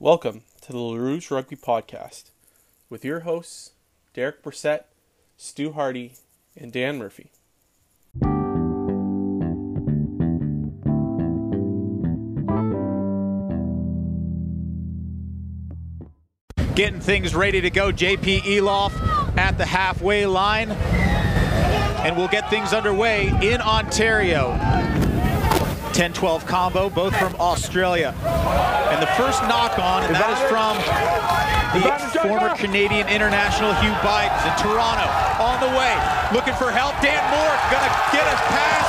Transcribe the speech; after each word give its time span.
Welcome 0.00 0.42
to 0.60 0.70
the 0.70 0.78
LaRouge 0.78 1.28
Rugby 1.28 1.56
Podcast 1.56 2.30
with 2.88 3.04
your 3.04 3.20
hosts, 3.20 3.72
Derek 4.14 4.44
Brissett, 4.44 4.84
Stu 5.36 5.72
Hardy, 5.72 6.12
and 6.56 6.70
Dan 6.70 6.98
Murphy. 6.98 7.32
Getting 16.76 17.00
things 17.00 17.34
ready 17.34 17.60
to 17.60 17.68
go. 17.68 17.90
JP 17.90 18.42
Eloff 18.42 18.92
at 19.36 19.58
the 19.58 19.66
halfway 19.66 20.26
line. 20.26 20.70
And 20.70 22.16
we'll 22.16 22.28
get 22.28 22.48
things 22.50 22.72
underway 22.72 23.26
in 23.42 23.60
Ontario. 23.60 24.52
10 25.98 26.12
12 26.12 26.46
combo, 26.46 26.86
both 26.88 27.10
from 27.18 27.34
Australia. 27.42 28.14
And 28.94 29.02
the 29.02 29.10
first 29.18 29.42
knock 29.50 29.82
on, 29.82 30.06
and 30.06 30.14
that 30.14 30.30
is 30.30 30.38
from 30.46 30.78
the 31.74 31.90
former 32.22 32.54
Canadian 32.54 33.10
international 33.10 33.74
Hubert 33.82 33.98
Buydens 34.06 34.46
in 34.46 34.54
Toronto. 34.62 35.02
On 35.42 35.58
the 35.58 35.74
way, 35.74 35.90
looking 36.30 36.54
for 36.54 36.70
help. 36.70 36.94
Dan 37.02 37.18
Moore 37.34 37.56
gonna 37.74 37.90
get 38.14 38.22
a 38.30 38.38
pass, 38.46 38.86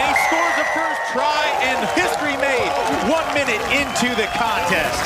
he 0.00 0.16
scores 0.32 0.56
the 0.56 0.68
first 0.72 1.00
try, 1.12 1.44
and 1.60 1.76
history 1.92 2.40
made 2.40 2.72
one 3.04 3.28
minute 3.36 3.60
into 3.76 4.08
the 4.16 4.24
contest. 4.32 5.04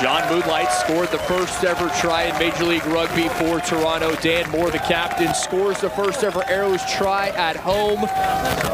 John 0.00 0.28
Moonlight 0.28 0.72
scored 0.72 1.08
the 1.10 1.18
first 1.18 1.62
ever 1.62 1.88
try 2.00 2.24
in 2.24 2.36
Major 2.40 2.64
League 2.64 2.84
Rugby 2.86 3.28
for 3.28 3.60
Toronto. 3.60 4.16
Dan 4.16 4.50
Moore, 4.50 4.72
the 4.72 4.78
captain, 4.78 5.32
scores 5.32 5.80
the 5.80 5.90
first 5.90 6.24
ever 6.24 6.42
Arrows 6.48 6.80
try 6.90 7.28
at 7.28 7.56
home 7.56 8.04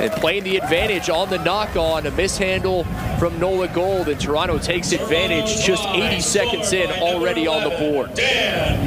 and 0.03 0.11
playing 0.13 0.45
the 0.45 0.57
advantage 0.57 1.11
on 1.11 1.29
the 1.29 1.37
knock 1.45 1.77
on. 1.77 2.07
A 2.07 2.11
mishandle 2.13 2.85
from 3.19 3.39
Nola 3.39 3.69
Gold, 3.69 4.09
and 4.09 4.19
Toronto 4.19 4.57
takes 4.57 4.93
advantage 4.93 5.63
just 5.63 5.87
80 5.89 6.21
seconds 6.23 6.73
in, 6.73 6.91
already 7.03 7.47
on 7.47 7.65
the 7.65 7.77
board. 7.77 8.15
Dan 8.15 8.79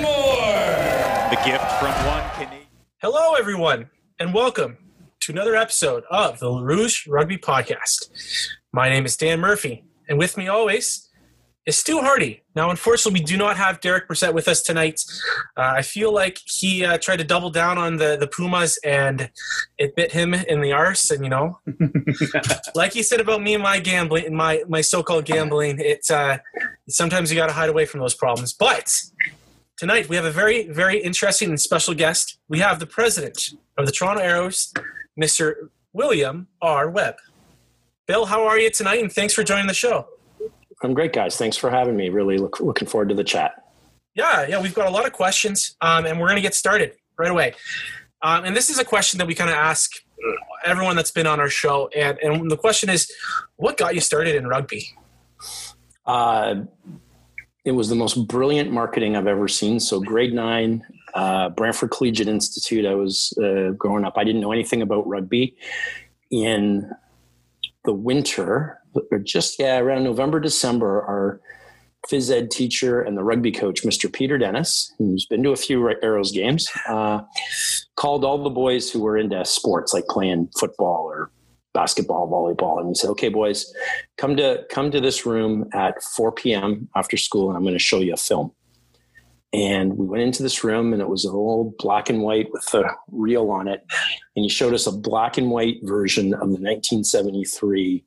Moore. 0.00 0.06
The 1.30 1.40
gift 1.44 1.72
from 1.80 1.92
one 2.06 2.30
Canadian. 2.34 2.68
Hello, 2.98 3.34
everyone, 3.34 3.90
and 4.20 4.32
welcome 4.32 4.78
to 5.20 5.32
another 5.32 5.56
episode 5.56 6.04
of 6.08 6.38
the 6.38 6.52
Rouge 6.52 7.08
Rugby 7.08 7.36
Podcast. 7.36 8.08
My 8.72 8.88
name 8.88 9.04
is 9.04 9.16
Dan 9.16 9.40
Murphy, 9.40 9.84
and 10.08 10.18
with 10.18 10.36
me 10.36 10.46
always 10.46 11.09
is 11.66 11.76
Stu 11.76 12.00
Hardy. 12.00 12.42
Now, 12.56 12.70
unfortunately, 12.70 13.20
we 13.20 13.24
do 13.24 13.36
not 13.36 13.56
have 13.56 13.80
Derek 13.80 14.08
Brissett 14.08 14.32
with 14.32 14.48
us 14.48 14.62
tonight. 14.62 15.02
Uh, 15.56 15.74
I 15.76 15.82
feel 15.82 16.12
like 16.12 16.38
he 16.46 16.84
uh, 16.84 16.98
tried 16.98 17.18
to 17.18 17.24
double 17.24 17.50
down 17.50 17.76
on 17.76 17.96
the, 17.96 18.16
the 18.18 18.26
Pumas 18.26 18.78
and 18.82 19.30
it 19.78 19.94
bit 19.94 20.12
him 20.12 20.32
in 20.34 20.62
the 20.62 20.72
arse. 20.72 21.10
And, 21.10 21.22
you 21.22 21.30
know, 21.30 21.60
like 22.74 22.94
he 22.94 23.02
said 23.02 23.20
about 23.20 23.42
me 23.42 23.54
and 23.54 23.62
my 23.62 23.78
gambling, 23.78 24.34
my, 24.34 24.64
my 24.68 24.80
so 24.80 25.02
called 25.02 25.26
gambling, 25.26 25.78
it's 25.80 26.10
uh, 26.10 26.38
sometimes 26.88 27.30
you 27.30 27.36
got 27.36 27.48
to 27.48 27.52
hide 27.52 27.68
away 27.68 27.84
from 27.84 28.00
those 28.00 28.14
problems. 28.14 28.54
But 28.54 28.98
tonight 29.76 30.08
we 30.08 30.16
have 30.16 30.24
a 30.24 30.32
very, 30.32 30.66
very 30.68 30.98
interesting 30.98 31.50
and 31.50 31.60
special 31.60 31.94
guest. 31.94 32.38
We 32.48 32.60
have 32.60 32.80
the 32.80 32.86
president 32.86 33.50
of 33.76 33.84
the 33.84 33.92
Toronto 33.92 34.22
Arrows, 34.22 34.72
Mr. 35.20 35.68
William 35.92 36.48
R. 36.62 36.88
Webb. 36.88 37.16
Bill, 38.06 38.26
how 38.26 38.44
are 38.44 38.58
you 38.58 38.70
tonight? 38.70 39.00
And 39.00 39.12
thanks 39.12 39.34
for 39.34 39.44
joining 39.44 39.66
the 39.66 39.74
show. 39.74 40.08
I'm 40.82 40.94
great, 40.94 41.12
guys. 41.12 41.36
Thanks 41.36 41.56
for 41.56 41.70
having 41.70 41.96
me. 41.96 42.08
Really 42.08 42.38
look, 42.38 42.60
looking 42.60 42.88
forward 42.88 43.10
to 43.10 43.14
the 43.14 43.24
chat. 43.24 43.52
Yeah, 44.14 44.46
yeah, 44.46 44.60
we've 44.60 44.74
got 44.74 44.88
a 44.88 44.90
lot 44.90 45.06
of 45.06 45.12
questions, 45.12 45.76
um, 45.80 46.06
and 46.06 46.18
we're 46.18 46.26
going 46.26 46.36
to 46.36 46.42
get 46.42 46.54
started 46.54 46.96
right 47.18 47.30
away. 47.30 47.54
Um, 48.22 48.44
and 48.44 48.56
this 48.56 48.70
is 48.70 48.78
a 48.78 48.84
question 48.84 49.18
that 49.18 49.26
we 49.26 49.34
kind 49.34 49.50
of 49.50 49.56
ask 49.56 49.92
everyone 50.64 50.96
that's 50.96 51.10
been 51.10 51.26
on 51.26 51.40
our 51.40 51.48
show, 51.48 51.88
and 51.96 52.18
and 52.18 52.50
the 52.50 52.56
question 52.56 52.90
is, 52.90 53.10
what 53.56 53.76
got 53.76 53.94
you 53.94 54.00
started 54.00 54.34
in 54.34 54.46
rugby? 54.46 54.86
Uh, 56.06 56.62
it 57.64 57.72
was 57.72 57.88
the 57.88 57.94
most 57.94 58.26
brilliant 58.26 58.72
marketing 58.72 59.16
I've 59.16 59.26
ever 59.26 59.48
seen. 59.48 59.80
So, 59.80 60.00
grade 60.00 60.34
nine, 60.34 60.84
uh, 61.14 61.50
Brantford 61.50 61.90
Collegiate 61.90 62.28
Institute. 62.28 62.84
I 62.84 62.94
was 62.94 63.32
uh, 63.42 63.70
growing 63.70 64.04
up. 64.04 64.14
I 64.16 64.24
didn't 64.24 64.40
know 64.40 64.52
anything 64.52 64.82
about 64.82 65.06
rugby. 65.06 65.56
In 66.30 66.90
the 67.84 67.92
winter, 67.92 68.79
or 69.10 69.18
just 69.18 69.58
yeah, 69.58 69.78
around 69.78 70.04
November, 70.04 70.40
December, 70.40 71.02
our 71.02 71.40
phys 72.08 72.30
ed 72.30 72.50
teacher 72.50 73.02
and 73.02 73.16
the 73.16 73.22
rugby 73.22 73.52
coach, 73.52 73.82
Mr. 73.82 74.12
Peter 74.12 74.38
Dennis, 74.38 74.92
who's 74.98 75.26
been 75.26 75.42
to 75.42 75.50
a 75.50 75.56
few 75.56 75.86
Arrows 76.02 76.32
games, 76.32 76.68
uh, 76.88 77.20
called 77.96 78.24
all 78.24 78.42
the 78.42 78.50
boys 78.50 78.90
who 78.90 79.00
were 79.00 79.18
into 79.18 79.44
sports, 79.44 79.92
like 79.92 80.06
playing 80.06 80.48
football 80.58 81.04
or 81.04 81.30
basketball, 81.72 82.28
volleyball, 82.28 82.80
and 82.80 82.88
he 82.88 82.94
said, 82.94 83.10
"Okay, 83.10 83.28
boys, 83.28 83.72
come 84.16 84.36
to 84.36 84.64
come 84.70 84.90
to 84.90 85.00
this 85.00 85.26
room 85.26 85.68
at 85.72 86.02
4 86.02 86.32
p.m. 86.32 86.88
after 86.96 87.16
school, 87.16 87.48
and 87.48 87.56
I'm 87.56 87.62
going 87.62 87.74
to 87.74 87.78
show 87.78 87.98
you 88.00 88.14
a 88.14 88.16
film." 88.16 88.52
And 89.52 89.98
we 89.98 90.06
went 90.06 90.22
into 90.22 90.44
this 90.44 90.62
room, 90.62 90.92
and 90.92 91.02
it 91.02 91.08
was 91.08 91.24
an 91.24 91.34
old 91.34 91.76
black 91.78 92.08
and 92.08 92.22
white 92.22 92.52
with 92.52 92.72
a 92.72 92.84
reel 93.10 93.50
on 93.50 93.66
it, 93.66 93.84
and 94.36 94.44
he 94.44 94.48
showed 94.48 94.74
us 94.74 94.86
a 94.86 94.92
black 94.92 95.38
and 95.38 95.50
white 95.50 95.78
version 95.82 96.32
of 96.34 96.40
the 96.40 96.60
1973 96.60 98.04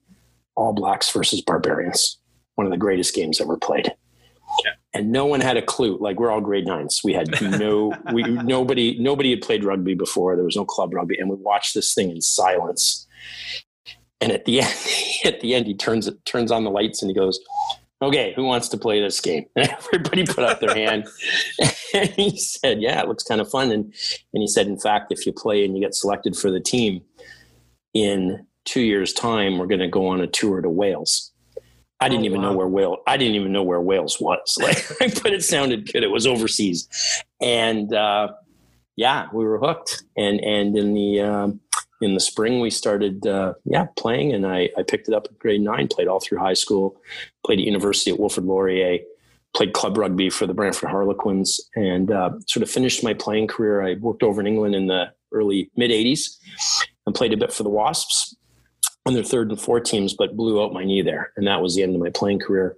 all 0.56 0.74
Blacks 0.74 1.10
versus 1.12 1.42
Barbarians, 1.42 2.20
one 2.56 2.66
of 2.66 2.72
the 2.72 2.78
greatest 2.78 3.14
games 3.16 3.42
ever 3.42 3.58
played. 3.58 3.94
Yeah. 4.64 4.72
And 4.94 5.12
no 5.12 5.26
one 5.26 5.42
had 5.42 5.58
a 5.58 5.62
clue. 5.62 5.98
Like 6.00 6.20
we're 6.20 6.32
all 6.32 6.42
grade 6.42 6.68
nines. 6.68 7.02
We 7.04 7.14
had 7.14 7.30
no, 7.42 7.94
we 8.14 8.24
nobody, 8.24 8.98
nobody 9.00 9.32
had 9.32 9.42
played 9.42 9.64
rugby 9.64 9.96
before. 9.96 10.36
There 10.36 10.46
was 10.46 10.56
no 10.56 10.66
club 10.66 10.94
rugby, 10.94 11.18
and 11.18 11.30
we 11.30 11.36
watched 11.36 11.74
this 11.74 11.94
thing 11.94 12.12
in 12.12 12.22
silence. 12.22 13.08
And 14.22 14.32
at 14.32 14.46
the 14.46 14.62
end, 14.62 14.76
at 15.26 15.42
the 15.42 15.56
end, 15.56 15.66
he 15.66 15.74
turns 15.74 16.10
turns 16.26 16.52
on 16.52 16.64
the 16.64 16.70
lights 16.72 17.02
and 17.02 17.10
he 17.10 17.16
goes, 17.16 17.40
"Okay, 18.02 18.34
who 18.36 18.44
wants 18.44 18.70
to 18.70 18.78
play 18.78 19.02
this 19.02 19.20
game?" 19.20 19.46
And 19.56 19.70
everybody 19.72 20.26
put 20.26 20.44
up 20.44 20.60
their 20.60 20.76
hand. 20.76 21.08
and 21.94 22.10
he 22.10 22.38
said, 22.38 22.82
"Yeah, 22.82 23.02
it 23.02 23.08
looks 23.08 23.24
kind 23.24 23.42
of 23.42 23.50
fun." 23.50 23.72
And 23.72 23.86
and 24.34 24.42
he 24.42 24.48
said, 24.48 24.68
"In 24.68 24.80
fact, 24.80 25.12
if 25.12 25.26
you 25.26 25.34
play 25.34 25.66
and 25.66 25.76
you 25.76 25.82
get 25.82 25.96
selected 25.96 26.36
for 26.36 26.52
the 26.52 26.60
team 26.60 27.02
in 27.94 28.46
two 28.66 28.82
years 28.82 29.14
time 29.14 29.58
we're 29.58 29.68
going 29.68 29.80
to 29.80 29.88
go 29.88 30.08
on 30.08 30.22
a 30.22 30.28
tour 30.28 30.62
to 30.62 30.70
wales. 30.70 31.32
I 32.00 32.10
didn't 32.10 32.24
oh, 32.24 32.26
even 32.26 32.42
wow. 32.42 32.52
know 32.52 32.58
where 32.58 32.68
wales 32.68 33.00
i 33.08 33.16
didn't 33.16 33.36
even 33.36 33.54
know 33.54 33.64
where 33.64 33.80
wales 33.80 34.20
was 34.20 34.58
like 34.62 35.24
but 35.24 35.34
it 35.34 35.44
sounded 35.44 35.92
good. 35.92 36.04
It 36.04 36.12
was 36.12 36.28
overseas. 36.28 36.88
And 37.42 37.94
uh, 37.94 38.34
yeah 38.96 39.28
we 39.34 39.46
were 39.46 39.60
hooked. 39.60 40.04
And 40.18 40.40
and 40.42 40.78
in 40.78 40.94
the 40.94 41.22
um, 41.22 41.60
in 42.02 42.14
the 42.14 42.20
spring 42.20 42.60
we 42.60 42.70
started 42.70 43.26
uh, 43.26 43.54
yeah 43.66 43.88
playing 43.98 44.34
and 44.34 44.46
I, 44.46 44.70
I 44.78 44.84
picked 44.84 45.08
it 45.08 45.14
up 45.14 45.26
at 45.26 45.40
grade 45.40 45.62
nine 45.62 45.88
played 45.88 46.08
all 46.08 46.20
through 46.20 46.40
high 46.40 46.54
school 46.54 46.98
played 47.46 47.60
at 47.60 47.66
university 47.66 48.12
at 48.12 48.20
wilfrid 48.20 48.46
laurier 48.46 49.00
played 49.56 49.74
club 49.74 49.98
rugby 49.98 50.30
for 50.30 50.46
the 50.46 50.54
brantford 50.54 50.90
harlequins 50.90 51.62
and 51.76 52.12
uh, 52.12 52.32
sort 52.48 52.64
of 52.64 52.70
finished 52.70 53.04
my 53.04 53.14
playing 53.14 53.48
career. 53.48 53.82
I 53.82 53.94
worked 53.96 54.24
over 54.24 54.42
in 54.42 54.48
england 54.48 54.76
in 54.76 54.88
the 54.88 55.12
early 55.32 55.72
mid 55.78 55.92
80s 55.92 56.38
and 57.06 57.16
played 57.16 57.34
a 57.34 57.38
bit 57.38 57.54
for 57.54 57.64
the 57.64 57.70
wasps 57.70 58.36
on 59.06 59.14
their 59.14 59.24
third 59.24 59.50
and 59.50 59.60
fourth 59.60 59.84
teams, 59.84 60.14
but 60.14 60.38
blew 60.38 60.64
out 60.64 60.74
my 60.74 60.84
knee 60.84 61.02
there, 61.02 61.34
and 61.36 61.48
that 61.48 61.62
was 61.62 61.76
the 61.76 61.84
end 61.84 61.96
of 61.96 62.02
my 62.02 62.10
playing 62.10 62.40
career. 62.40 62.78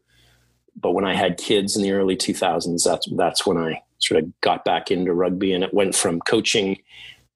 But 0.76 0.92
when 0.92 1.06
I 1.06 1.16
had 1.16 1.38
kids 1.38 1.76
in 1.76 1.84
the 1.84 1.92
early 1.92 2.18
2000s, 2.18 2.84
that's 2.84 3.08
that's 3.16 3.46
when 3.46 3.58
I 3.58 3.82
sort 4.00 4.24
of 4.24 4.42
got 4.42 4.66
back 4.66 4.92
into 4.92 5.14
rugby, 5.14 5.54
and 5.54 5.64
it 5.64 5.74
went 5.74 5.96
from 5.96 6.20
coaching 6.22 6.78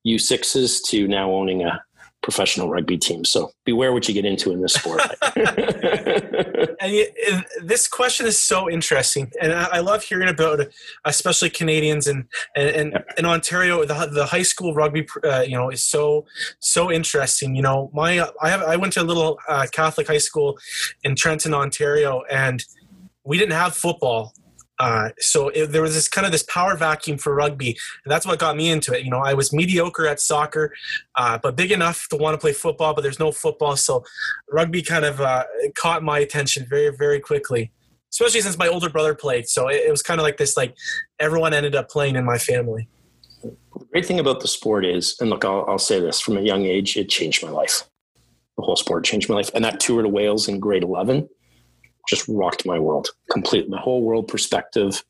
U6s 0.06 0.82
to 0.90 1.08
now 1.08 1.32
owning 1.32 1.64
a 1.64 1.84
professional 2.22 2.70
rugby 2.70 2.98
team. 2.98 3.24
So 3.24 3.52
beware 3.66 3.94
what 3.94 4.08
you 4.08 4.14
get 4.14 4.26
into 4.26 4.52
in 4.52 4.62
this 4.62 4.74
sport. 4.74 5.02
and 6.82 6.92
you, 6.92 7.08
this 7.62 7.88
question 7.88 8.26
is 8.26 8.40
so 8.42 8.70
interesting, 8.70 9.32
and 9.42 9.54
I, 9.54 9.68
I, 9.74 9.80
love 9.80 10.04
hearing 10.04 10.30
about, 10.30 10.60
especially 11.06 11.50
Canadians 11.50 12.08
and 12.08 12.26
and, 12.56 12.70
and 12.70 12.92
yeah. 12.94 13.02
in 13.18 13.26
Ontario, 13.26 13.86
the, 13.86 14.10
the 14.12 14.26
high 14.26 14.42
school 14.42 14.74
rugby, 14.74 15.08
uh, 15.24 15.42
you 15.42 15.56
know, 15.56 15.70
is 15.70 15.84
so 15.84 16.26
so 16.60 16.92
interesting. 16.92 17.56
You 17.56 17.62
know, 17.62 17.90
my 17.94 18.28
I 18.42 18.50
have 18.50 18.64
I 18.64 18.76
went 18.76 18.94
to 18.94 19.02
a 19.02 19.04
little 19.04 19.40
uh, 19.48 19.68
Catholic 19.72 20.08
high 20.08 20.18
school 20.18 20.58
in 21.04 21.16
Trenton, 21.16 21.54
Ontario, 21.54 22.24
and 22.30 22.64
we 23.24 23.38
didn't 23.38 23.54
have 23.54 23.76
football 23.76 24.34
uh, 24.80 25.10
so 25.20 25.50
it, 25.50 25.68
there 25.68 25.82
was 25.82 25.94
this 25.94 26.08
kind 26.08 26.26
of 26.26 26.32
this 26.32 26.44
power 26.44 26.76
vacuum 26.76 27.18
for 27.18 27.36
rugby, 27.36 27.78
and 28.06 28.12
that's 28.12 28.26
what 28.26 28.40
got 28.40 28.56
me 28.56 28.70
into 28.70 28.94
it. 28.94 29.04
You 29.04 29.12
know, 29.12 29.20
I 29.20 29.34
was 29.34 29.52
mediocre 29.52 30.08
at 30.08 30.20
soccer, 30.20 30.74
uh, 31.16 31.38
but 31.42 31.56
big 31.56 31.72
enough 31.72 32.08
to 32.10 32.18
want 32.18 32.34
to 32.34 32.38
play 32.40 32.54
football, 32.54 32.94
but 32.94 33.02
there's 33.02 33.20
no 33.20 33.32
football, 33.32 33.76
so 33.76 34.04
rugby 34.52 34.82
kind 34.82 35.06
of 35.06 35.20
uh, 35.20 35.44
caught 35.76 36.02
my 36.04 36.20
attention 36.20 36.66
very, 36.70 36.96
very 36.96 37.20
quickly. 37.20 37.72
Especially 38.12 38.42
since 38.42 38.58
my 38.58 38.68
older 38.68 38.90
brother 38.90 39.14
played, 39.14 39.48
so 39.48 39.68
it, 39.68 39.82
it 39.86 39.92
was 39.92 40.02
kind 40.02 40.20
of 40.20 40.24
like 40.24 40.38
this. 40.38 40.58
Like 40.58 40.76
everyone 41.20 41.54
ended 41.54 41.76
up 41.76 41.90
playing 41.90 42.16
in 42.16 42.26
my 42.26 42.40
family. 42.40 42.88
The 43.44 43.56
great 43.92 44.06
thing 44.06 44.20
about 44.20 44.40
the 44.40 44.48
sport 44.48 44.84
is, 44.84 45.16
and 45.20 45.30
look, 45.30 45.46
I'll, 45.46 45.64
I'll 45.68 45.78
say 45.78 46.00
this: 46.00 46.20
from 46.20 46.36
a 46.36 46.42
young 46.42 46.66
age, 46.66 46.98
it 46.98 47.08
changed 47.10 47.44
my 47.44 47.52
life. 47.52 47.84
The 48.58 48.64
whole 48.64 48.76
sport 48.76 49.06
changed 49.06 49.30
my 49.30 49.36
life, 49.36 49.52
and 49.54 49.64
that 49.64 49.80
tour 49.80 50.02
to 50.02 50.10
Wales 50.10 50.48
in 50.48 50.60
grade 50.60 50.84
eleven 50.84 51.30
just 52.10 52.28
rocked 52.28 52.66
my 52.66 52.80
world 52.80 53.10
completely. 53.30 53.70
The 53.70 53.78
whole 53.78 54.02
world 54.02 54.28
perspective. 54.28 55.04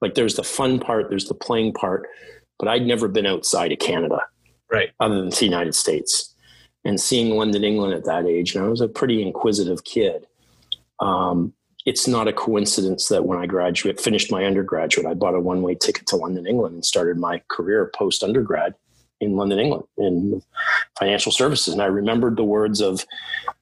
Like 0.00 0.14
there's 0.14 0.36
the 0.36 0.44
fun 0.44 0.78
part, 0.78 1.10
there's 1.10 1.28
the 1.28 1.34
playing 1.34 1.72
part, 1.72 2.08
but 2.58 2.68
I'd 2.68 2.86
never 2.86 3.08
been 3.08 3.26
outside 3.26 3.72
of 3.72 3.80
Canada, 3.80 4.20
right? 4.70 4.90
Other 5.00 5.16
than 5.20 5.30
the 5.30 5.44
United 5.44 5.74
States, 5.74 6.34
and 6.84 7.00
seeing 7.00 7.36
London, 7.36 7.64
England 7.64 7.94
at 7.94 8.04
that 8.04 8.24
age, 8.24 8.54
and 8.54 8.64
I 8.64 8.68
was 8.68 8.80
a 8.80 8.88
pretty 8.88 9.20
inquisitive 9.20 9.82
kid. 9.84 10.26
Um, 11.00 11.52
it's 11.84 12.06
not 12.06 12.28
a 12.28 12.32
coincidence 12.32 13.08
that 13.08 13.24
when 13.24 13.38
I 13.38 13.46
graduate, 13.46 14.00
finished 14.00 14.30
my 14.30 14.44
undergraduate, 14.44 15.06
I 15.06 15.14
bought 15.14 15.34
a 15.34 15.40
one 15.40 15.62
way 15.62 15.74
ticket 15.74 16.06
to 16.08 16.16
London, 16.16 16.46
England, 16.46 16.74
and 16.74 16.84
started 16.84 17.18
my 17.18 17.42
career 17.48 17.90
post 17.94 18.22
undergrad 18.22 18.74
in 19.20 19.36
London, 19.36 19.58
England, 19.58 19.84
in 19.96 20.42
financial 20.98 21.32
services. 21.32 21.72
And 21.72 21.82
I 21.82 21.86
remembered 21.86 22.36
the 22.36 22.44
words 22.44 22.80
of 22.80 23.04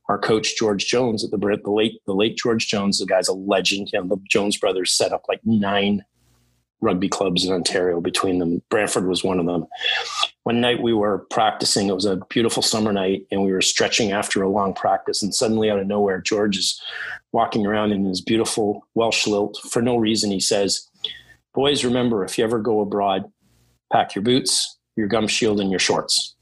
our 0.08 0.18
coach 0.18 0.56
George 0.56 0.86
Jones 0.86 1.24
at 1.24 1.30
the 1.30 1.38
the 1.38 1.70
late 1.70 2.00
the 2.06 2.14
late 2.14 2.36
George 2.36 2.68
Jones. 2.68 2.98
The 2.98 3.06
guy's 3.06 3.28
a 3.28 3.32
legend. 3.32 3.90
You 3.92 4.02
know, 4.02 4.08
the 4.08 4.22
Jones 4.28 4.56
brothers 4.56 4.92
set 4.92 5.12
up 5.12 5.24
like 5.28 5.40
nine 5.44 6.04
rugby 6.80 7.08
clubs 7.08 7.44
in 7.44 7.52
Ontario 7.52 8.00
between 8.00 8.38
them. 8.38 8.62
Brantford 8.68 9.08
was 9.08 9.24
one 9.24 9.40
of 9.40 9.46
them. 9.46 9.66
One 10.44 10.60
night 10.60 10.82
we 10.82 10.92
were 10.92 11.26
practicing. 11.30 11.88
It 11.88 11.94
was 11.94 12.04
a 12.04 12.20
beautiful 12.28 12.62
summer 12.62 12.92
night, 12.92 13.26
and 13.32 13.42
we 13.42 13.50
were 13.50 13.62
stretching 13.62 14.12
after 14.12 14.42
a 14.42 14.48
long 14.48 14.74
practice. 14.74 15.22
And 15.22 15.34
suddenly, 15.34 15.70
out 15.70 15.80
of 15.80 15.86
nowhere, 15.86 16.20
George 16.20 16.56
is 16.56 16.80
walking 17.32 17.66
around 17.66 17.92
in 17.92 18.04
his 18.04 18.20
beautiful 18.20 18.86
Welsh 18.94 19.26
lilt. 19.26 19.58
For 19.70 19.82
no 19.82 19.96
reason, 19.96 20.30
he 20.30 20.38
says, 20.38 20.88
"Boys, 21.52 21.84
remember 21.84 22.24
if 22.24 22.38
you 22.38 22.44
ever 22.44 22.60
go 22.60 22.80
abroad, 22.80 23.24
pack 23.92 24.14
your 24.14 24.22
boots, 24.22 24.78
your 24.94 25.08
gum 25.08 25.26
shield, 25.26 25.60
and 25.60 25.70
your 25.70 25.80
shorts." 25.80 26.35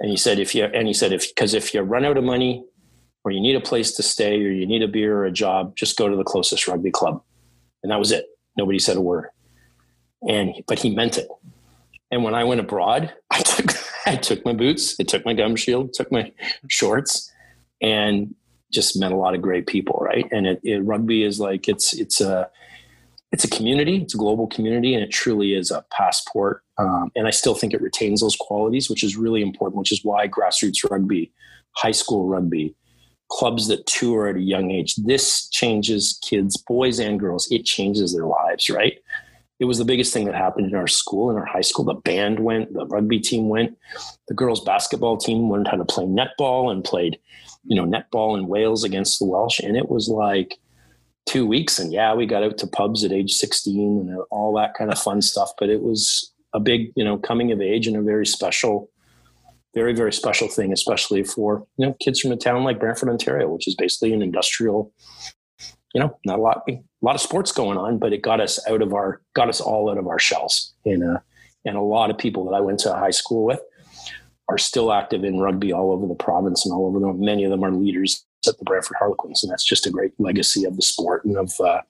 And 0.00 0.10
he 0.10 0.16
said, 0.16 0.38
"If 0.38 0.54
you," 0.54 0.64
and 0.64 0.86
he 0.86 0.94
said, 0.94 1.12
"If 1.12 1.28
because 1.28 1.54
if 1.54 1.74
you 1.74 1.82
run 1.82 2.04
out 2.04 2.16
of 2.16 2.24
money, 2.24 2.64
or 3.22 3.30
you 3.30 3.40
need 3.40 3.54
a 3.54 3.60
place 3.60 3.92
to 3.92 4.02
stay, 4.02 4.42
or 4.44 4.50
you 4.50 4.66
need 4.66 4.82
a 4.82 4.88
beer 4.88 5.16
or 5.18 5.26
a 5.26 5.32
job, 5.32 5.76
just 5.76 5.96
go 5.96 6.08
to 6.08 6.16
the 6.16 6.24
closest 6.24 6.66
rugby 6.66 6.90
club." 6.90 7.22
And 7.82 7.92
that 7.92 7.98
was 7.98 8.12
it. 8.12 8.26
Nobody 8.56 8.78
said 8.78 8.96
a 8.96 9.00
word. 9.00 9.28
And 10.26 10.54
but 10.66 10.78
he 10.78 10.94
meant 10.94 11.18
it. 11.18 11.28
And 12.10 12.24
when 12.24 12.34
I 12.34 12.44
went 12.44 12.60
abroad, 12.60 13.12
I 13.30 13.40
took 13.40 13.72
I 14.06 14.16
took 14.16 14.44
my 14.44 14.52
boots, 14.52 14.98
I 14.98 15.04
took 15.04 15.24
my 15.24 15.34
gum 15.34 15.56
shield, 15.56 15.92
took 15.92 16.10
my 16.10 16.32
shorts, 16.68 17.30
and 17.80 18.34
just 18.72 18.98
met 18.98 19.12
a 19.12 19.16
lot 19.16 19.34
of 19.34 19.42
great 19.42 19.66
people, 19.66 19.98
right? 20.00 20.26
And 20.30 20.46
it, 20.46 20.60
it, 20.62 20.78
rugby 20.80 21.24
is 21.24 21.40
like 21.40 21.68
it's 21.68 21.92
it's 21.92 22.20
a 22.20 22.48
it's 23.32 23.44
a 23.44 23.48
community, 23.50 23.98
it's 24.02 24.14
a 24.14 24.18
global 24.18 24.46
community, 24.46 24.94
and 24.94 25.02
it 25.02 25.10
truly 25.10 25.54
is 25.54 25.70
a 25.70 25.84
passport. 25.90 26.62
Um, 26.80 27.10
and 27.14 27.26
I 27.26 27.30
still 27.30 27.54
think 27.54 27.74
it 27.74 27.82
retains 27.82 28.20
those 28.20 28.36
qualities, 28.36 28.88
which 28.88 29.04
is 29.04 29.16
really 29.16 29.42
important. 29.42 29.78
Which 29.78 29.92
is 29.92 30.04
why 30.04 30.28
grassroots 30.28 30.88
rugby, 30.88 31.32
high 31.76 31.92
school 31.92 32.26
rugby, 32.26 32.74
clubs 33.30 33.68
that 33.68 33.86
tour 33.86 34.28
at 34.28 34.36
a 34.36 34.40
young 34.40 34.70
age. 34.70 34.96
This 34.96 35.48
changes 35.48 36.18
kids, 36.22 36.56
boys 36.56 36.98
and 36.98 37.18
girls. 37.18 37.50
It 37.50 37.64
changes 37.64 38.12
their 38.12 38.26
lives, 38.26 38.68
right? 38.68 38.98
It 39.60 39.66
was 39.66 39.78
the 39.78 39.84
biggest 39.84 40.12
thing 40.12 40.24
that 40.24 40.34
happened 40.34 40.68
in 40.68 40.74
our 40.74 40.86
school, 40.86 41.30
in 41.30 41.36
our 41.36 41.44
high 41.44 41.60
school. 41.60 41.84
The 41.84 41.94
band 41.94 42.40
went, 42.40 42.72
the 42.72 42.86
rugby 42.86 43.20
team 43.20 43.50
went, 43.50 43.76
the 44.28 44.34
girls' 44.34 44.64
basketball 44.64 45.18
team 45.18 45.50
learned 45.50 45.68
how 45.68 45.76
to 45.76 45.84
play 45.84 46.04
netball 46.04 46.72
and 46.72 46.82
played, 46.82 47.18
you 47.64 47.76
know, 47.76 47.84
netball 47.84 48.38
in 48.38 48.48
Wales 48.48 48.84
against 48.84 49.18
the 49.18 49.26
Welsh. 49.26 49.60
And 49.60 49.76
it 49.76 49.90
was 49.90 50.08
like 50.08 50.58
two 51.26 51.46
weeks. 51.46 51.78
And 51.78 51.92
yeah, 51.92 52.14
we 52.14 52.24
got 52.24 52.42
out 52.42 52.56
to 52.58 52.66
pubs 52.66 53.04
at 53.04 53.12
age 53.12 53.34
16 53.34 54.08
and 54.08 54.18
all 54.30 54.54
that 54.56 54.74
kind 54.74 54.90
of 54.90 54.98
fun 54.98 55.20
stuff. 55.20 55.52
But 55.58 55.68
it 55.68 55.82
was 55.82 56.32
a 56.52 56.60
big, 56.60 56.92
you 56.96 57.04
know, 57.04 57.18
coming 57.18 57.52
of 57.52 57.60
age 57.60 57.86
and 57.86 57.96
a 57.96 58.02
very 58.02 58.26
special 58.26 58.90
very 59.72 59.94
very 59.94 60.12
special 60.12 60.48
thing 60.48 60.72
especially 60.72 61.22
for 61.22 61.64
you 61.76 61.86
know 61.86 61.94
kids 62.00 62.18
from 62.18 62.32
a 62.32 62.36
town 62.36 62.64
like 62.64 62.80
brantford 62.80 63.08
ontario 63.08 63.48
which 63.48 63.68
is 63.68 63.76
basically 63.76 64.12
an 64.12 64.20
industrial 64.20 64.92
you 65.94 66.00
know 66.00 66.18
not 66.24 66.40
a 66.40 66.42
lot 66.42 66.62
a 66.68 66.82
lot 67.02 67.14
of 67.14 67.20
sports 67.20 67.52
going 67.52 67.78
on 67.78 67.96
but 67.96 68.12
it 68.12 68.20
got 68.20 68.40
us 68.40 68.58
out 68.68 68.82
of 68.82 68.92
our 68.92 69.22
got 69.34 69.48
us 69.48 69.60
all 69.60 69.88
out 69.88 69.96
of 69.96 70.08
our 70.08 70.18
shells. 70.18 70.74
And 70.84 71.04
uh 71.04 71.20
and 71.64 71.76
a 71.76 71.80
lot 71.82 72.10
of 72.10 72.18
people 72.18 72.44
that 72.46 72.56
i 72.56 72.60
went 72.60 72.80
to 72.80 72.92
high 72.92 73.10
school 73.10 73.44
with 73.44 73.60
are 74.48 74.58
still 74.58 74.92
active 74.92 75.22
in 75.22 75.38
rugby 75.38 75.72
all 75.72 75.92
over 75.92 76.08
the 76.08 76.16
province 76.16 76.66
and 76.66 76.74
all 76.74 76.88
over 76.88 76.98
them 76.98 77.20
many 77.20 77.44
of 77.44 77.52
them 77.52 77.62
are 77.62 77.70
leaders 77.70 78.26
at 78.48 78.58
the 78.58 78.64
brantford 78.64 78.96
harlequins. 78.98 79.42
And 79.42 79.50
that's 79.50 79.64
just 79.64 79.86
a 79.86 79.90
great 79.90 80.12
legacy 80.18 80.64
of 80.64 80.76
the 80.76 80.82
sport 80.82 81.24
and 81.24 81.36
of 81.36 81.52
uh, 81.60 81.82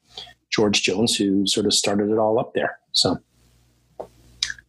george 0.50 0.82
jones 0.82 1.16
who 1.16 1.46
sort 1.46 1.66
of 1.66 1.74
started 1.74 2.10
it 2.10 2.18
all 2.18 2.38
up 2.38 2.54
there. 2.54 2.78
So 2.92 3.18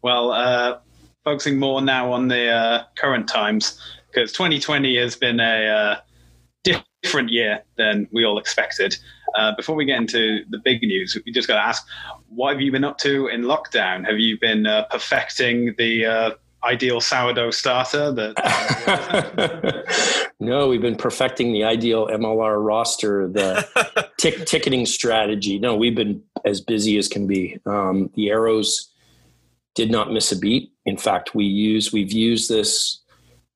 well 0.02 0.32
uh 0.32 0.78
focusing 1.24 1.60
more 1.60 1.82
now 1.82 2.12
on 2.12 2.28
the 2.28 2.50
uh, 2.50 2.84
current 2.96 3.28
times 3.28 3.80
because 4.08 4.32
2020 4.32 4.98
has 4.98 5.16
been 5.16 5.40
a 5.40 5.68
uh, 5.68 5.96
different 7.04 7.30
year 7.30 7.64
than 7.78 8.08
we 8.12 8.26
all 8.26 8.38
expected. 8.38 8.98
Uh, 9.38 9.56
before 9.56 9.76
we 9.76 9.86
get 9.86 9.98
into 9.98 10.44
the 10.50 10.58
big 10.58 10.82
news, 10.82 11.18
we 11.26 11.32
just 11.32 11.48
got 11.48 11.56
to 11.56 11.62
ask, 11.62 11.88
what 12.28 12.52
have 12.52 12.62
you 12.62 12.72
been 12.72 12.84
up 12.84 12.98
to 12.98 13.28
in 13.28 13.44
lockdown? 13.44 14.06
Have 14.06 14.20
you 14.20 14.38
been 14.40 14.68
uh, 14.68 14.84
perfecting 14.90 15.74
the 15.78 16.06
uh, 16.06 16.32
ideal 16.64 17.00
sourdough 17.00 17.52
starter? 17.52 18.12
That 18.12 18.36
no, 20.40 20.68
we've 20.68 20.82
been 20.82 20.98
perfecting 20.98 21.54
the 21.54 21.64
ideal 21.64 22.08
MLR 22.08 22.64
roster, 22.64 23.30
the 23.30 24.10
ticketing 24.18 24.86
strategy. 24.86 25.60
No, 25.60 25.78
we've 25.78 25.96
been 25.96 26.22
as 26.44 26.60
busy 26.60 26.98
as 26.98 27.08
can 27.08 27.26
be. 27.26 27.58
Um, 27.66 28.10
the 28.16 28.32
arrows 28.32 28.91
did 29.76 29.92
not 29.92 30.12
miss 30.12 30.32
a 30.32 30.38
beat. 30.38 30.72
In 30.86 30.98
fact, 30.98 31.36
we 31.36 31.46
use 31.46 31.94
we've 31.94 32.12
used 32.12 32.50
this 32.50 33.02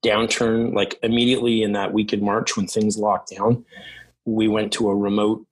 downturn 0.03 0.73
like 0.73 0.99
immediately 1.03 1.63
in 1.63 1.73
that 1.73 1.93
week 1.93 2.13
in 2.13 2.23
March 2.23 2.55
when 2.55 2.67
things 2.67 2.97
locked 2.97 3.31
down. 3.35 3.65
We 4.25 4.47
went 4.47 4.71
to 4.73 4.89
a 4.89 4.95
remote 4.95 5.45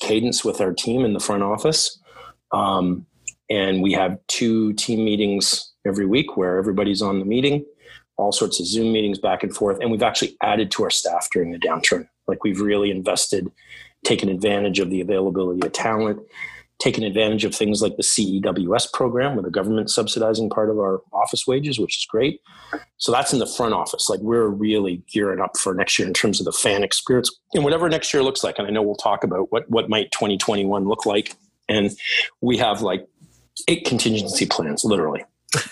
cadence 0.00 0.44
with 0.44 0.60
our 0.60 0.72
team 0.72 1.04
in 1.04 1.12
the 1.12 1.20
front 1.20 1.42
office, 1.42 1.98
um, 2.52 3.06
and 3.50 3.82
we 3.82 3.92
have 3.92 4.18
two 4.28 4.72
team 4.74 5.04
meetings 5.04 5.72
every 5.86 6.06
week 6.06 6.36
where 6.36 6.58
everybody's 6.58 7.02
on 7.02 7.18
the 7.18 7.24
meeting, 7.24 7.64
all 8.16 8.32
sorts 8.32 8.60
of 8.60 8.66
Zoom 8.66 8.92
meetings 8.92 9.18
back 9.18 9.42
and 9.42 9.54
forth, 9.54 9.78
and 9.80 9.90
we've 9.90 10.02
actually 10.02 10.36
added 10.42 10.70
to 10.72 10.84
our 10.84 10.90
staff 10.90 11.28
during 11.32 11.50
the 11.50 11.58
downturn. 11.58 12.08
Like 12.26 12.44
we've 12.44 12.60
really 12.60 12.90
invested, 12.90 13.50
taken 14.04 14.28
advantage 14.28 14.78
of 14.80 14.90
the 14.90 15.00
availability 15.00 15.66
of 15.66 15.72
talent 15.72 16.20
taken 16.78 17.02
advantage 17.02 17.44
of 17.44 17.54
things 17.54 17.82
like 17.82 17.96
the 17.96 18.02
CEWS 18.02 18.92
program, 18.92 19.34
where 19.34 19.42
the 19.42 19.50
government 19.50 19.90
subsidizing 19.90 20.48
part 20.48 20.70
of 20.70 20.78
our 20.78 21.00
office 21.12 21.46
wages, 21.46 21.78
which 21.78 21.98
is 21.98 22.06
great. 22.06 22.40
So 22.98 23.10
that's 23.10 23.32
in 23.32 23.40
the 23.40 23.46
front 23.46 23.74
office. 23.74 24.08
Like 24.08 24.20
we're 24.20 24.46
really 24.46 25.02
gearing 25.12 25.40
up 25.40 25.56
for 25.56 25.74
next 25.74 25.98
year 25.98 26.06
in 26.06 26.14
terms 26.14 26.40
of 26.40 26.44
the 26.44 26.52
fan 26.52 26.84
experience 26.84 27.30
and 27.54 27.64
whatever 27.64 27.88
next 27.88 28.14
year 28.14 28.22
looks 28.22 28.44
like. 28.44 28.58
And 28.58 28.66
I 28.66 28.70
know 28.70 28.82
we'll 28.82 28.94
talk 28.94 29.24
about 29.24 29.50
what 29.50 29.68
what 29.68 29.88
might 29.88 30.12
2021 30.12 30.86
look 30.86 31.04
like. 31.04 31.34
And 31.68 31.90
we 32.40 32.56
have 32.58 32.80
like 32.80 33.06
eight 33.66 33.84
contingency 33.84 34.46
plans, 34.46 34.84
literally. 34.84 35.24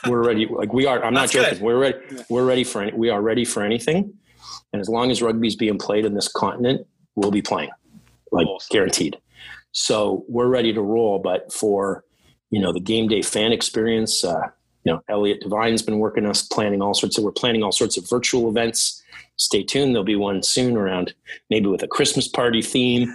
We're 0.09 0.25
ready. 0.25 0.47
Like 0.47 0.73
we 0.73 0.87
are. 0.87 1.05
I'm 1.05 1.15
not 1.15 1.31
joking. 1.31 1.55
Good. 1.55 1.63
We're 1.63 1.79
ready. 1.79 1.99
We're 2.29 2.45
ready 2.45 2.65
for. 2.65 2.83
Any, 2.83 2.93
we 2.93 3.11
are 3.11 3.21
ready 3.21 3.45
for 3.45 3.63
anything. 3.63 4.13
And 4.73 4.81
as 4.81 4.89
long 4.89 5.11
as 5.11 5.23
rugby's 5.23 5.55
being 5.55 5.79
played 5.79 6.05
in 6.05 6.15
this 6.15 6.29
continent, 6.29 6.87
we'll 7.15 7.31
be 7.31 7.43
playing, 7.43 7.71
like 8.33 8.47
awesome. 8.47 8.75
guaranteed. 8.75 9.17
So 9.77 10.25
we're 10.27 10.49
ready 10.49 10.73
to 10.73 10.81
roll. 10.81 11.19
But 11.19 11.53
for 11.53 12.03
you 12.51 12.61
know 12.61 12.73
the 12.73 12.81
game 12.81 13.09
day 13.09 13.21
fan 13.21 13.53
experience, 13.53 14.25
uh, 14.25 14.49
you 14.85 14.93
know 14.93 15.03
Elliot 15.09 15.43
Devine's 15.43 15.83
been 15.83 15.99
working 15.99 16.25
us 16.25 16.43
planning 16.43 16.81
all 16.81 16.95
sorts 16.95 17.19
of. 17.19 17.25
We're 17.25 17.33
planning 17.33 17.63
all 17.63 17.73
sorts 17.73 17.99
of 17.99 18.09
virtual 18.09 18.49
events. 18.49 19.03
Stay 19.37 19.63
tuned. 19.63 19.95
There'll 19.95 20.05
be 20.05 20.17
one 20.17 20.43
soon 20.43 20.79
around 20.79 21.13
maybe 21.51 21.67
with 21.67 21.83
a 21.83 21.89
Christmas 21.89 22.27
party 22.27 22.63
theme, 22.63 23.15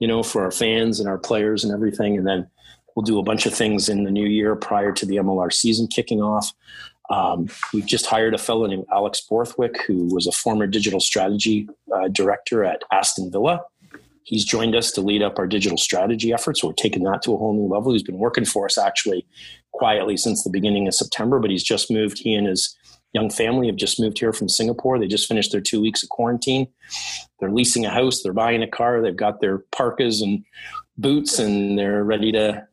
you 0.00 0.08
know, 0.08 0.24
for 0.24 0.42
our 0.42 0.50
fans 0.50 0.98
and 0.98 1.08
our 1.08 1.18
players 1.18 1.62
and 1.62 1.72
everything. 1.72 2.18
And 2.18 2.26
then 2.26 2.50
we'll 2.96 3.04
do 3.04 3.20
a 3.20 3.22
bunch 3.22 3.46
of 3.46 3.54
things 3.54 3.88
in 3.88 4.02
the 4.02 4.10
new 4.10 4.26
year 4.26 4.56
prior 4.56 4.90
to 4.90 5.06
the 5.06 5.16
MLR 5.16 5.52
season 5.52 5.86
kicking 5.86 6.20
off. 6.20 6.52
Um, 7.08 7.48
we've 7.72 7.86
just 7.86 8.06
hired 8.06 8.34
a 8.34 8.38
fellow 8.38 8.66
named 8.66 8.86
Alex 8.92 9.20
Borthwick, 9.20 9.80
who 9.82 10.12
was 10.12 10.26
a 10.26 10.32
former 10.32 10.66
digital 10.66 10.98
strategy 10.98 11.68
uh, 11.94 12.08
director 12.08 12.64
at 12.64 12.82
Aston 12.90 13.30
Villa. 13.30 13.62
He's 14.30 14.44
joined 14.44 14.76
us 14.76 14.92
to 14.92 15.00
lead 15.00 15.22
up 15.22 15.40
our 15.40 15.48
digital 15.48 15.76
strategy 15.76 16.32
efforts. 16.32 16.62
We're 16.62 16.72
taking 16.72 17.02
that 17.02 17.20
to 17.22 17.34
a 17.34 17.36
whole 17.36 17.52
new 17.52 17.66
level. 17.66 17.92
He's 17.92 18.04
been 18.04 18.18
working 18.18 18.44
for 18.44 18.64
us 18.64 18.78
actually 18.78 19.26
quietly 19.72 20.16
since 20.16 20.44
the 20.44 20.50
beginning 20.50 20.86
of 20.86 20.94
September, 20.94 21.40
but 21.40 21.50
he's 21.50 21.64
just 21.64 21.90
moved. 21.90 22.20
He 22.20 22.34
and 22.34 22.46
his 22.46 22.78
young 23.12 23.28
family 23.28 23.66
have 23.66 23.74
just 23.74 23.98
moved 23.98 24.20
here 24.20 24.32
from 24.32 24.48
Singapore. 24.48 25.00
They 25.00 25.08
just 25.08 25.26
finished 25.26 25.50
their 25.50 25.60
two 25.60 25.80
weeks 25.80 26.04
of 26.04 26.10
quarantine. 26.10 26.68
They're 27.40 27.50
leasing 27.50 27.84
a 27.84 27.90
house, 27.90 28.22
they're 28.22 28.32
buying 28.32 28.62
a 28.62 28.68
car, 28.68 29.02
they've 29.02 29.16
got 29.16 29.40
their 29.40 29.64
parkas 29.72 30.22
and 30.22 30.44
boots, 30.96 31.40
and 31.40 31.76
they're 31.76 32.04
ready 32.04 32.30
to 32.30 32.68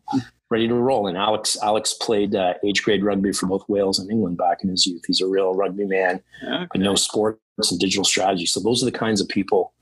ready 0.51 0.67
to 0.67 0.75
roll. 0.75 1.07
And 1.07 1.17
Alex 1.17 1.57
Alex 1.63 1.95
played 1.95 2.35
uh, 2.35 2.53
age 2.63 2.83
grade 2.83 3.03
rugby 3.03 3.31
for 3.31 3.47
both 3.47 3.67
Wales 3.67 3.97
and 3.97 4.11
England 4.11 4.37
back 4.37 4.59
in 4.63 4.69
his 4.69 4.85
youth. 4.85 5.01
He's 5.07 5.21
a 5.21 5.27
real 5.27 5.55
rugby 5.55 5.85
man, 5.85 6.21
okay. 6.47 6.77
knows 6.77 7.03
sports 7.03 7.39
and 7.71 7.79
digital 7.79 8.05
strategy. 8.05 8.45
So 8.45 8.59
those 8.59 8.83
are 8.83 8.85
the 8.85 8.91
kinds 8.91 9.21
of 9.21 9.27
people 9.27 9.73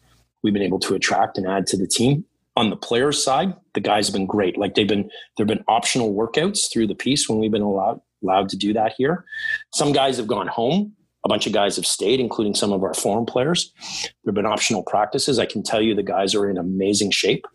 we've 0.45 0.53
been 0.53 0.63
able 0.63 0.79
to 0.79 0.93
attract 0.93 1.37
and 1.37 1.47
add 1.47 1.65
to 1.67 1.77
the 1.77 1.87
team. 1.87 2.23
On 2.55 2.69
the 2.69 2.77
players' 2.77 3.21
side, 3.21 3.53
the 3.73 3.81
guys 3.81 4.07
have 4.07 4.13
been 4.13 4.27
great. 4.27 4.57
Like 4.57 4.75
they've 4.75 4.87
been 4.87 5.09
there've 5.35 5.47
been 5.47 5.63
optional 5.67 6.13
workouts 6.13 6.71
through 6.71 6.87
the 6.87 6.95
piece 6.95 7.27
when 7.27 7.39
we've 7.39 7.51
been 7.51 7.61
allowed 7.61 7.99
allowed 8.23 8.47
to 8.49 8.57
do 8.57 8.71
that 8.73 8.93
here. 8.97 9.25
Some 9.73 9.91
guys 9.91 10.15
have 10.17 10.27
gone 10.27 10.47
home. 10.47 10.93
A 11.25 11.27
bunch 11.27 11.47
of 11.47 11.53
guys 11.53 11.75
have 11.75 11.87
stayed, 11.87 12.19
including 12.19 12.53
some 12.53 12.71
of 12.71 12.83
our 12.83 12.93
foreign 12.93 13.25
players. 13.25 13.73
There 14.03 14.11
have 14.27 14.35
been 14.35 14.45
optional 14.45 14.83
practices. 14.83 15.39
I 15.39 15.47
can 15.47 15.63
tell 15.63 15.81
you 15.81 15.95
the 15.95 16.03
guys 16.03 16.35
are 16.35 16.49
in 16.49 16.57
amazing 16.57 17.11
shape. 17.11 17.45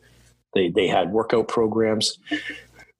They 0.55 0.69
they 0.69 0.89
had 0.89 1.13
workout 1.13 1.49
programs. 1.49 2.19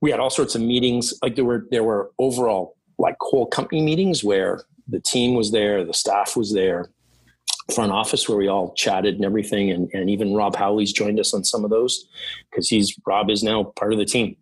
We 0.01 0.11
had 0.11 0.21
all 0.21 0.31
sorts 0.31 0.55
of 0.55 0.63
meetings. 0.63 1.13
Like 1.23 1.35
there 1.35 1.45
were 1.45 1.67
there 1.71 1.85
were 1.85 2.13
overall 2.19 2.77
like 2.99 3.17
whole 3.21 3.47
company 3.47 3.83
meetings 3.83 4.23
where 4.25 4.63
the 4.89 5.01
team 5.01 5.35
was 5.35 5.53
there, 5.53 5.85
the 5.85 5.95
staff 5.95 6.37
was 6.37 6.55
there, 6.55 6.91
front 7.71 7.93
office 7.93 8.29
where 8.29 8.39
we 8.39 8.49
all 8.49 8.75
chatted 8.75 9.15
and 9.17 9.25
everything. 9.25 9.71
And, 9.71 9.91
and 9.93 10.11
even 10.11 10.35
Rob 10.35 10.57
Howley's 10.57 10.93
joined 10.93 11.21
us 11.21 11.35
on 11.35 11.45
some 11.45 11.65
of 11.65 11.71
those 11.71 12.09
because 12.51 12.69
he's 12.69 12.95
Rob 13.07 13.31
is 13.31 13.43
now 13.43 13.65
part 13.65 13.93
of 13.93 13.99
the 13.99 14.05
team. 14.05 14.37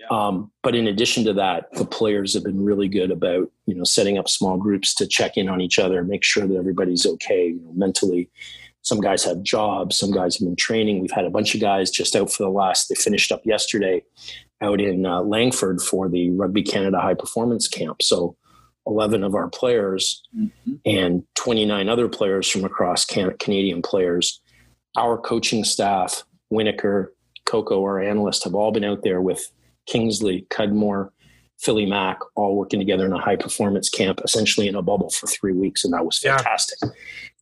Yeah. 0.00 0.06
Um, 0.10 0.52
but 0.62 0.74
in 0.74 0.86
addition 0.86 1.24
to 1.24 1.32
that, 1.34 1.72
the 1.72 1.84
players 1.84 2.34
have 2.34 2.44
been 2.44 2.64
really 2.64 2.88
good 2.88 3.10
about 3.10 3.50
you 3.66 3.74
know 3.74 3.84
setting 3.84 4.18
up 4.18 4.28
small 4.28 4.56
groups 4.56 4.94
to 4.96 5.06
check 5.06 5.36
in 5.36 5.48
on 5.48 5.60
each 5.60 5.78
other, 5.78 6.04
make 6.04 6.24
sure 6.24 6.46
that 6.46 6.56
everybody's 6.56 7.06
okay 7.06 7.48
you 7.48 7.60
know, 7.60 7.72
mentally. 7.74 8.30
Some 8.82 9.00
guys 9.00 9.24
have 9.24 9.42
jobs, 9.42 9.98
some 9.98 10.12
guys 10.12 10.38
have 10.38 10.46
been 10.46 10.54
training. 10.54 11.00
We've 11.00 11.10
had 11.10 11.24
a 11.24 11.30
bunch 11.30 11.56
of 11.56 11.60
guys 11.60 11.90
just 11.90 12.14
out 12.14 12.30
for 12.30 12.44
the 12.44 12.50
last. 12.50 12.88
They 12.88 12.94
finished 12.94 13.32
up 13.32 13.44
yesterday 13.44 14.04
out 14.60 14.80
in 14.80 15.04
uh, 15.04 15.22
Langford 15.22 15.80
for 15.80 16.08
the 16.08 16.30
Rugby 16.30 16.62
Canada 16.62 17.00
High 17.00 17.14
Performance 17.14 17.66
Camp. 17.66 18.00
So 18.00 18.36
11 18.86 19.24
of 19.24 19.34
our 19.34 19.48
players 19.48 20.22
mm-hmm. 20.36 20.74
and 20.84 21.24
29 21.34 21.88
other 21.88 22.08
players 22.08 22.48
from 22.48 22.64
across 22.64 23.04
Can- 23.04 23.36
Canadian 23.38 23.82
players. 23.82 24.40
Our 24.96 25.18
coaching 25.18 25.64
staff, 25.64 26.24
Winokur, 26.52 27.08
Coco, 27.44 27.82
our 27.82 28.00
analyst, 28.00 28.44
have 28.44 28.54
all 28.54 28.72
been 28.72 28.84
out 28.84 29.02
there 29.02 29.20
with 29.20 29.50
Kingsley, 29.86 30.46
Cudmore, 30.50 31.10
Philly 31.58 31.86
Mack, 31.86 32.18
all 32.34 32.56
working 32.56 32.78
together 32.78 33.06
in 33.06 33.12
a 33.12 33.20
high 33.20 33.36
performance 33.36 33.88
camp, 33.88 34.20
essentially 34.24 34.68
in 34.68 34.74
a 34.74 34.82
bubble 34.82 35.10
for 35.10 35.26
three 35.26 35.52
weeks, 35.52 35.84
and 35.84 35.94
that 35.94 36.04
was 36.04 36.18
fantastic. 36.18 36.78
Yeah. 36.82 36.90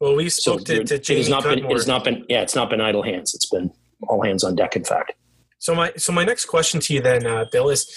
Well, 0.00 0.14
we 0.14 0.28
spoke 0.28 0.60
so 0.60 0.76
to, 0.76 0.84
to 0.84 0.98
Jamie 0.98 1.20
it 1.20 1.22
has 1.24 1.28
not 1.28 1.42
Cudmore. 1.42 1.56
been. 1.56 1.70
It 1.70 1.72
has 1.72 1.86
not 1.86 2.04
been. 2.04 2.24
Yeah, 2.28 2.42
it's 2.42 2.54
not 2.54 2.70
been 2.70 2.80
idle 2.80 3.02
hands. 3.02 3.34
It's 3.34 3.46
been 3.46 3.72
all 4.08 4.22
hands 4.22 4.44
on 4.44 4.54
deck. 4.54 4.76
In 4.76 4.84
fact. 4.84 5.12
So 5.58 5.74
my 5.74 5.92
so 5.96 6.12
my 6.12 6.24
next 6.24 6.44
question 6.44 6.78
to 6.80 6.94
you 6.94 7.00
then, 7.00 7.26
uh, 7.26 7.46
Bill, 7.50 7.70
is 7.70 7.88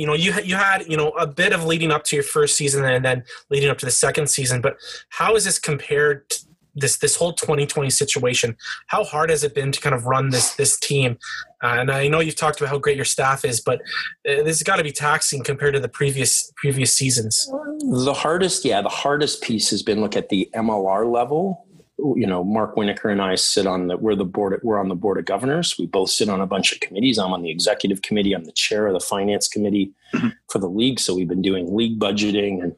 you 0.00 0.06
know 0.06 0.14
you 0.14 0.32
you 0.42 0.56
had 0.56 0.86
you 0.88 0.96
know 0.96 1.10
a 1.10 1.26
bit 1.26 1.52
of 1.52 1.64
leading 1.66 1.90
up 1.90 2.04
to 2.04 2.16
your 2.16 2.22
first 2.22 2.56
season 2.56 2.82
and 2.86 3.04
then 3.04 3.22
leading 3.50 3.68
up 3.68 3.76
to 3.76 3.84
the 3.84 3.92
second 3.92 4.28
season 4.28 4.62
but 4.62 4.78
how 5.10 5.36
is 5.36 5.44
this 5.44 5.58
compared 5.58 6.28
to 6.30 6.38
this 6.74 6.96
this 6.98 7.16
whole 7.16 7.32
2020 7.32 7.90
situation? 7.90 8.56
How 8.86 9.04
hard 9.04 9.28
has 9.28 9.42
it 9.44 9.54
been 9.54 9.72
to 9.72 9.80
kind 9.80 9.94
of 9.94 10.06
run 10.06 10.30
this 10.30 10.54
this 10.54 10.78
team? 10.78 11.18
Uh, 11.62 11.76
and 11.80 11.90
i 11.90 12.08
know 12.08 12.20
you've 12.20 12.36
talked 12.36 12.58
about 12.58 12.70
how 12.70 12.78
great 12.78 12.96
your 12.96 13.04
staff 13.04 13.44
is 13.44 13.60
but 13.60 13.80
uh, 14.26 14.40
this 14.44 14.58
has 14.58 14.62
got 14.62 14.76
to 14.76 14.82
be 14.82 14.92
taxing 14.92 15.44
compared 15.44 15.74
to 15.74 15.80
the 15.80 15.88
previous 15.88 16.50
previous 16.56 16.94
seasons. 16.94 17.46
The 17.80 18.14
hardest 18.14 18.64
yeah 18.64 18.80
the 18.80 18.88
hardest 18.88 19.42
piece 19.42 19.68
has 19.68 19.82
been 19.82 20.00
look 20.00 20.16
at 20.16 20.30
the 20.30 20.48
mlr 20.54 21.12
level 21.12 21.66
you 22.16 22.26
know, 22.26 22.44
Mark 22.44 22.76
Winokur 22.76 23.10
and 23.10 23.22
I 23.22 23.34
sit 23.34 23.66
on 23.66 23.88
the 23.88 23.96
we're 23.96 24.14
the 24.14 24.24
board 24.24 24.58
we're 24.62 24.78
on 24.78 24.88
the 24.88 24.94
board 24.94 25.18
of 25.18 25.24
governors. 25.24 25.76
We 25.78 25.86
both 25.86 26.10
sit 26.10 26.28
on 26.28 26.40
a 26.40 26.46
bunch 26.46 26.72
of 26.72 26.80
committees. 26.80 27.18
I'm 27.18 27.32
on 27.32 27.42
the 27.42 27.50
executive 27.50 28.02
committee. 28.02 28.32
I'm 28.32 28.44
the 28.44 28.52
chair 28.52 28.86
of 28.86 28.94
the 28.94 29.00
finance 29.00 29.48
committee 29.48 29.92
mm-hmm. 30.14 30.28
for 30.48 30.58
the 30.58 30.68
league. 30.68 31.00
So 31.00 31.14
we've 31.14 31.28
been 31.28 31.42
doing 31.42 31.74
league 31.74 31.98
budgeting 31.98 32.62
and 32.62 32.74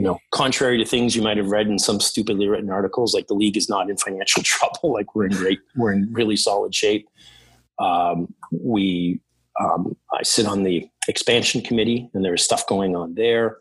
you 0.00 0.04
know, 0.04 0.18
contrary 0.30 0.78
to 0.78 0.84
things 0.86 1.14
you 1.14 1.20
might 1.20 1.36
have 1.36 1.50
read 1.50 1.66
in 1.66 1.78
some 1.78 2.00
stupidly 2.00 2.48
written 2.48 2.70
articles, 2.70 3.12
like 3.12 3.26
the 3.26 3.34
league 3.34 3.58
is 3.58 3.68
not 3.68 3.90
in 3.90 3.98
financial 3.98 4.42
trouble. 4.44 4.94
Like 4.94 5.14
we're 5.14 5.26
in 5.26 5.32
great, 5.32 5.60
we're 5.76 5.92
in 5.92 6.08
really 6.10 6.36
solid 6.36 6.74
shape. 6.74 7.06
Um, 7.78 8.32
we, 8.50 9.20
um, 9.60 9.94
I 10.10 10.22
sit 10.22 10.46
on 10.46 10.62
the 10.62 10.88
expansion 11.06 11.60
committee, 11.60 12.08
and 12.14 12.24
there's 12.24 12.42
stuff 12.42 12.66
going 12.66 12.96
on 12.96 13.14
there. 13.14 13.58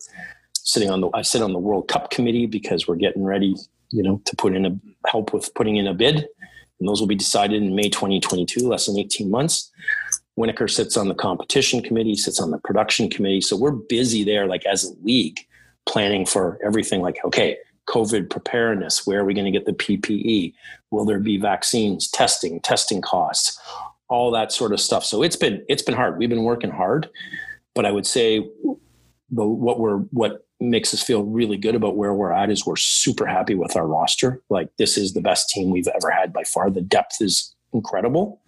Sitting 0.53 0.89
on 0.89 1.01
the, 1.01 1.09
I 1.13 1.23
sit 1.23 1.41
on 1.41 1.51
the 1.51 1.59
World 1.59 1.89
Cup 1.89 2.09
committee 2.09 2.45
because 2.45 2.87
we're 2.87 2.95
getting 2.95 3.25
ready 3.25 3.57
you 3.91 4.03
know, 4.03 4.21
to 4.25 4.35
put 4.35 4.55
in 4.55 4.65
a 4.65 4.79
help 5.07 5.33
with 5.33 5.53
putting 5.55 5.77
in 5.77 5.87
a 5.87 5.93
bid. 5.93 6.27
And 6.79 6.87
those 6.87 6.99
will 6.99 7.07
be 7.07 7.15
decided 7.15 7.61
in 7.61 7.75
May 7.75 7.89
2022, 7.89 8.67
less 8.67 8.85
than 8.85 8.97
18 8.97 9.29
months. 9.29 9.71
Winokur 10.37 10.69
sits 10.69 10.95
on 10.95 11.09
the 11.09 11.15
competition 11.15 11.81
committee, 11.81 12.15
sits 12.15 12.39
on 12.39 12.51
the 12.51 12.59
production 12.59 13.09
committee. 13.09 13.41
So 13.41 13.57
we're 13.57 13.71
busy 13.71 14.23
there, 14.23 14.47
like 14.47 14.65
as 14.65 14.85
a 14.85 14.93
league, 15.03 15.39
planning 15.85 16.25
for 16.25 16.57
everything 16.65 17.01
like, 17.01 17.17
okay, 17.25 17.57
COVID 17.89 18.29
preparedness, 18.29 19.05
where 19.05 19.19
are 19.19 19.25
we 19.25 19.33
going 19.33 19.51
to 19.51 19.51
get 19.51 19.65
the 19.65 19.73
PPE? 19.73 20.53
Will 20.91 21.03
there 21.03 21.19
be 21.19 21.37
vaccines, 21.37 22.09
testing, 22.09 22.61
testing 22.61 23.01
costs, 23.01 23.59
all 24.09 24.31
that 24.31 24.51
sort 24.51 24.73
of 24.73 24.81
stuff. 24.81 25.05
So 25.05 25.23
it's 25.23 25.35
been 25.35 25.63
it's 25.69 25.83
been 25.83 25.95
hard. 25.95 26.17
We've 26.17 26.29
been 26.29 26.43
working 26.43 26.71
hard, 26.71 27.09
but 27.75 27.85
I 27.85 27.91
would 27.91 28.05
say 28.05 28.39
the 29.31 29.45
what 29.45 29.79
we're 29.79 29.97
what 29.97 30.45
makes 30.59 30.93
us 30.93 31.01
feel 31.01 31.23
really 31.23 31.57
good 31.57 31.75
about 31.75 31.95
where 31.95 32.13
we're 32.13 32.31
at 32.31 32.49
is 32.49 32.65
we're 32.65 32.75
super 32.75 33.25
happy 33.25 33.55
with 33.55 33.75
our 33.75 33.87
roster. 33.87 34.41
Like 34.49 34.69
this 34.77 34.97
is 34.97 35.13
the 35.13 35.21
best 35.21 35.49
team 35.49 35.69
we've 35.69 35.87
ever 35.87 36.09
had 36.11 36.33
by 36.33 36.43
far. 36.43 36.69
The 36.69 36.81
depth 36.81 37.21
is 37.21 37.55
incredible. 37.73 38.41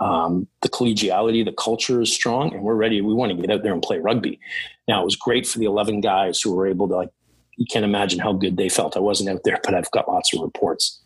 Um, 0.00 0.48
the 0.62 0.68
collegiality, 0.68 1.44
the 1.44 1.52
culture 1.52 2.00
is 2.00 2.12
strong, 2.12 2.52
and 2.52 2.62
we're 2.62 2.74
ready. 2.74 3.00
We 3.00 3.14
want 3.14 3.30
to 3.32 3.40
get 3.40 3.50
out 3.50 3.62
there 3.62 3.72
and 3.72 3.80
play 3.80 3.98
rugby. 3.98 4.40
Now 4.88 5.00
it 5.02 5.04
was 5.04 5.16
great 5.16 5.46
for 5.46 5.58
the 5.58 5.66
eleven 5.66 6.00
guys 6.00 6.40
who 6.42 6.54
were 6.54 6.66
able 6.66 6.88
to 6.88 6.96
like. 6.96 7.10
You 7.56 7.66
can't 7.66 7.84
imagine 7.84 8.20
how 8.20 8.32
good 8.32 8.56
they 8.56 8.68
felt. 8.68 8.96
I 8.96 9.00
wasn't 9.00 9.30
out 9.30 9.42
there, 9.44 9.58
but 9.64 9.74
I've 9.74 9.90
got 9.90 10.08
lots 10.08 10.32
of 10.32 10.42
reports. 10.42 11.00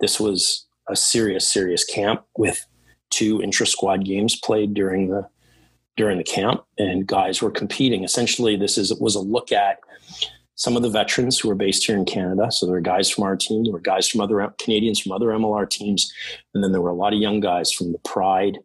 This 0.00 0.20
was 0.20 0.66
a 0.88 0.96
serious, 0.96 1.48
serious 1.48 1.84
camp 1.84 2.24
with 2.36 2.66
two 3.10 3.40
intra 3.40 3.66
squad 3.66 4.04
games 4.04 4.36
played 4.36 4.74
during 4.74 5.08
the 5.08 5.26
during 5.96 6.18
the 6.18 6.24
camp, 6.24 6.64
and 6.78 7.06
guys 7.06 7.40
were 7.40 7.50
competing. 7.50 8.04
Essentially, 8.04 8.56
this 8.56 8.76
is 8.78 8.92
was 8.94 9.14
a 9.14 9.20
look 9.20 9.52
at 9.52 9.78
some 10.56 10.76
of 10.76 10.82
the 10.82 10.90
veterans 10.90 11.38
who 11.38 11.50
are 11.50 11.56
based 11.56 11.84
here 11.84 11.96
in 11.96 12.04
Canada. 12.04 12.50
So 12.50 12.66
there 12.66 12.74
were 12.74 12.80
guys 12.80 13.10
from 13.10 13.24
our 13.24 13.36
team, 13.36 13.64
there 13.64 13.72
were 13.72 13.80
guys 13.80 14.08
from 14.08 14.20
other 14.20 14.54
Canadians 14.58 15.00
from 15.00 15.12
other 15.12 15.26
MLR 15.26 15.68
teams, 15.68 16.12
and 16.54 16.62
then 16.62 16.72
there 16.72 16.80
were 16.80 16.90
a 16.90 16.94
lot 16.94 17.12
of 17.12 17.20
young 17.20 17.40
guys 17.40 17.72
from 17.72 17.92
the 17.92 17.98
Pride 17.98 18.58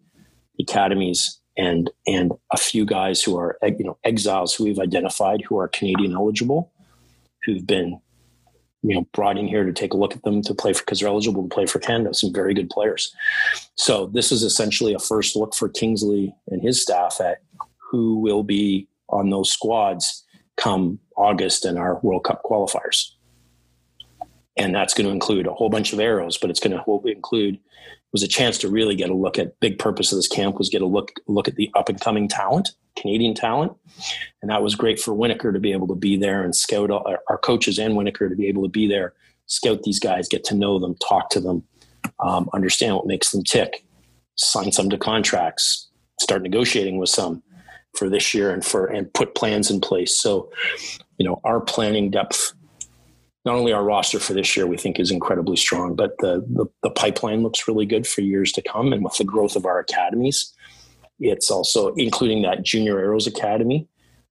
academies 0.59 1.39
and 1.57 1.89
and 2.07 2.31
a 2.51 2.57
few 2.57 2.85
guys 2.85 3.21
who 3.21 3.37
are 3.37 3.57
you 3.63 3.83
know 3.83 3.97
exiles 4.03 4.53
who 4.53 4.65
we've 4.65 4.79
identified 4.79 5.41
who 5.47 5.57
are 5.57 5.67
Canadian 5.67 6.13
eligible, 6.13 6.71
who've 7.43 7.65
been 7.65 7.99
you 8.81 8.95
know 8.95 9.07
brought 9.13 9.37
in 9.37 9.47
here 9.47 9.65
to 9.65 9.73
take 9.73 9.93
a 9.93 9.97
look 9.97 10.15
at 10.15 10.23
them 10.23 10.41
to 10.43 10.53
play 10.53 10.73
for 10.73 10.81
because 10.81 10.99
they're 10.99 11.09
eligible 11.09 11.43
to 11.43 11.53
play 11.53 11.65
for 11.65 11.79
Canada. 11.79 12.13
Some 12.13 12.33
very 12.33 12.53
good 12.53 12.69
players. 12.69 13.13
So 13.75 14.07
this 14.07 14.31
is 14.31 14.43
essentially 14.43 14.93
a 14.93 14.99
first 14.99 15.35
look 15.35 15.53
for 15.53 15.69
Kingsley 15.69 16.33
and 16.47 16.61
his 16.61 16.81
staff 16.81 17.19
at 17.19 17.39
who 17.77 18.19
will 18.19 18.43
be 18.43 18.87
on 19.09 19.29
those 19.29 19.51
squads 19.51 20.23
come 20.57 20.99
August 21.15 21.65
and 21.65 21.77
our 21.77 21.99
World 22.01 22.23
Cup 22.23 22.43
qualifiers. 22.43 23.11
And 24.57 24.75
that's 24.75 24.93
going 24.93 25.07
to 25.07 25.13
include 25.13 25.47
a 25.47 25.53
whole 25.53 25.69
bunch 25.69 25.93
of 25.93 25.99
arrows, 25.99 26.37
but 26.37 26.49
it's 26.49 26.59
going 26.59 26.77
to 26.77 27.07
include 27.09 27.59
was 28.11 28.23
a 28.23 28.27
chance 28.27 28.57
to 28.59 28.69
really 28.69 28.95
get 28.95 29.09
a 29.09 29.15
look 29.15 29.37
at 29.37 29.59
big 29.59 29.77
purpose 29.77 30.11
of 30.11 30.17
this 30.17 30.27
camp 30.27 30.57
was 30.57 30.69
get 30.69 30.81
a 30.81 30.85
look 30.85 31.11
look 31.27 31.47
at 31.47 31.55
the 31.55 31.69
up 31.75 31.89
and 31.89 32.01
coming 32.01 32.27
talent 32.27 32.69
Canadian 32.99 33.33
talent. 33.33 33.73
And 34.41 34.51
that 34.51 34.61
was 34.61 34.75
great 34.75 34.99
for 34.99 35.13
Winokur 35.13 35.53
to 35.53 35.59
be 35.59 35.71
able 35.71 35.87
to 35.87 35.95
be 35.95 36.17
there 36.17 36.43
and 36.43 36.55
scout 36.55 36.91
our 36.91 37.37
coaches 37.37 37.79
and 37.79 37.95
Winokur 37.95 38.29
to 38.29 38.35
be 38.35 38.47
able 38.47 38.63
to 38.63 38.69
be 38.69 38.87
there, 38.87 39.13
scout 39.47 39.83
these 39.83 39.99
guys, 39.99 40.27
get 40.27 40.43
to 40.45 40.55
know 40.55 40.79
them, 40.79 40.95
talk 40.95 41.29
to 41.31 41.39
them, 41.39 41.63
um, 42.19 42.49
understand 42.53 42.95
what 42.95 43.07
makes 43.07 43.31
them 43.31 43.43
tick, 43.43 43.83
sign 44.35 44.71
some 44.71 44.89
to 44.89 44.97
contracts, 44.97 45.87
start 46.19 46.41
negotiating 46.41 46.97
with 46.97 47.09
some 47.09 47.41
for 47.95 48.09
this 48.09 48.33
year 48.33 48.51
and 48.51 48.63
for 48.63 48.85
and 48.85 49.11
put 49.13 49.35
plans 49.35 49.71
in 49.71 49.81
place. 49.81 50.15
So, 50.15 50.51
you 51.17 51.25
know, 51.25 51.41
our 51.43 51.59
planning 51.59 52.11
depth, 52.11 52.53
not 53.49 53.57
only 53.57 53.73
our 53.73 53.83
roster 53.83 54.19
for 54.19 54.33
this 54.33 54.55
year, 54.55 54.67
we 54.67 54.77
think 54.77 54.99
is 54.99 55.09
incredibly 55.09 55.57
strong, 55.57 55.95
but 55.95 56.15
the, 56.19 56.45
the, 56.53 56.67
the 56.83 56.91
pipeline 56.91 57.41
looks 57.41 57.67
really 57.67 57.87
good 57.87 58.05
for 58.05 58.21
years 58.21 58.51
to 58.51 58.61
come. 58.61 58.93
And 58.93 59.03
with 59.03 59.17
the 59.17 59.23
growth 59.23 59.55
of 59.55 59.65
our 59.65 59.79
academies, 59.79 60.53
it's 61.19 61.49
also 61.49 61.91
including 61.95 62.43
that 62.43 62.61
Junior 62.61 62.99
Arrows 62.99 63.25
Academy. 63.25 63.87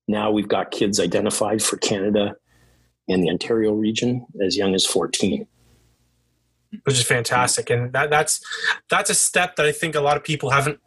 Now 0.06 0.30
we've 0.30 0.46
got 0.46 0.70
kids 0.70 1.00
identified 1.00 1.60
for 1.64 1.78
Canada 1.78 2.36
and 3.08 3.20
the 3.20 3.28
Ontario 3.28 3.72
region 3.72 4.24
as 4.40 4.56
young 4.56 4.74
as 4.74 4.86
14 4.86 5.46
which 6.84 6.96
is 6.96 7.02
fantastic 7.02 7.70
and 7.70 7.94
that, 7.94 8.10
that's 8.10 8.44
that's 8.90 9.08
a 9.08 9.14
step 9.14 9.56
that 9.56 9.64
i 9.64 9.72
think 9.72 9.94
a 9.94 10.00
lot 10.02 10.18
of 10.18 10.22
people 10.22 10.50
haven't 10.50 10.78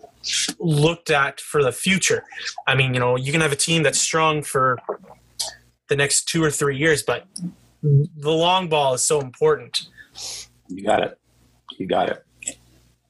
looked 0.59 1.09
at 1.09 1.41
for 1.41 1.63
the 1.63 1.71
future 1.71 2.23
i 2.67 2.75
mean 2.75 2.93
you 2.93 2.99
know 2.99 3.15
you 3.15 3.31
can 3.31 3.41
have 3.41 3.51
a 3.51 3.55
team 3.55 3.81
that's 3.81 3.99
strong 3.99 4.43
for 4.43 4.77
the 5.89 5.95
next 5.95 6.25
two 6.25 6.43
or 6.43 6.51
three 6.51 6.77
years 6.77 7.01
but 7.01 7.25
the 7.81 8.31
long 8.31 8.69
ball 8.69 8.93
is 8.93 9.03
so 9.03 9.19
important 9.19 9.87
you 10.67 10.83
got 10.83 11.01
it 11.01 11.19
you 11.77 11.87
got 11.87 12.09
it 12.09 12.25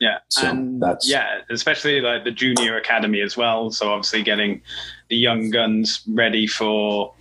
yeah, 0.01 0.17
so 0.29 0.47
and 0.47 0.81
that's 0.81 1.07
yeah, 1.07 1.41
especially 1.51 2.01
like 2.01 2.23
the 2.23 2.31
junior 2.31 2.75
academy 2.75 3.21
as 3.21 3.37
well. 3.37 3.69
So 3.69 3.91
obviously 3.91 4.23
getting 4.23 4.63
the 5.09 5.15
young 5.15 5.51
guns 5.51 6.01
ready 6.07 6.47
for 6.47 7.13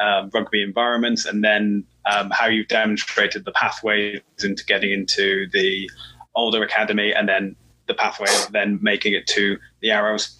um, 0.00 0.30
rugby 0.32 0.62
environments, 0.62 1.26
and 1.26 1.42
then 1.42 1.82
um, 2.08 2.30
how 2.30 2.46
you've 2.46 2.68
demonstrated 2.68 3.44
the 3.44 3.50
pathways 3.50 4.20
into 4.44 4.64
getting 4.66 4.92
into 4.92 5.48
the 5.52 5.90
older 6.36 6.62
academy, 6.62 7.12
and 7.12 7.28
then 7.28 7.56
the 7.88 7.94
pathway 7.94 8.28
of 8.28 8.52
then 8.52 8.78
making 8.80 9.14
it 9.14 9.26
to 9.26 9.58
the 9.80 9.90
arrows. 9.90 10.37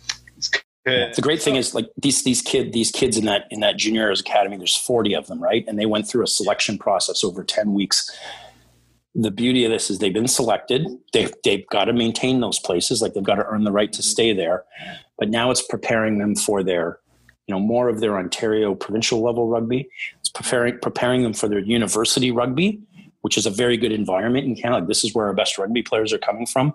Yeah, 0.87 1.13
the 1.15 1.23
great 1.23 1.43
thing 1.43 1.57
is 1.57 1.75
like 1.75 1.87
these 2.01 2.23
these 2.25 2.41
kid 2.41 2.73
these 2.73 2.91
kids 2.91 3.19
in 3.19 3.27
that 3.27 3.47
in 3.51 3.61
that 3.61 3.77
junior 3.77 4.05
arrows 4.05 4.21
academy. 4.21 4.57
There's 4.57 4.77
40 4.77 5.15
of 5.15 5.27
them, 5.27 5.43
right? 5.43 5.65
And 5.69 5.79
they 5.79 5.87
went 5.87 6.09
through 6.09 6.25
a 6.25 6.27
selection 6.29 6.79
process 6.79 7.23
over 7.23 7.45
10 7.45 7.75
weeks 7.75 8.11
the 9.15 9.31
beauty 9.33 9.65
of 9.65 9.71
this 9.73 9.91
is 9.91 9.99
they've 9.99 10.13
been 10.13 10.29
selected. 10.29 10.87
They've, 11.13 11.33
they've 11.43 11.67
got 11.69 11.87
to 11.87 11.93
maintain 11.93 12.41
those 12.41 12.61
places, 12.61 13.03
like 13.03 13.15
they've 13.15 13.23
got 13.23 13.35
to 13.35 13.47
earn 13.47 13.65
the 13.65 13.73
right 13.73 13.93
to 13.93 14.01
mm-hmm. 14.01 14.11
stay 14.11 14.33
there. 14.33 14.65
But 15.19 15.29
now 15.29 15.51
it's 15.51 15.63
preparing 15.63 16.19
them 16.19 16.37
for 16.37 16.63
their, 16.63 17.01
you 17.47 17.55
know, 17.55 17.61
more 17.61 17.89
of 17.89 18.01
their 18.01 18.17
Ontario 18.17 18.75
provincial 18.77 19.21
level 19.21 19.49
rugby. 19.49 19.89
It's 20.21 20.29
preparing 20.29 20.79
preparing 20.79 21.25
them 21.25 21.33
for 21.33 21.49
their 21.49 21.59
university 21.59 22.31
rugby, 22.31 22.81
which 23.23 23.37
is 23.37 23.47
a 23.47 23.51
very 23.51 23.77
good 23.77 23.91
environment 23.91 24.47
in 24.47 24.55
Canada. 24.55 24.87
This 24.87 25.03
is 25.03 25.15
where 25.15 25.27
our 25.27 25.35
best 25.35 25.59
rugby 25.59 25.83
players 25.83 26.13
are 26.13 26.19
coming 26.19 26.47
from, 26.47 26.75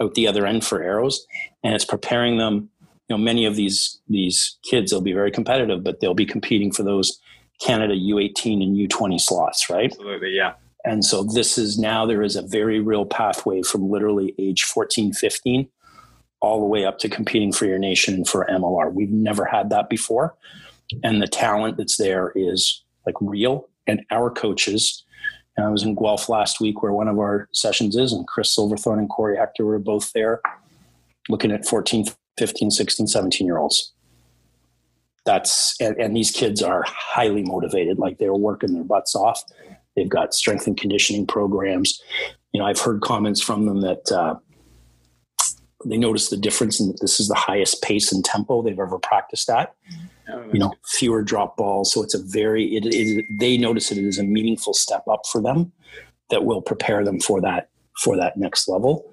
out 0.00 0.14
the 0.14 0.28
other 0.28 0.46
end 0.46 0.64
for 0.64 0.82
Arrows, 0.82 1.26
and 1.64 1.74
it's 1.74 1.84
preparing 1.84 2.36
them. 2.36 2.68
You 3.08 3.16
know, 3.16 3.22
many 3.22 3.44
of 3.44 3.56
these 3.56 4.00
these 4.08 4.58
kids 4.62 4.92
will 4.92 5.00
be 5.00 5.12
very 5.12 5.30
competitive, 5.30 5.82
but 5.84 6.00
they'll 6.00 6.14
be 6.14 6.26
competing 6.26 6.72
for 6.72 6.82
those 6.82 7.20
Canada 7.60 7.94
U18 7.94 8.62
and 8.62 8.76
U20 8.90 9.20
slots, 9.20 9.68
right? 9.68 9.90
Absolutely, 9.90 10.30
yeah. 10.30 10.54
And 10.84 11.04
so 11.04 11.22
this 11.22 11.58
is 11.58 11.78
now 11.78 12.06
there 12.06 12.22
is 12.22 12.36
a 12.36 12.42
very 12.42 12.80
real 12.80 13.06
pathway 13.06 13.62
from 13.62 13.88
literally 13.88 14.34
age 14.38 14.64
14, 14.64 15.12
15 15.12 15.68
all 16.40 16.58
the 16.58 16.66
way 16.66 16.84
up 16.84 16.98
to 16.98 17.08
competing 17.08 17.52
for 17.52 17.66
your 17.66 17.78
nation 17.78 18.14
and 18.14 18.28
for 18.28 18.46
MLR. 18.50 18.92
We've 18.92 19.12
never 19.12 19.44
had 19.44 19.70
that 19.70 19.88
before. 19.88 20.34
And 21.04 21.22
the 21.22 21.28
talent 21.28 21.76
that's 21.76 21.96
there 21.96 22.32
is 22.34 22.82
like 23.06 23.14
real. 23.20 23.68
And 23.86 24.04
our 24.10 24.28
coaches, 24.28 25.04
and 25.56 25.64
I 25.64 25.70
was 25.70 25.84
in 25.84 25.94
Guelph 25.94 26.28
last 26.28 26.60
week 26.60 26.82
where 26.82 26.92
one 26.92 27.06
of 27.06 27.18
our 27.18 27.48
sessions 27.52 27.96
is, 27.96 28.12
and 28.12 28.26
Chris 28.26 28.52
Silverthorne 28.52 28.98
and 28.98 29.08
Corey 29.08 29.36
Hector 29.36 29.64
were 29.64 29.78
both 29.78 30.12
there 30.12 30.40
looking 31.28 31.52
at 31.52 31.64
14, 31.64 32.06
15, 32.42 32.72
16, 32.72 33.06
17 33.06 33.46
year 33.46 33.58
olds. 33.58 33.92
That's, 35.24 35.80
and, 35.80 35.96
and 35.96 36.16
these 36.16 36.32
kids 36.32 36.60
are 36.60 36.84
highly 36.88 37.44
motivated. 37.44 38.00
Like 38.00 38.18
they're 38.18 38.34
working 38.34 38.74
their 38.74 38.82
butts 38.82 39.14
off. 39.14 39.40
They've 39.94 40.08
got 40.08 40.34
strength 40.34 40.66
and 40.66 40.76
conditioning 40.76 41.24
programs. 41.24 42.02
You 42.52 42.58
know, 42.58 42.66
I've 42.66 42.80
heard 42.80 43.00
comments 43.00 43.40
from 43.40 43.66
them 43.66 43.82
that, 43.82 44.10
uh, 44.10 44.34
they 45.84 45.96
notice 45.96 46.30
the 46.30 46.36
difference 46.36 46.78
that 46.78 46.98
this 47.00 47.20
is 47.20 47.28
the 47.28 47.36
highest 47.36 47.80
pace 47.80 48.12
and 48.12 48.24
tempo 48.24 48.60
they've 48.60 48.78
ever 48.78 48.98
practiced 48.98 49.48
at. 49.48 49.74
You 50.52 50.58
know, 50.58 50.72
fewer 50.84 51.22
drop 51.22 51.56
balls, 51.56 51.92
so 51.92 52.02
it's 52.02 52.14
a 52.14 52.22
very 52.22 52.76
it 52.76 52.86
is 52.86 53.24
they 53.38 53.58
notice 53.58 53.90
it 53.90 53.98
is 53.98 54.18
a 54.18 54.22
meaningful 54.22 54.72
step 54.72 55.02
up 55.08 55.22
for 55.30 55.42
them 55.42 55.72
that 56.30 56.44
will 56.44 56.62
prepare 56.62 57.04
them 57.04 57.18
for 57.18 57.40
that 57.40 57.70
for 57.98 58.16
that 58.16 58.36
next 58.36 58.68
level. 58.68 59.11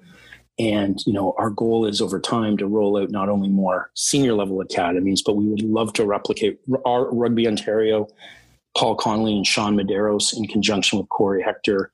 And 0.60 1.00
you 1.06 1.12
know, 1.14 1.34
our 1.38 1.48
goal 1.48 1.86
is 1.86 2.02
over 2.02 2.20
time 2.20 2.58
to 2.58 2.66
roll 2.66 3.00
out 3.00 3.10
not 3.10 3.30
only 3.30 3.48
more 3.48 3.90
senior 3.94 4.34
level 4.34 4.60
academies, 4.60 5.22
but 5.22 5.36
we 5.36 5.46
would 5.46 5.62
love 5.62 5.94
to 5.94 6.04
replicate 6.04 6.60
our 6.84 7.10
Rugby 7.10 7.48
Ontario, 7.48 8.08
Paul 8.76 8.94
Connolly 8.96 9.36
and 9.36 9.46
Sean 9.46 9.74
Medeiros 9.74 10.36
in 10.36 10.46
conjunction 10.46 10.98
with 10.98 11.08
Corey 11.08 11.42
Hector 11.42 11.92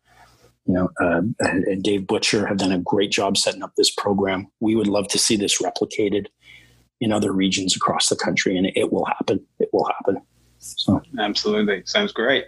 you 0.67 0.75
know, 0.75 0.91
uh, 1.01 1.23
and, 1.41 1.65
and, 1.65 1.83
Dave 1.83 2.07
Butcher 2.07 2.47
have 2.47 2.59
done 2.59 2.73
a 2.73 2.79
great 2.79 3.13
job 3.13 3.37
setting 3.37 3.63
up 3.63 3.75
this 3.77 3.91
program. 3.91 4.49
We 4.61 4.75
would 4.75 4.89
love 4.89 5.07
to 5.09 5.19
see 5.19 5.37
this 5.37 5.63
replicated 5.63 6.27
in 7.01 7.13
other 7.13 7.33
regions 7.33 7.77
across 7.77 8.09
the 8.09 8.17
country, 8.17 8.57
and 8.57 8.67
it 8.75 8.93
will 8.93 9.05
happen. 9.05 9.45
It 9.61 9.69
will 9.73 9.85
happen. 9.87 10.21
So 10.59 11.01
absolutely, 11.19 11.83
sounds 11.87 12.13
great. 12.13 12.47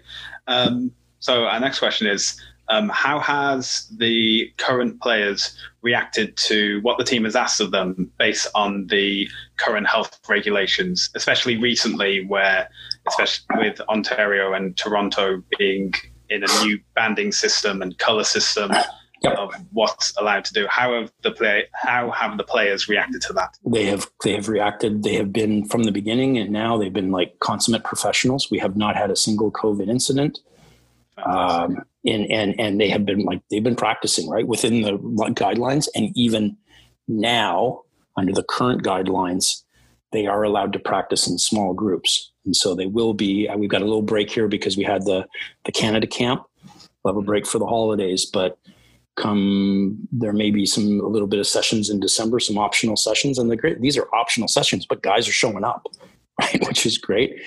Um, 0.49 0.91
so 1.21 1.45
our 1.45 1.61
next 1.61 1.79
question 1.79 2.09
is: 2.09 2.41
um, 2.69 2.89
How 2.91 3.19
has 3.19 3.89
the 3.97 4.53
current 4.59 5.01
players 5.01 5.57
reacted 5.83 6.37
to 6.37 6.81
what 6.83 6.99
the 6.99 7.05
team 7.05 7.25
has 7.25 7.35
asked 7.35 7.61
of 7.61 7.71
them 7.71 8.11
based 8.19 8.47
on 8.55 8.87
the 8.89 9.29
current 9.57 9.89
health 9.89 10.21
regulations, 10.29 11.11
especially 11.15 11.57
recently, 11.57 12.27
where, 12.27 12.69
especially 13.09 13.69
with 13.69 13.81
Ontario 13.89 14.53
and 14.53 14.77
Toronto 14.77 15.43
being 15.59 15.95
in 16.29 16.45
a 16.45 16.63
new 16.63 16.79
banding 16.95 17.33
system 17.33 17.81
and 17.81 17.97
color 17.99 18.25
system 18.25 18.71
yep. 19.23 19.39
of 19.39 19.55
what's 19.73 20.15
allowed 20.19 20.45
to 20.45 20.53
do. 20.53 20.67
How 20.69 20.93
have 21.01 21.13
the 21.23 21.31
play? 21.31 21.65
How 21.73 22.11
have 22.11 22.37
the 22.37 22.45
players 22.45 22.89
reacted 22.89 23.23
to 23.23 23.33
that? 23.35 23.57
They 23.65 23.87
have 23.87 24.11
they 24.23 24.35
have 24.35 24.49
reacted. 24.49 25.03
They 25.03 25.15
have 25.15 25.33
been 25.33 25.65
from 25.67 25.85
the 25.85 25.93
beginning, 25.93 26.39
and 26.39 26.51
now 26.51 26.77
they've 26.77 26.93
been 26.93 27.11
like 27.11 27.39
consummate 27.41 27.85
professionals. 27.85 28.51
We 28.51 28.59
have 28.59 28.77
not 28.77 28.97
had 28.97 29.11
a 29.11 29.17
single 29.17 29.51
COVID 29.51 29.89
incident. 29.89 30.41
Um, 31.25 31.83
and 32.09 32.31
and 32.31 32.59
and 32.59 32.81
they 32.81 32.89
have 32.89 33.05
been 33.05 33.25
like 33.25 33.41
they've 33.51 33.63
been 33.63 33.77
practicing 33.77 34.29
right 34.29 34.47
within 34.47 34.83
the 34.83 34.93
guidelines, 35.35 35.89
and 35.95 36.11
even 36.17 36.57
now 37.07 37.83
under 38.19 38.33
the 38.33 38.43
current 38.43 38.83
guidelines, 38.83 39.63
they 40.13 40.27
are 40.27 40.43
allowed 40.43 40.73
to 40.73 40.79
practice 40.79 41.27
in 41.27 41.39
small 41.39 41.73
groups. 41.73 42.33
And 42.45 42.57
so 42.57 42.75
they 42.75 42.87
will 42.87 43.15
be, 43.15 43.49
uh, 43.49 43.57
we've 43.57 43.71
got 43.71 43.83
a 43.83 43.85
little 43.85 44.03
break 44.03 44.31
here 44.31 44.49
because 44.49 44.77
we 44.77 44.85
had 44.85 45.05
the, 45.05 45.27
the 45.65 45.73
Canada 45.73 46.07
camp. 46.07 46.43
We'll 47.03 47.15
have 47.15 47.23
a 47.23 47.25
break 47.25 47.47
for 47.47 47.59
the 47.59 47.67
holidays, 47.67 48.27
but 48.27 48.59
come, 49.17 50.09
there 50.11 50.33
may 50.33 50.51
be 50.51 50.67
some, 50.67 51.01
a 51.01 51.07
little 51.07 51.29
bit 51.29 51.41
of 51.41 51.47
sessions 51.47 51.91
in 51.91 52.01
December, 52.01 52.41
some 52.41 52.59
optional 52.59 52.97
sessions. 52.97 53.39
And 53.39 53.51
the 53.51 53.57
great, 53.57 53.81
these 53.81 53.97
are 53.97 54.09
optional 54.15 54.49
sessions, 54.49 54.87
but 54.87 55.03
guys 55.03 55.29
are 55.29 55.33
showing 55.33 55.65
up, 55.65 55.87
right? 56.41 56.67
Which 56.67 56.87
is 56.87 56.99
great. 56.99 57.41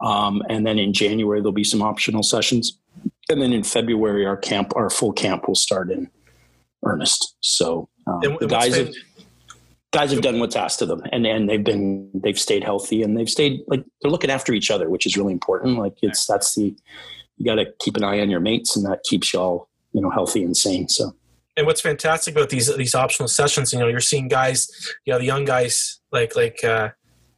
Um, 0.00 0.42
and 0.48 0.66
then 0.66 0.78
in 0.78 0.92
January, 0.92 1.40
there'll 1.40 1.52
be 1.52 1.64
some 1.64 1.82
optional 1.82 2.22
sessions. 2.22 2.78
And 3.30 3.40
then 3.40 3.52
in 3.52 3.62
February, 3.62 4.26
our 4.26 4.36
camp, 4.36 4.74
our 4.76 4.90
full 4.90 5.12
camp 5.12 5.46
will 5.46 5.54
start 5.54 5.90
in 5.90 6.10
earnest. 6.84 7.36
So 7.40 7.88
um, 8.06 8.20
the 8.40 8.46
guys 8.46 8.76
have, 8.76 8.92
guys 9.92 10.10
have 10.12 10.22
done 10.22 10.40
what's 10.40 10.56
asked 10.56 10.82
of 10.82 10.88
them. 10.88 11.02
And 11.12 11.26
and 11.26 11.48
they've 11.48 11.62
been 11.62 12.10
they've 12.14 12.38
stayed 12.38 12.64
healthy 12.64 13.02
and 13.02 13.16
they've 13.16 13.28
stayed 13.28 13.60
like 13.68 13.84
they're 14.02 14.10
looking 14.10 14.30
after 14.30 14.52
each 14.52 14.70
other 14.70 14.90
which 14.90 15.06
is 15.06 15.16
really 15.16 15.32
important. 15.32 15.78
Like 15.78 15.94
it's 16.02 16.26
that's 16.26 16.54
the 16.54 16.74
you 17.36 17.46
got 17.46 17.54
to 17.56 17.66
keep 17.80 17.96
an 17.96 18.04
eye 18.04 18.20
on 18.20 18.30
your 18.30 18.40
mates 18.40 18.76
and 18.76 18.84
that 18.84 19.02
keeps 19.04 19.32
you 19.32 19.40
all 19.40 19.68
you 19.92 20.00
know 20.00 20.10
healthy 20.10 20.42
and 20.42 20.56
sane 20.56 20.88
so. 20.88 21.14
And 21.56 21.66
what's 21.66 21.80
fantastic 21.80 22.34
about 22.34 22.48
these 22.48 22.74
these 22.76 22.94
optional 22.94 23.28
sessions 23.28 23.72
you 23.72 23.78
know 23.78 23.88
you're 23.88 24.00
seeing 24.00 24.28
guys 24.28 24.68
you 25.04 25.12
know 25.12 25.18
the 25.18 25.26
young 25.26 25.44
guys 25.44 26.00
like 26.10 26.34
like 26.36 26.62
uh 26.64 26.90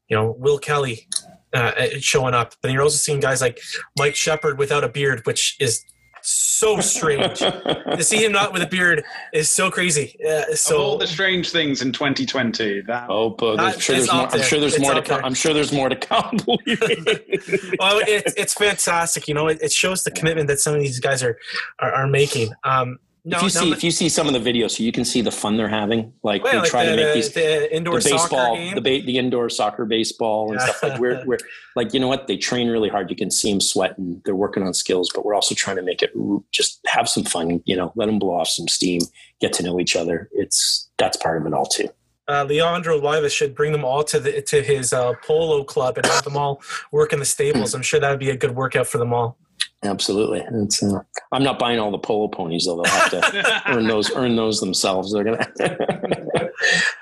you 0.09 0.16
know 0.16 0.37
will 0.38 0.59
kelly 0.59 1.09
uh, 1.54 1.72
showing 1.98 2.34
up 2.34 2.54
but 2.62 2.70
you're 2.70 2.82
also 2.82 2.96
seeing 2.96 3.20
guys 3.20 3.40
like 3.40 3.60
mike 3.98 4.14
sheppard 4.14 4.58
without 4.58 4.84
a 4.84 4.88
beard 4.88 5.20
which 5.26 5.56
is 5.60 5.84
so 6.22 6.80
strange. 6.80 7.38
to 7.38 8.02
see 8.02 8.24
him 8.24 8.32
not 8.32 8.52
with 8.52 8.62
a 8.62 8.66
beard 8.66 9.04
is 9.32 9.48
so 9.48 9.70
crazy. 9.70 10.16
Uh, 10.24 10.54
so 10.54 10.76
of 10.76 10.80
all 10.80 10.98
the 10.98 11.06
strange 11.06 11.50
things 11.50 11.82
in 11.82 11.92
2020, 11.92 12.82
that 12.82 13.06
oh, 13.10 13.30
but 13.30 13.60
I'm 13.60 13.78
sure 13.78 13.96
there's 13.96 14.12
more. 14.12 14.28
I'm 14.28 14.42
sure 14.42 14.60
there's 14.60 14.80
more 14.80 14.94
to 14.94 15.02
come. 15.02 15.24
I'm 15.24 15.34
sure 15.34 15.52
there's 15.52 15.72
more 15.72 15.88
to 15.88 15.96
come. 15.96 16.38
well, 16.46 16.58
it, 16.66 18.32
it's 18.36 18.54
fantastic. 18.54 19.28
You 19.28 19.34
know, 19.34 19.48
it, 19.48 19.60
it, 19.60 19.72
shows 19.72 20.04
the 20.04 20.10
commitment 20.10 20.48
that 20.48 20.60
some 20.60 20.74
of 20.74 20.80
these 20.80 21.00
guys 21.00 21.22
are 21.22 21.38
are, 21.80 21.92
are 21.92 22.06
making. 22.06 22.52
Um, 22.64 22.98
no, 23.24 23.37
if 23.37 23.42
you 23.42 23.61
no, 23.61 23.66
see 23.66 23.72
if 23.72 23.85
you 23.85 23.90
see 23.92 24.08
some 24.08 24.26
of 24.26 24.32
the 24.32 24.40
videos, 24.40 24.72
so 24.72 24.82
you 24.82 24.90
can 24.90 25.04
see 25.04 25.20
the 25.20 25.30
fun 25.30 25.56
they're 25.56 25.68
having. 25.68 26.12
Like 26.24 26.42
well, 26.42 26.61
they 26.61 26.68
try 26.68 26.80
like 26.80 26.90
the, 26.90 26.96
to 26.96 27.02
make 27.04 27.14
these 27.14 27.32
the 27.32 27.76
indoor 27.76 28.00
the 28.00 28.11
baseball, 28.11 28.56
the 28.56 28.80
ba- 28.80 29.06
the 29.06 29.16
indoor 29.16 29.48
soccer 29.48 29.85
baseball 29.85 30.50
and 30.50 30.58
yeah. 30.58 30.66
stuff. 30.66 30.82
Like 30.82 31.00
we're 31.00 31.22
we're 31.26 31.38
like 31.76 31.94
you 31.94 32.00
know 32.00 32.08
what 32.08 32.26
they 32.26 32.37
train 32.37 32.68
really 32.68 32.88
hard. 32.88 33.11
You 33.11 33.16
can 33.16 33.30
see 33.30 33.52
them 33.52 33.61
sweating. 33.61 34.20
They're 34.24 34.35
working 34.35 34.64
on 34.64 34.74
skills, 34.74 35.08
but 35.14 35.24
we're 35.24 35.35
also 35.35 35.54
trying 35.54 35.76
to 35.76 35.82
make 35.82 36.02
it 36.02 36.12
just 36.50 36.80
have 36.87 37.08
some 37.08 37.22
fun. 37.22 37.62
You 37.64 37.76
know, 37.76 37.92
let 37.94 38.06
them 38.06 38.18
blow 38.18 38.35
off 38.35 38.48
some 38.48 38.66
steam, 38.66 39.02
get 39.40 39.52
to 39.54 39.62
know 39.62 39.78
each 39.78 39.94
other. 39.94 40.28
It's 40.32 40.90
that's 40.98 41.16
part 41.16 41.40
of 41.40 41.46
it 41.46 41.54
all 41.54 41.66
too. 41.66 41.88
Uh, 42.28 42.44
Leandro 42.44 43.00
Leiva 43.00 43.28
should 43.28 43.54
bring 43.54 43.72
them 43.72 43.85
all 43.85 44.02
to 44.04 44.18
the 44.18 44.42
to 44.42 44.62
his 44.62 44.92
uh, 44.92 45.12
polo 45.22 45.62
club 45.62 45.96
and 45.96 46.06
have 46.06 46.24
them 46.24 46.37
all 46.37 46.61
work 46.90 47.12
in 47.12 47.20
the 47.20 47.24
stables. 47.24 47.72
I'm 47.76 47.82
sure 47.82 48.00
that 48.00 48.11
would 48.11 48.18
be 48.18 48.30
a 48.30 48.37
good 48.37 48.56
workout 48.56 48.88
for 48.88 48.98
them 48.98 49.12
all. 49.12 49.38
Absolutely. 49.85 50.42
Uh, 50.42 51.01
I'm 51.33 51.42
not 51.42 51.59
buying 51.59 51.81
all 51.81 51.90
the 51.90 51.99
polo 51.99 52.29
ponies 52.29 52.66
though. 52.66 52.83
They'll 52.83 52.92
have 52.92 53.11
to 53.11 53.62
earn 53.66 53.87
those 53.88 54.14
earn 54.14 54.37
those 54.37 54.61
themselves. 54.61 55.12
They're 55.12 55.25
gonna. 55.25 55.47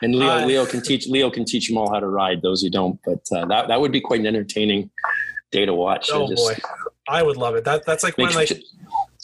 and 0.02 0.14
Leo 0.14 0.30
uh, 0.30 0.46
Leo 0.46 0.66
can 0.66 0.80
teach 0.80 1.06
Leo 1.06 1.30
can 1.30 1.44
teach 1.44 1.68
them 1.68 1.76
all 1.76 1.92
how 1.92 2.00
to 2.00 2.06
ride. 2.06 2.40
Those 2.40 2.62
who 2.62 2.70
don't, 2.70 2.98
but 3.04 3.20
uh, 3.34 3.44
that 3.46 3.68
that 3.68 3.80
would 3.80 3.92
be 3.92 4.00
quite 4.00 4.20
an 4.20 4.26
entertaining 4.26 4.90
day 5.50 5.66
to 5.66 5.74
watch. 5.74 6.08
Oh 6.10 6.26
just, 6.26 6.42
boy, 6.42 6.56
I 7.06 7.22
would 7.22 7.36
love 7.36 7.54
it. 7.54 7.64
That 7.64 7.84
that's 7.84 8.02
like 8.02 8.16
when 8.16 8.32
like. 8.34 8.50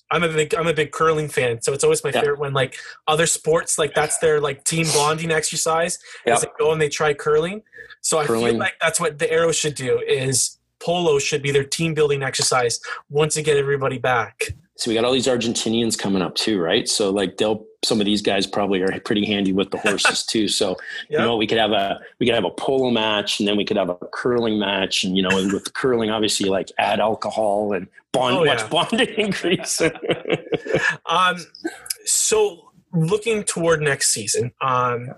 I'm 0.08 0.22
a 0.22 0.28
big 0.28 0.54
I'm 0.54 0.68
a 0.68 0.72
big 0.72 0.92
curling 0.92 1.28
fan, 1.28 1.60
so 1.62 1.72
it's 1.72 1.82
always 1.82 2.04
my 2.04 2.10
yeah. 2.10 2.20
favorite 2.20 2.38
when 2.38 2.52
like 2.52 2.76
other 3.08 3.26
sports 3.26 3.76
like 3.76 3.92
that's 3.92 4.18
their 4.18 4.40
like 4.40 4.62
team 4.62 4.86
bonding 4.94 5.32
exercise. 5.32 5.98
Yep. 6.24 6.36
As 6.36 6.42
they 6.42 6.48
go 6.60 6.70
and 6.70 6.80
they 6.80 6.88
try 6.88 7.12
curling. 7.12 7.62
So 8.02 8.22
curling. 8.24 8.44
I 8.44 8.50
feel 8.50 8.58
like 8.60 8.74
that's 8.80 9.00
what 9.00 9.18
the 9.18 9.28
arrow 9.28 9.50
should 9.50 9.74
do 9.74 9.98
is 9.98 10.58
polo 10.86 11.18
should 11.18 11.42
be 11.42 11.50
their 11.50 11.64
team 11.64 11.94
building 11.94 12.22
exercise 12.22 12.78
once 13.10 13.34
they 13.34 13.42
get 13.42 13.56
everybody 13.56 13.98
back. 13.98 14.54
So 14.76 14.88
we 14.90 14.94
got 14.94 15.04
all 15.04 15.12
these 15.12 15.26
Argentinians 15.26 15.98
coming 15.98 16.22
up 16.22 16.36
too, 16.36 16.60
right? 16.60 16.86
So 16.86 17.10
like 17.10 17.38
they'll 17.38 17.66
some 17.84 17.98
of 17.98 18.06
these 18.06 18.22
guys 18.22 18.46
probably 18.46 18.82
are 18.82 19.00
pretty 19.00 19.24
handy 19.26 19.52
with 19.52 19.70
the 19.72 19.78
horses 19.78 20.24
too. 20.32 20.46
So 20.46 20.70
yep. 20.70 20.78
you 21.10 21.18
know 21.18 21.36
we 21.36 21.46
could 21.48 21.58
have 21.58 21.72
a 21.72 21.98
we 22.20 22.26
could 22.26 22.36
have 22.36 22.44
a 22.44 22.50
polo 22.50 22.90
match 22.90 23.40
and 23.40 23.48
then 23.48 23.56
we 23.56 23.64
could 23.64 23.76
have 23.76 23.88
a 23.88 23.96
curling 24.12 24.60
match 24.60 25.02
and 25.02 25.16
you 25.16 25.22
know 25.22 25.34
with 25.34 25.64
the 25.64 25.70
curling 25.70 26.10
obviously 26.10 26.48
like 26.48 26.70
add 26.78 27.00
alcohol 27.00 27.72
and 27.72 27.88
bond 28.12 28.36
oh, 28.36 28.44
yeah. 28.44 28.54
watch 28.54 28.70
bonding 28.70 29.08
increase. 29.16 29.80
um, 31.06 31.36
so 32.04 32.70
looking 32.92 33.42
toward 33.42 33.80
next 33.82 34.12
season, 34.12 34.52
um, 34.60 35.08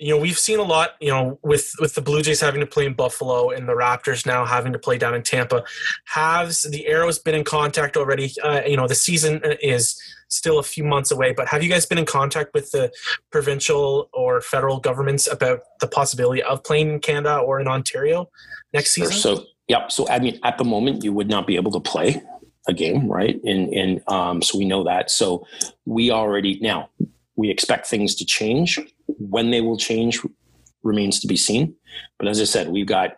you 0.00 0.08
know 0.14 0.20
we've 0.20 0.38
seen 0.38 0.58
a 0.58 0.62
lot 0.62 0.90
you 1.00 1.10
know 1.10 1.38
with 1.42 1.72
with 1.80 1.94
the 1.94 2.00
blue 2.00 2.22
jays 2.22 2.40
having 2.40 2.60
to 2.60 2.66
play 2.66 2.86
in 2.86 2.94
buffalo 2.94 3.50
and 3.50 3.68
the 3.68 3.72
raptors 3.72 4.26
now 4.26 4.44
having 4.44 4.72
to 4.72 4.78
play 4.78 4.98
down 4.98 5.14
in 5.14 5.22
tampa 5.22 5.62
has 6.06 6.62
the 6.62 6.86
arrows 6.86 7.18
been 7.18 7.34
in 7.34 7.44
contact 7.44 7.96
already 7.96 8.32
uh, 8.42 8.62
you 8.66 8.76
know 8.76 8.88
the 8.88 8.94
season 8.94 9.40
is 9.62 10.00
still 10.28 10.58
a 10.58 10.62
few 10.62 10.84
months 10.84 11.10
away 11.10 11.32
but 11.32 11.46
have 11.48 11.62
you 11.62 11.68
guys 11.68 11.86
been 11.86 11.98
in 11.98 12.06
contact 12.06 12.52
with 12.54 12.70
the 12.70 12.90
provincial 13.30 14.08
or 14.12 14.40
federal 14.40 14.80
governments 14.80 15.26
about 15.30 15.60
the 15.80 15.86
possibility 15.86 16.42
of 16.42 16.62
playing 16.64 16.90
in 16.90 17.00
canada 17.00 17.36
or 17.36 17.60
in 17.60 17.68
ontario 17.68 18.28
next 18.72 18.92
season 18.92 19.12
so 19.12 19.44
yeah 19.68 19.86
so 19.88 20.08
i 20.08 20.18
mean 20.18 20.38
at 20.44 20.56
the 20.58 20.64
moment 20.64 21.04
you 21.04 21.12
would 21.12 21.28
not 21.28 21.46
be 21.46 21.56
able 21.56 21.70
to 21.70 21.80
play 21.80 22.22
a 22.68 22.74
game, 22.74 23.08
right? 23.08 23.40
And 23.44 23.72
and 23.72 24.02
um, 24.08 24.42
so 24.42 24.58
we 24.58 24.64
know 24.64 24.84
that. 24.84 25.10
So 25.10 25.46
we 25.86 26.10
already 26.10 26.58
now 26.60 26.90
we 27.36 27.50
expect 27.50 27.86
things 27.86 28.14
to 28.16 28.24
change. 28.24 28.78
When 29.18 29.50
they 29.50 29.60
will 29.60 29.76
change 29.76 30.20
remains 30.82 31.20
to 31.20 31.26
be 31.26 31.36
seen. 31.36 31.74
But 32.18 32.28
as 32.28 32.40
I 32.40 32.44
said, 32.44 32.68
we've 32.68 32.86
got 32.86 33.16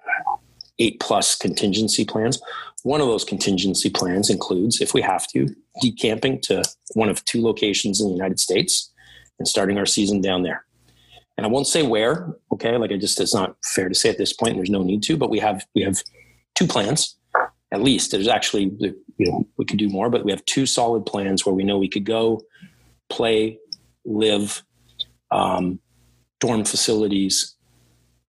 eight 0.78 1.00
plus 1.00 1.36
contingency 1.36 2.04
plans. 2.04 2.40
One 2.82 3.00
of 3.00 3.06
those 3.06 3.24
contingency 3.24 3.90
plans 3.90 4.30
includes, 4.30 4.80
if 4.80 4.94
we 4.94 5.02
have 5.02 5.26
to, 5.28 5.48
decamping 5.80 6.40
to 6.42 6.62
one 6.94 7.08
of 7.08 7.24
two 7.24 7.42
locations 7.42 8.00
in 8.00 8.08
the 8.08 8.14
United 8.14 8.40
States 8.40 8.90
and 9.38 9.46
starting 9.46 9.78
our 9.78 9.86
season 9.86 10.20
down 10.20 10.42
there. 10.42 10.64
And 11.36 11.46
I 11.46 11.48
won't 11.48 11.66
say 11.66 11.82
where, 11.82 12.34
okay? 12.52 12.76
Like 12.76 12.92
I 12.92 12.96
just 12.96 13.20
it's 13.20 13.34
not 13.34 13.56
fair 13.64 13.88
to 13.88 13.94
say 13.94 14.10
at 14.10 14.18
this 14.18 14.32
point. 14.32 14.56
There's 14.56 14.70
no 14.70 14.82
need 14.82 15.02
to, 15.04 15.16
but 15.16 15.30
we 15.30 15.38
have 15.38 15.64
we 15.74 15.82
have 15.82 16.02
two 16.54 16.66
plans 16.66 17.16
at 17.72 17.82
least. 17.82 18.10
There's 18.10 18.28
actually 18.28 18.70
you 18.78 18.94
know 19.18 19.46
we 19.56 19.64
could 19.64 19.78
do 19.78 19.88
more, 19.88 20.10
but 20.10 20.24
we 20.24 20.30
have 20.30 20.44
two 20.44 20.66
solid 20.66 21.06
plans 21.06 21.46
where 21.46 21.54
we 21.54 21.64
know 21.64 21.78
we 21.78 21.88
could 21.88 22.04
go 22.04 22.42
play, 23.08 23.58
live, 24.04 24.62
um, 25.32 25.80
dorm 26.40 26.64
facilities, 26.64 27.56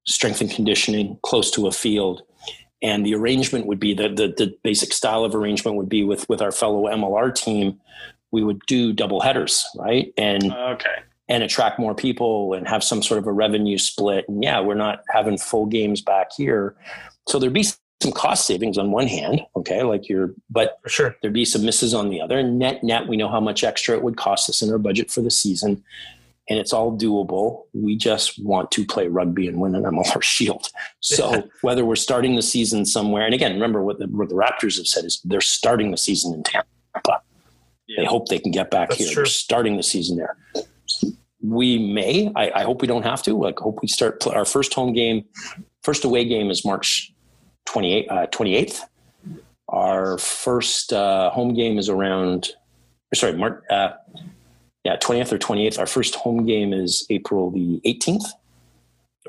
strength 0.05 0.41
and 0.41 0.49
conditioning 0.51 1.17
close 1.23 1.51
to 1.51 1.67
a 1.67 1.71
field. 1.71 2.23
And 2.81 3.05
the 3.05 3.15
arrangement 3.15 3.65
would 3.67 3.79
be 3.79 3.93
the, 3.93 4.09
the, 4.09 4.27
the 4.35 4.57
basic 4.63 4.91
style 4.91 5.23
of 5.23 5.35
arrangement 5.35 5.77
would 5.77 5.89
be 5.89 6.03
with 6.03 6.27
with 6.27 6.41
our 6.41 6.51
fellow 6.51 6.83
MLR 6.87 7.33
team, 7.33 7.79
we 8.31 8.43
would 8.43 8.59
do 8.67 8.91
double 8.91 9.21
headers, 9.21 9.65
right? 9.77 10.11
And 10.17 10.51
Okay. 10.51 10.97
and 11.29 11.43
attract 11.43 11.79
more 11.79 11.95
people 11.95 12.53
and 12.53 12.67
have 12.67 12.83
some 12.83 13.01
sort 13.01 13.19
of 13.19 13.27
a 13.27 13.31
revenue 13.31 13.77
split. 13.77 14.27
And 14.27 14.43
yeah, 14.43 14.59
we're 14.59 14.73
not 14.75 15.03
having 15.09 15.37
full 15.37 15.65
games 15.65 16.01
back 16.01 16.31
here. 16.35 16.75
So 17.29 17.39
there'd 17.39 17.53
be 17.53 17.63
some 17.63 18.11
cost 18.11 18.45
savings 18.45 18.77
on 18.77 18.91
one 18.91 19.07
hand, 19.07 19.39
okay, 19.55 19.83
like 19.83 20.09
you're, 20.09 20.33
but 20.49 20.77
For 20.83 20.89
sure. 20.89 21.15
there'd 21.21 21.33
be 21.33 21.45
some 21.45 21.63
misses 21.63 21.93
on 21.93 22.09
the 22.09 22.19
other. 22.19 22.37
And 22.37 22.59
net, 22.59 22.83
net, 22.83 23.07
we 23.07 23.15
know 23.15 23.29
how 23.29 23.39
much 23.39 23.63
extra 23.63 23.95
it 23.95 24.03
would 24.03 24.17
cost 24.17 24.49
us 24.49 24.61
in 24.61 24.69
our 24.69 24.77
budget 24.77 25.09
for 25.09 25.21
the 25.21 25.31
season. 25.31 25.81
And 26.49 26.59
it's 26.59 26.73
all 26.73 26.97
doable. 26.97 27.63
We 27.73 27.95
just 27.95 28.43
want 28.43 28.69
to 28.71 28.85
play 28.85 29.07
rugby 29.07 29.47
and 29.47 29.61
win 29.61 29.75
an 29.75 29.83
MLR 29.83 30.21
Shield. 30.21 30.69
So 30.99 31.49
whether 31.61 31.85
we're 31.85 31.95
starting 31.95 32.35
the 32.35 32.41
season 32.41 32.85
somewhere, 32.85 33.25
and 33.25 33.33
again, 33.33 33.53
remember 33.53 33.81
what 33.81 33.99
the, 33.99 34.07
what 34.07 34.29
the 34.29 34.35
Raptors 34.35 34.77
have 34.77 34.87
said 34.87 35.05
is 35.05 35.21
they're 35.23 35.39
starting 35.41 35.91
the 35.91 35.97
season 35.97 36.33
in 36.33 36.43
Tampa. 36.43 37.21
They 37.97 38.05
hope 38.05 38.27
they 38.27 38.39
can 38.39 38.51
get 38.51 38.71
back 38.71 38.89
That's 38.89 38.99
here. 39.01 39.07
true. 39.13 39.15
They're 39.23 39.25
starting 39.25 39.77
the 39.77 39.83
season 39.83 40.17
there. 40.17 40.35
We 41.41 41.77
may. 41.77 42.31
I, 42.35 42.51
I 42.55 42.63
hope 42.63 42.81
we 42.81 42.87
don't 42.87 43.03
have 43.03 43.21
to. 43.23 43.37
Like, 43.37 43.59
hope 43.59 43.79
we 43.81 43.87
start 43.87 44.25
our 44.27 44.45
first 44.45 44.73
home 44.73 44.93
game. 44.93 45.25
First 45.83 46.05
away 46.05 46.25
game 46.25 46.49
is 46.49 46.65
March 46.65 47.13
28th. 47.67 48.09
Uh, 48.09 48.27
28th. 48.27 48.79
Our 49.69 50.17
first 50.17 50.93
uh, 50.93 51.29
home 51.31 51.53
game 51.53 51.77
is 51.77 51.89
around. 51.89 52.51
Sorry, 53.13 53.35
March. 53.35 53.63
Uh, 53.69 53.89
yeah, 54.83 54.97
20th 54.97 55.31
or 55.31 55.37
28th. 55.37 55.79
Our 55.79 55.85
first 55.85 56.15
home 56.15 56.45
game 56.45 56.73
is 56.73 57.05
April 57.09 57.51
the 57.51 57.79
18th. 57.85 58.25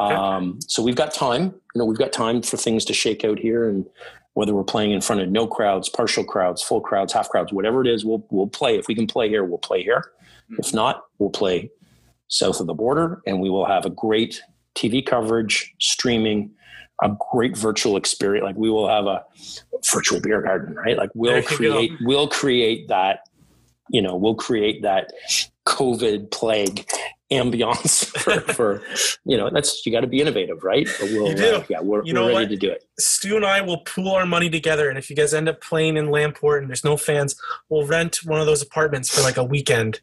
Okay. 0.00 0.14
Um, 0.14 0.58
so 0.66 0.82
we've 0.82 0.96
got 0.96 1.14
time. 1.14 1.54
You 1.74 1.78
know, 1.78 1.84
we've 1.84 1.98
got 1.98 2.12
time 2.12 2.42
for 2.42 2.56
things 2.56 2.84
to 2.86 2.92
shake 2.92 3.24
out 3.24 3.38
here, 3.38 3.68
and 3.68 3.86
whether 4.34 4.52
we're 4.52 4.64
playing 4.64 4.90
in 4.90 5.00
front 5.00 5.22
of 5.22 5.28
no 5.28 5.46
crowds, 5.46 5.88
partial 5.88 6.24
crowds, 6.24 6.62
full 6.62 6.80
crowds, 6.80 7.12
half 7.12 7.28
crowds, 7.28 7.52
whatever 7.52 7.80
it 7.80 7.86
is, 7.86 8.04
we'll 8.04 8.26
we'll 8.30 8.48
play. 8.48 8.76
If 8.76 8.88
we 8.88 8.94
can 8.94 9.06
play 9.06 9.28
here, 9.28 9.44
we'll 9.44 9.58
play 9.58 9.82
here. 9.82 10.04
If 10.58 10.74
not, 10.74 11.04
we'll 11.18 11.30
play 11.30 11.70
south 12.28 12.60
of 12.60 12.66
the 12.66 12.74
border, 12.74 13.22
and 13.26 13.40
we 13.40 13.48
will 13.48 13.66
have 13.66 13.86
a 13.86 13.90
great 13.90 14.42
TV 14.74 15.04
coverage, 15.04 15.72
streaming, 15.80 16.50
a 17.02 17.10
great 17.32 17.56
virtual 17.56 17.96
experience. 17.96 18.44
Like 18.44 18.56
we 18.56 18.70
will 18.70 18.88
have 18.88 19.06
a 19.06 19.24
virtual 19.92 20.20
beer 20.20 20.42
garden, 20.42 20.74
right? 20.74 20.96
Like 20.96 21.10
we'll 21.14 21.36
you 21.36 21.42
go. 21.42 21.56
create 21.56 21.92
we'll 22.02 22.28
create 22.28 22.88
that. 22.88 23.20
You 23.94 24.02
know, 24.02 24.16
we'll 24.16 24.34
create 24.34 24.82
that 24.82 25.12
COVID 25.66 26.30
plague 26.32 26.86
ambiance 27.32 28.04
for, 28.22 28.40
for 28.52 28.82
you 29.24 29.36
know 29.36 29.48
that's 29.50 29.84
you 29.86 29.90
got 29.90 30.02
to 30.02 30.06
be 30.06 30.20
innovative 30.20 30.62
right 30.62 30.86
but 31.00 31.08
we'll 31.10 31.28
You 31.30 31.34
do. 31.34 31.54
Uh, 31.56 31.64
yeah 31.70 31.80
we're, 31.80 32.04
You 32.04 32.14
we're 32.14 32.20
ready 32.28 32.32
what? 32.34 32.48
to 32.50 32.56
do 32.56 32.70
it 32.70 32.84
Stu 32.98 33.34
and 33.36 33.46
I 33.46 33.60
will 33.62 33.78
pool 33.78 34.10
our 34.12 34.26
money 34.26 34.50
together, 34.50 34.88
and 34.90 34.98
if 34.98 35.08
you 35.10 35.16
guys 35.16 35.32
end 35.32 35.48
up 35.48 35.60
playing 35.62 35.96
in 35.96 36.08
Lamport 36.08 36.58
and 36.60 36.68
there's 36.68 36.84
no 36.84 36.96
fans, 36.96 37.34
we'll 37.70 37.86
rent 37.86 38.18
one 38.24 38.40
of 38.40 38.46
those 38.46 38.62
apartments 38.62 39.08
for 39.12 39.22
like 39.22 39.36
a 39.38 39.42
weekend, 39.42 40.00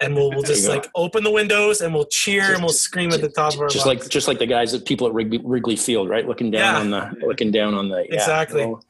and 0.00 0.14
we'll, 0.16 0.30
we'll 0.30 0.42
just 0.54 0.66
like 0.68 0.88
open 0.96 1.22
the 1.24 1.30
windows 1.30 1.82
and 1.82 1.94
we'll 1.94 2.06
cheer 2.06 2.54
and 2.54 2.62
we'll 2.62 2.72
scream 2.72 3.12
at 3.12 3.20
the 3.20 3.28
top 3.28 3.52
of 3.54 3.60
our 3.60 3.68
just 3.68 3.86
lungs. 3.86 4.00
like 4.00 4.08
just 4.10 4.26
like 4.26 4.38
the 4.38 4.46
guys 4.46 4.72
that 4.72 4.86
people 4.86 5.06
at 5.06 5.12
Wrigley, 5.12 5.40
Wrigley 5.44 5.76
Field, 5.76 6.08
right? 6.08 6.26
Looking 6.26 6.50
down 6.50 6.60
Yeah. 6.74 6.80
on 6.80 6.90
the 7.20 7.26
looking 7.26 7.50
down 7.52 7.74
on 7.74 7.90
the 7.90 8.06
yeah, 8.08 8.14
Exactly. 8.14 8.64
well, 8.66 8.82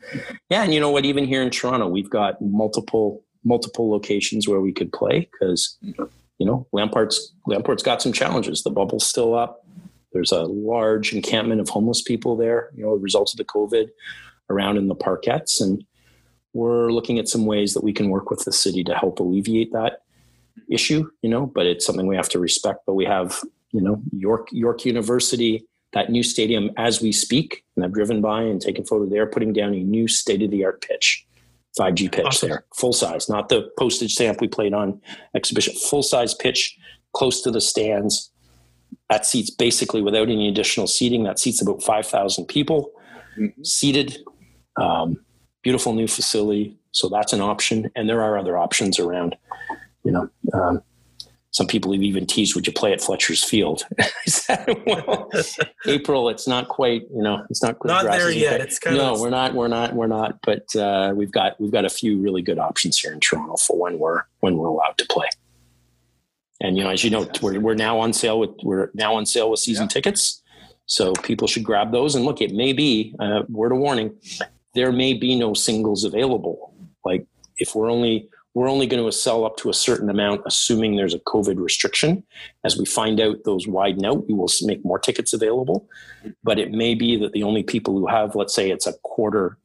yeah, 0.48 0.62
and 0.62 0.72
you 0.72 0.78
know 0.80 0.90
what? 0.90 1.04
Even 1.04 1.24
here 1.24 1.42
in 1.42 1.50
Toronto, 1.50 1.88
we've 1.88 2.08
got 2.10 2.40
multiple 2.40 3.21
multiple 3.44 3.90
locations 3.90 4.48
where 4.48 4.61
we 4.61 4.72
could 4.72 4.92
play 4.92 5.28
because 5.33 5.78
you 5.83 6.46
know 6.46 6.66
Lamport's 6.72 7.33
Lamport's 7.46 7.83
got 7.83 8.02
some 8.02 8.12
challenges. 8.12 8.62
The 8.62 8.70
bubble's 8.70 9.07
still 9.07 9.35
up. 9.35 9.64
There's 10.12 10.33
a 10.33 10.42
large 10.42 11.12
encampment 11.12 11.61
of 11.61 11.68
homeless 11.68 12.02
people 12.02 12.37
there. 12.37 12.70
You 12.74 12.85
know, 12.85 12.94
results 12.94 13.33
of 13.33 13.38
the 13.38 13.44
COVID 13.44 13.88
around 14.50 14.76
in 14.76 14.88
the 14.88 14.94
parkettes, 14.94 15.61
and 15.61 15.85
we're 16.52 16.90
looking 16.90 17.18
at 17.18 17.28
some 17.28 17.46
ways 17.46 17.74
that 17.74 17.85
we 17.85 17.92
can 17.92 18.11
work 18.11 18.31
with 18.31 18.44
the 18.44 18.52
city 18.52 18.85
to 18.85 18.94
help 18.94 19.20
alleviate 19.20 19.72
that 19.72 20.02
issue. 20.70 21.09
You 21.22 21.31
know, 21.31 21.46
but 21.46 21.66
it's 21.66 21.87
something 21.87 22.07
we 22.07 22.16
have 22.16 22.28
to 22.31 22.38
respect. 22.38 22.81
But 22.87 22.94
we 22.94 23.05
have 23.05 23.42
you 23.72 23.81
know 23.81 24.02
York 24.12 24.48
York 24.52 24.85
University, 24.85 25.66
that 25.92 26.11
new 26.11 26.22
stadium 26.22 26.70
as 26.76 27.00
we 27.00 27.12
speak, 27.12 27.64
and 27.76 27.85
I've 27.85 27.92
driven 27.92 28.20
by 28.20 28.42
and 28.42 28.61
taken 28.61 28.85
photo 28.85 29.07
there, 29.07 29.26
putting 29.26 29.52
down 29.52 29.74
a 29.74 29.83
new 29.83 30.09
state 30.09 30.42
of 30.42 30.50
the 30.50 30.64
art 30.64 30.83
pitch, 30.87 31.21
5G 31.78 32.11
pitch 32.12 32.26
Awesome. 32.26 32.48
there, 32.48 32.64
full 32.74 32.92
size, 32.92 33.28
not 33.28 33.48
the 33.48 33.70
postage 33.78 34.14
stamp 34.14 34.40
we 34.40 34.48
played 34.48 34.74
on 34.74 35.00
exhibition, 35.35 35.74
full 35.74 36.02
size 36.02 36.35
pitch, 36.35 36.76
close 37.14 37.40
to 37.42 37.50
the 37.50 37.61
stands. 37.61 38.30
That 39.08 39.24
seats 39.26 39.50
basically 39.50 40.02
without 40.02 40.28
any 40.28 40.48
additional 40.48 40.87
seating. 40.87 41.24
That 41.24 41.38
seats 41.38 41.61
about 41.62 41.82
5,000 41.82 42.46
people 42.46 42.90
Mhm. 43.38 43.66
seated. 43.66 44.18
Um, 44.76 45.18
beautiful 45.62 45.92
new 45.94 46.06
facility. 46.08 46.76
So 46.92 47.08
that's 47.08 47.32
an 47.32 47.40
option. 47.40 47.90
And 47.96 48.08
there 48.08 48.22
are 48.22 48.38
other 48.38 48.56
options 48.58 48.98
around, 48.98 49.37
you 50.04 50.12
know, 50.12 50.28
um, 50.52 50.82
some 51.52 51.66
people 51.66 51.92
have 51.92 52.02
even 52.02 52.26
teased, 52.26 52.54
would 52.54 52.66
you 52.66 52.72
play 52.72 52.92
at 52.94 53.00
Fletcher's 53.02 53.44
Field? 53.44 53.84
Said, 54.26 54.66
well, 54.86 55.30
April, 55.86 56.30
it's 56.30 56.48
not 56.48 56.68
quite, 56.68 57.02
you 57.14 57.22
know, 57.22 57.44
it's 57.50 57.62
not 57.62 57.78
quite 57.78 57.90
Not 57.90 58.04
there 58.04 58.30
yet. 58.30 58.62
It's 58.62 58.78
kind 58.78 58.96
no, 58.96 59.12
of 59.12 59.20
we're 59.20 59.28
not, 59.28 59.52
we're 59.52 59.68
not, 59.68 59.94
we're 59.94 60.06
not. 60.06 60.38
But 60.42 60.74
uh, 60.74 61.12
we've 61.14 61.30
got 61.30 61.60
we've 61.60 61.70
got 61.70 61.84
a 61.84 61.90
few 61.90 62.18
really 62.18 62.40
good 62.40 62.58
options 62.58 62.98
here 62.98 63.12
in 63.12 63.20
Toronto 63.20 63.56
for 63.56 63.78
when 63.78 63.98
we're 63.98 64.22
when 64.40 64.56
we're 64.56 64.68
allowed 64.68 64.96
to 64.96 65.06
play. 65.06 65.28
And 66.62 66.78
you 66.78 66.84
know, 66.84 66.90
as 66.90 67.04
you 67.04 67.10
know, 67.10 67.28
we're 67.42 67.60
we're 67.60 67.74
now 67.74 67.98
on 67.98 68.14
sale 68.14 68.38
with 68.38 68.50
we're 68.62 68.90
now 68.94 69.14
on 69.14 69.26
sale 69.26 69.50
with 69.50 69.60
season 69.60 69.84
Yeah. 69.84 69.88
tickets, 69.88 70.42
so 70.86 71.12
people 71.12 71.48
should 71.48 71.64
grab 71.64 71.92
those. 71.92 72.14
And 72.14 72.24
look, 72.24 72.40
it 72.40 72.54
may 72.54 72.72
be 72.72 73.14
uh, 73.20 73.42
word 73.50 73.72
of 73.72 73.78
warning, 73.78 74.16
there 74.74 74.90
may 74.90 75.12
be 75.12 75.34
no 75.34 75.52
singles 75.52 76.04
available. 76.04 76.74
Like 77.04 77.26
if 77.58 77.74
we're 77.74 77.90
only 77.90 78.30
we're 78.54 78.68
only 78.68 78.86
going 78.86 79.04
to 79.04 79.12
sell 79.12 79.44
up 79.44 79.56
to 79.58 79.70
a 79.70 79.74
certain 79.74 80.10
amount, 80.10 80.42
assuming 80.44 80.96
there's 80.96 81.14
a 81.14 81.20
COVID 81.20 81.58
restriction. 81.58 82.22
As 82.64 82.76
we 82.76 82.84
find 82.84 83.18
out 83.20 83.44
those 83.44 83.66
widen 83.66 84.04
out, 84.04 84.26
we 84.28 84.34
will 84.34 84.50
make 84.62 84.84
more 84.84 84.98
tickets 84.98 85.32
available. 85.32 85.88
But 86.44 86.58
it 86.58 86.70
may 86.70 86.94
be 86.94 87.16
that 87.16 87.32
the 87.32 87.44
only 87.44 87.62
people 87.62 87.98
who 87.98 88.06
have, 88.06 88.34
let's 88.34 88.54
say, 88.54 88.70
it's 88.70 88.86
a 88.86 88.92
quarter 89.04 89.56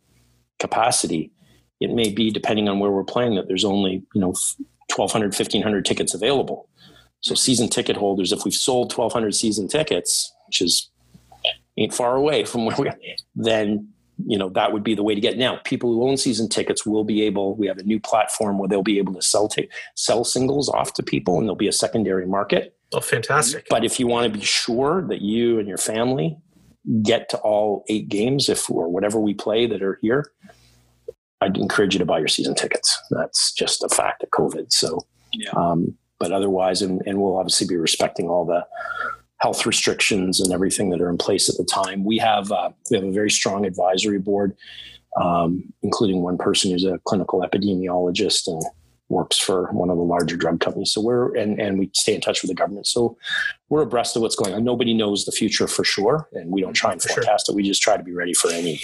capacity, 0.59 1.31
it 1.79 1.91
may 1.91 2.09
be 2.09 2.31
depending 2.31 2.69
on 2.69 2.79
where 2.79 2.91
we're 2.91 3.03
playing 3.03 3.35
that 3.35 3.47
there's 3.47 3.65
only 3.65 4.03
you 4.15 4.21
know 4.21 4.33
1,200, 4.95 5.27
1,500 5.27 5.85
tickets 5.85 6.13
available. 6.13 6.69
So 7.19 7.35
season 7.35 7.67
ticket 7.67 7.97
holders, 7.97 8.31
if 8.31 8.45
we've 8.45 8.53
sold 8.53 8.93
1,200 8.93 9.35
season 9.35 9.67
tickets, 9.67 10.33
which 10.47 10.61
is 10.61 10.89
ain't 11.77 11.93
far 11.93 12.15
away 12.15 12.45
from 12.45 12.65
where 12.65 12.75
we, 12.77 12.87
are, 12.87 12.97
then 13.35 13.89
you 14.25 14.37
know 14.37 14.49
that 14.49 14.71
would 14.73 14.83
be 14.83 14.95
the 14.95 15.03
way 15.03 15.13
to 15.15 15.21
get. 15.21 15.37
Now, 15.37 15.59
people 15.63 15.91
who 15.93 16.07
own 16.07 16.17
season 16.17 16.49
tickets 16.49 16.85
will 16.85 17.03
be 17.03 17.21
able. 17.23 17.55
We 17.55 17.67
have 17.67 17.77
a 17.77 17.83
new 17.83 17.99
platform 17.99 18.57
where 18.57 18.67
they'll 18.67 18.81
be 18.83 18.97
able 18.97 19.13
to 19.13 19.21
sell 19.21 19.47
ta- 19.47 19.63
sell 19.95 20.23
singles 20.23 20.69
off 20.69 20.93
to 20.93 21.03
people, 21.03 21.37
and 21.37 21.43
there'll 21.43 21.55
be 21.55 21.67
a 21.67 21.71
secondary 21.73 22.25
market. 22.25 22.75
oh, 22.93 23.01
fantastic. 23.01 23.67
But 23.69 23.83
if 23.85 23.99
you 23.99 24.07
want 24.07 24.31
to 24.31 24.39
be 24.39 24.43
sure 24.45 25.05
that 25.09 25.21
you 25.21 25.59
and 25.59 25.67
your 25.67 25.77
family 25.77 26.37
get 27.03 27.29
to 27.29 27.37
all 27.39 27.83
eight 27.89 28.07
games, 28.09 28.49
if 28.49 28.69
or 28.71 28.89
whatever 28.89 29.19
we 29.19 29.33
play 29.33 29.67
that 29.67 29.81
are 29.83 29.99
here, 30.01 30.31
I'd 31.41 31.57
encourage 31.57 31.93
you 31.93 31.99
to 31.99 32.05
buy 32.05 32.17
your 32.19 32.27
season 32.29 32.55
tickets. 32.55 32.97
That's 33.11 33.51
just 33.53 33.83
a 33.83 33.89
fact 33.89 34.23
of 34.23 34.29
COVID. 34.31 34.71
So, 34.71 35.05
Yeah. 35.33 35.51
um, 35.55 35.95
but 36.19 36.31
otherwise, 36.31 36.81
and, 36.81 37.01
and 37.05 37.19
we'll 37.21 37.37
obviously 37.37 37.67
be 37.67 37.75
respecting 37.75 38.27
all 38.29 38.45
the 38.45 38.65
health 39.39 39.65
restrictions 39.65 40.39
and 40.39 40.51
everything 40.53 40.89
that 40.89 41.01
are 41.01 41.09
in 41.09 41.17
place 41.17 41.49
at 41.49 41.57
the 41.57 41.63
time. 41.63 42.03
We 42.03 42.17
have 42.17 42.51
uh, 42.51 42.71
we 42.89 42.97
have 42.97 43.05
a 43.05 43.11
very 43.11 43.29
strong 43.29 43.65
advisory 43.65 44.19
board, 44.19 44.55
um, 45.21 45.71
including 45.83 46.21
one 46.21 46.37
person 46.37 46.71
who's 46.71 46.85
a 46.85 46.99
clinical 47.05 47.41
epidemiologist 47.41 48.47
and 48.47 48.61
works 49.09 49.37
for 49.37 49.71
one 49.71 49.89
of 49.89 49.95
the 49.95 50.03
larger 50.03 50.35
drug 50.35 50.59
companies. 50.59 50.91
So 50.91 51.01
we're 51.01 51.35
and 51.35 51.59
and 51.61 51.79
we 51.79 51.89
stay 51.93 52.15
in 52.15 52.21
touch 52.21 52.41
with 52.41 52.49
the 52.49 52.55
government. 52.55 52.87
So 52.87 53.17
we're 53.69 53.81
abreast 53.81 54.15
of 54.15 54.21
what's 54.21 54.35
going 54.35 54.53
on. 54.53 54.63
Nobody 54.63 54.93
knows 54.93 55.25
the 55.25 55.31
future 55.31 55.67
for 55.67 55.83
sure, 55.83 56.27
and 56.33 56.51
we 56.51 56.61
don't 56.61 56.73
try 56.73 56.91
and 56.91 57.01
For 57.01 57.09
sure. 57.09 57.23
forecast 57.23 57.49
it. 57.49 57.55
We 57.55 57.63
just 57.63 57.81
try 57.81 57.95
to 57.95 58.03
be 58.03 58.13
ready 58.13 58.33
for 58.33 58.49
any 58.51 58.81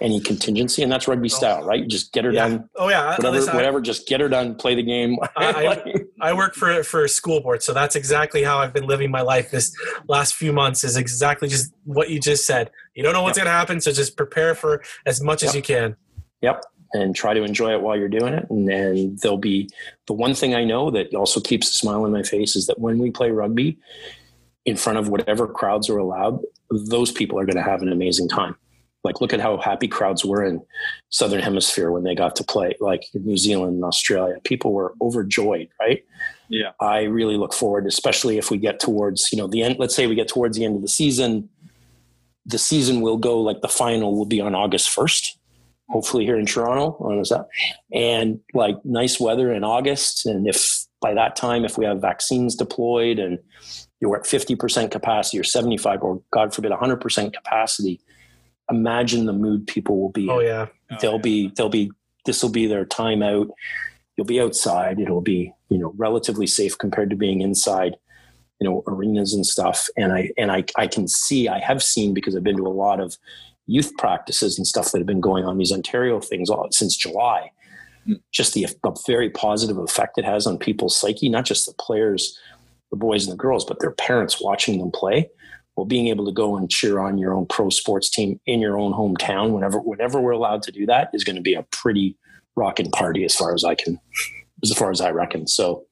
any 0.00 0.20
contingency, 0.20 0.82
and 0.82 0.90
that's 0.90 1.08
rugby 1.08 1.28
oh. 1.32 1.36
style, 1.36 1.64
right? 1.64 1.80
You 1.80 1.86
just 1.86 2.12
get 2.12 2.24
her 2.24 2.32
Yeah. 2.32 2.48
done, 2.48 2.68
Oh 2.76 2.88
yeah, 2.88 3.16
whatever, 3.16 3.50
I- 3.50 3.54
whatever. 3.54 3.80
Just 3.80 4.06
get 4.06 4.20
her 4.20 4.28
done, 4.28 4.54
play 4.54 4.74
the 4.74 4.82
game. 4.82 5.18
I, 5.36 5.66
I, 5.66 5.94
I 6.20 6.32
work 6.32 6.54
for 6.54 6.82
for 6.84 7.04
a 7.04 7.08
school 7.08 7.40
board, 7.40 7.62
so 7.62 7.72
that's 7.72 7.96
exactly 7.96 8.42
how 8.42 8.58
I've 8.58 8.72
been 8.72 8.86
living 8.86 9.10
my 9.10 9.22
life 9.22 9.50
this 9.50 9.74
last 10.08 10.34
few 10.34 10.52
months. 10.52 10.84
Is 10.84 10.96
exactly 10.96 11.48
just 11.48 11.72
what 11.84 12.10
you 12.10 12.20
just 12.20 12.46
said. 12.46 12.70
You 12.94 13.02
don't 13.02 13.12
know 13.12 13.22
what's 13.22 13.38
going 13.38 13.46
to 13.46 13.52
happen, 13.52 13.80
so 13.80 13.92
just 13.92 14.16
prepare 14.16 14.54
for 14.54 14.82
as 15.06 15.22
much 15.22 15.42
as 15.42 15.54
you 15.54 15.62
can. 15.62 15.96
Yep. 16.42 16.64
And 16.94 17.14
try 17.14 17.34
to 17.34 17.42
enjoy 17.42 17.72
it 17.72 17.82
while 17.82 17.98
you're 17.98 18.08
doing 18.08 18.32
it. 18.32 18.46
And 18.48 18.66
then 18.66 19.18
there'll 19.20 19.36
be 19.36 19.68
the 20.06 20.14
one 20.14 20.34
thing 20.34 20.54
I 20.54 20.64
know 20.64 20.90
that 20.90 21.14
also 21.14 21.38
keeps 21.38 21.68
a 21.68 21.74
smile 21.74 22.04
on 22.04 22.12
my 22.12 22.22
face 22.22 22.56
is 22.56 22.66
that 22.66 22.78
when 22.78 22.98
we 22.98 23.10
play 23.10 23.30
rugby 23.30 23.78
in 24.64 24.74
front 24.74 24.98
of 24.98 25.08
whatever 25.08 25.46
crowds 25.46 25.90
are 25.90 25.98
allowed, 25.98 26.40
those 26.70 27.12
people 27.12 27.38
are 27.38 27.44
going 27.44 27.56
to 27.56 27.62
have 27.62 27.82
an 27.82 27.92
amazing 27.92 28.28
time. 28.28 28.56
Like, 29.04 29.20
look 29.20 29.32
at 29.32 29.40
how 29.40 29.56
happy 29.58 29.88
crowds 29.88 30.24
were 30.24 30.44
in 30.44 30.60
Southern 31.10 31.40
Hemisphere 31.40 31.90
when 31.90 32.02
they 32.02 32.14
got 32.14 32.34
to 32.36 32.44
play, 32.44 32.74
like 32.80 33.04
in 33.14 33.24
New 33.24 33.36
Zealand 33.36 33.74
and 33.74 33.84
Australia. 33.84 34.36
People 34.44 34.72
were 34.72 34.94
overjoyed, 35.00 35.68
right? 35.80 36.04
Yeah. 36.48 36.72
I 36.80 37.02
really 37.02 37.36
look 37.36 37.52
forward, 37.52 37.86
especially 37.86 38.38
if 38.38 38.50
we 38.50 38.58
get 38.58 38.80
towards, 38.80 39.30
you 39.32 39.38
know, 39.38 39.46
the 39.46 39.62
end. 39.62 39.76
Let's 39.78 39.94
say 39.94 40.06
we 40.06 40.14
get 40.14 40.28
towards 40.28 40.56
the 40.56 40.64
end 40.64 40.76
of 40.76 40.82
the 40.82 40.88
season. 40.88 41.48
The 42.46 42.58
season 42.58 43.00
will 43.00 43.18
go 43.18 43.40
like 43.40 43.60
the 43.60 43.68
final 43.68 44.16
will 44.16 44.26
be 44.26 44.40
on 44.40 44.54
August 44.54 44.94
1st, 44.96 45.36
hopefully 45.90 46.24
here 46.24 46.38
in 46.38 46.46
Toronto. 46.46 46.96
On 47.00 47.18
is 47.18 47.28
that? 47.28 47.46
And 47.92 48.40
like 48.54 48.76
nice 48.84 49.20
weather 49.20 49.52
in 49.52 49.62
August. 49.62 50.26
And 50.26 50.48
if 50.48 50.86
by 51.00 51.14
that 51.14 51.36
time, 51.36 51.64
if 51.64 51.78
we 51.78 51.84
have 51.84 52.00
vaccines 52.00 52.56
deployed 52.56 53.18
and 53.18 53.38
you're 54.00 54.16
at 54.16 54.24
50% 54.24 54.90
capacity 54.90 55.38
or 55.38 55.44
75 55.44 56.02
or 56.02 56.22
God 56.32 56.54
forbid 56.54 56.72
100% 56.72 57.32
capacity, 57.32 58.00
imagine 58.70 59.26
the 59.26 59.32
mood 59.32 59.66
people 59.66 60.00
will 60.00 60.12
be 60.12 60.28
Oh 60.28 60.40
yeah, 60.40 60.66
oh, 60.90 60.96
they'll 61.00 61.18
be 61.18 61.52
they'll 61.56 61.68
be 61.68 61.90
this 62.26 62.42
will 62.42 62.50
be 62.50 62.66
their 62.66 62.84
time 62.84 63.22
out. 63.22 63.48
You'll 64.16 64.26
be 64.26 64.40
outside. 64.40 65.00
It'll 65.00 65.20
be 65.20 65.52
you 65.68 65.78
know 65.78 65.92
relatively 65.96 66.46
safe 66.46 66.76
compared 66.76 67.10
to 67.10 67.16
being 67.16 67.40
inside 67.40 67.96
you 68.60 68.68
know 68.68 68.82
arenas 68.86 69.34
and 69.34 69.46
stuff. 69.46 69.88
And 69.96 70.12
i 70.12 70.30
and 70.36 70.50
i 70.50 70.64
i 70.76 70.86
can 70.86 71.08
see 71.08 71.48
i 71.48 71.58
have 71.58 71.82
seen 71.82 72.14
because 72.14 72.36
i've 72.36 72.44
been 72.44 72.56
to 72.56 72.66
a 72.66 72.68
lot 72.68 73.00
of 73.00 73.16
youth 73.66 73.92
practices 73.98 74.56
and 74.58 74.66
stuff 74.66 74.92
that 74.92 74.98
have 74.98 75.06
been 75.06 75.20
going 75.20 75.44
on 75.44 75.58
these 75.58 75.72
ontario 75.72 76.20
things 76.20 76.50
all, 76.50 76.68
since 76.70 76.96
july. 76.96 77.50
Hmm. 78.06 78.14
Just 78.32 78.54
the, 78.54 78.66
the 78.82 78.96
very 79.06 79.28
positive 79.28 79.76
effect 79.76 80.16
it 80.16 80.24
has 80.24 80.46
on 80.46 80.58
people's 80.58 80.98
psyche 80.98 81.28
not 81.28 81.44
just 81.44 81.66
the 81.66 81.74
players 81.74 82.38
the 82.90 82.96
boys 82.96 83.24
and 83.24 83.32
the 83.32 83.42
girls 83.42 83.64
but 83.64 83.80
their 83.80 83.92
parents 83.92 84.40
watching 84.40 84.78
them 84.78 84.90
play 84.90 85.30
well 85.78 85.84
being 85.84 86.08
able 86.08 86.26
to 86.26 86.32
go 86.32 86.56
and 86.56 86.68
cheer 86.68 86.98
on 86.98 87.18
your 87.18 87.32
own 87.32 87.46
pro 87.46 87.70
sports 87.70 88.10
team 88.10 88.40
in 88.46 88.58
your 88.60 88.76
own 88.76 88.92
hometown 88.92 89.52
whenever 89.52 89.78
whenever 89.78 90.20
we're 90.20 90.32
allowed 90.32 90.60
to 90.60 90.72
do 90.72 90.84
that 90.84 91.08
is 91.14 91.22
going 91.22 91.36
to 91.36 91.42
be 91.42 91.54
a 91.54 91.62
pretty 91.70 92.16
rocking 92.56 92.90
party 92.90 93.24
as 93.24 93.32
far 93.34 93.54
as 93.54 93.62
i 93.62 93.76
can 93.76 93.96
as 94.64 94.72
far 94.72 94.90
as 94.90 95.00
i 95.00 95.08
reckon 95.08 95.46
so 95.46 95.86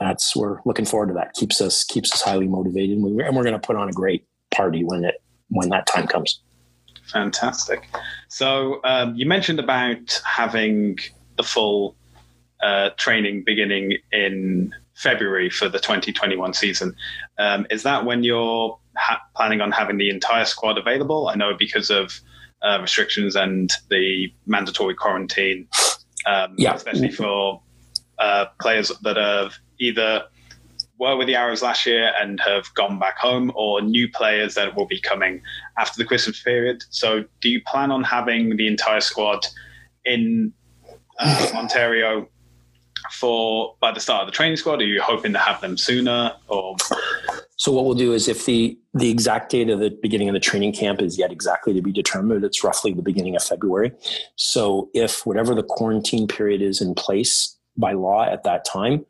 that's 0.00 0.34
we're 0.34 0.58
looking 0.64 0.84
forward 0.84 1.06
to 1.06 1.14
that 1.14 1.32
keeps 1.34 1.60
us 1.60 1.84
keeps 1.84 2.12
us 2.12 2.22
highly 2.22 2.48
motivated 2.48 2.96
and, 2.96 3.04
we, 3.04 3.22
and 3.22 3.36
we're 3.36 3.44
going 3.44 3.54
to 3.54 3.64
put 3.64 3.76
on 3.76 3.88
a 3.88 3.92
great 3.92 4.26
party 4.52 4.82
when 4.82 5.04
it 5.04 5.22
when 5.48 5.68
that 5.68 5.86
time 5.86 6.08
comes 6.08 6.40
Fantastic. 7.12 7.86
So 8.28 8.80
um, 8.82 9.14
you 9.14 9.26
mentioned 9.26 9.60
about 9.60 10.22
having 10.24 10.98
the 11.36 11.42
full 11.42 11.96
uh, 12.62 12.90
training 12.96 13.44
beginning 13.44 13.98
in 14.10 14.74
February 14.94 15.50
for 15.50 15.68
the 15.68 15.78
2021 15.78 16.54
season. 16.54 16.96
Um, 17.38 17.66
is 17.70 17.82
that 17.82 18.06
when 18.06 18.24
you're 18.24 18.78
ha- 18.96 19.22
planning 19.36 19.60
on 19.60 19.72
having 19.72 19.98
the 19.98 20.10
entire 20.10 20.44
squad 20.44 20.78
available? 20.78 21.28
I 21.28 21.34
know 21.34 21.54
because 21.58 21.90
of 21.90 22.20
uh, 22.62 22.78
restrictions 22.80 23.36
and 23.36 23.70
the 23.90 24.32
mandatory 24.46 24.94
quarantine, 24.94 25.68
um, 26.26 26.54
Yeah. 26.56 26.74
especially 26.74 27.10
for 27.10 27.60
uh, 28.18 28.46
players 28.60 28.90
that 29.02 29.16
have 29.16 29.54
either 29.78 30.24
were 30.98 31.16
with 31.16 31.26
the 31.26 31.34
Arrows 31.34 31.62
last 31.62 31.84
year 31.86 32.12
and 32.20 32.40
have 32.40 32.72
gone 32.74 32.98
back 32.98 33.18
home, 33.18 33.50
or 33.56 33.82
new 33.82 34.08
players 34.08 34.54
that 34.54 34.76
will 34.76 34.86
be 34.86 35.00
coming 35.00 35.42
after 35.76 35.98
the 35.98 36.04
Christmas 36.04 36.40
period. 36.40 36.84
So, 36.90 37.24
do 37.40 37.48
you 37.48 37.60
plan 37.66 37.90
on 37.90 38.04
having 38.04 38.56
the 38.56 38.68
entire 38.68 39.00
squad 39.00 39.44
in 40.04 40.52
uh, 41.18 41.50
Ontario 41.54 42.28
for 43.12 43.76
by 43.80 43.92
the 43.92 44.00
start 44.00 44.22
of 44.22 44.26
the 44.28 44.32
training 44.32 44.56
squad? 44.56 44.80
Are 44.80 44.84
you 44.86 45.00
hoping 45.00 45.32
to 45.32 45.38
have 45.38 45.60
them 45.60 45.76
sooner, 45.76 46.32
or 46.48 46.76
So 47.56 47.70
what 47.72 47.84
we'll 47.84 47.94
do 47.94 48.12
is 48.12 48.28
if 48.28 48.46
the 48.46 48.78
the 48.94 49.10
exact 49.10 49.50
date 49.50 49.70
of 49.70 49.80
the 49.80 49.90
beginning 50.02 50.28
of 50.28 50.34
the 50.34 50.40
training 50.40 50.72
camp 50.72 51.00
is 51.00 51.18
yet 51.18 51.32
exactly 51.32 51.72
to 51.74 51.82
be 51.82 51.92
determined, 51.92 52.44
it's 52.44 52.62
roughly 52.64 52.92
the 52.92 53.02
beginning 53.02 53.36
of 53.36 53.42
February. 53.42 53.92
So 54.36 54.90
if 54.94 55.24
whatever 55.26 55.54
the 55.54 55.62
quarantine 55.62 56.26
period 56.28 56.62
is 56.62 56.80
in 56.80 56.94
place 56.94 57.56
by 57.76 57.92
law 57.92 58.24
at 58.24 58.44
that 58.44 58.64
time, 58.64 59.04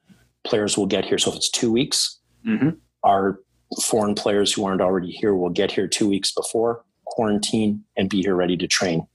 players 0.44 0.76
will 0.78 0.86
get 0.86 1.04
here. 1.04 1.18
So 1.18 1.30
if 1.30 1.36
it's 1.36 1.50
two 1.50 1.70
weeks, 1.72 2.18
Mhm. 2.46 2.76
our 3.02 3.40
foreign 3.82 4.14
players 4.14 4.52
who 4.52 4.64
aren't 4.64 4.80
already 4.80 5.10
here 5.10 5.34
will 5.34 5.50
get 5.50 5.72
here 5.72 5.88
two 5.88 6.08
weeks 6.08 6.32
before 6.32 6.84
quarantine 7.04 7.84
and 7.96 8.08
be 8.08 8.22
here 8.22 8.34
ready 8.34 8.56
to 8.56 8.66
train 8.66 9.06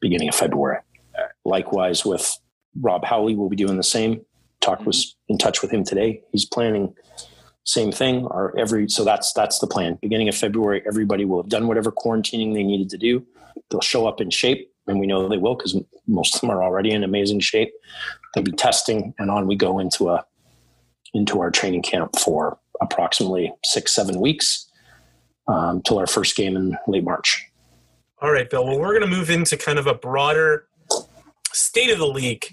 beginning 0.00 0.28
of 0.28 0.34
February. 0.34 0.80
Likewise 1.44 2.04
with 2.04 2.36
Rob 2.80 3.04
Howley, 3.04 3.34
we'll 3.34 3.48
be 3.48 3.56
doing 3.56 3.76
the 3.76 3.82
same. 3.82 4.20
Talk 4.60 4.84
was 4.86 5.16
in 5.28 5.38
touch 5.38 5.62
with 5.62 5.70
him 5.70 5.84
today. 5.84 6.22
He's 6.32 6.44
planning 6.44 6.94
same 7.64 7.90
thing 7.90 8.26
or 8.26 8.56
every 8.58 8.88
so 8.88 9.04
that's 9.04 9.32
that's 9.32 9.58
the 9.58 9.66
plan 9.66 9.98
beginning 10.02 10.28
of 10.28 10.34
february 10.34 10.82
everybody 10.86 11.24
will 11.24 11.42
have 11.42 11.48
done 11.48 11.66
whatever 11.66 11.90
quarantining 11.90 12.52
they 12.52 12.62
needed 12.62 12.90
to 12.90 12.98
do 12.98 13.26
they'll 13.70 13.80
show 13.80 14.06
up 14.06 14.20
in 14.20 14.28
shape 14.28 14.70
and 14.86 15.00
we 15.00 15.06
know 15.06 15.26
they 15.28 15.38
will 15.38 15.54
because 15.54 15.80
most 16.06 16.34
of 16.34 16.40
them 16.42 16.50
are 16.50 16.62
already 16.62 16.90
in 16.90 17.02
amazing 17.02 17.40
shape 17.40 17.72
they'll 18.34 18.44
be 18.44 18.52
testing 18.52 19.14
and 19.18 19.30
on 19.30 19.46
we 19.46 19.56
go 19.56 19.78
into 19.78 20.10
a 20.10 20.22
into 21.14 21.40
our 21.40 21.50
training 21.50 21.80
camp 21.80 22.14
for 22.18 22.58
approximately 22.82 23.50
six 23.64 23.94
seven 23.94 24.20
weeks 24.20 24.70
um, 25.48 25.80
till 25.82 25.98
our 25.98 26.06
first 26.06 26.36
game 26.36 26.56
in 26.56 26.76
late 26.86 27.04
march 27.04 27.46
All 28.20 28.32
right, 28.32 28.48
Bill. 28.48 28.64
Well, 28.66 28.78
we're 28.78 28.98
going 28.98 29.10
to 29.10 29.16
move 29.16 29.30
into 29.30 29.56
kind 29.56 29.78
of 29.78 29.86
a 29.86 29.94
broader 29.94 30.66
state 31.54 31.90
of 31.90 31.98
the 31.98 32.06
league 32.06 32.46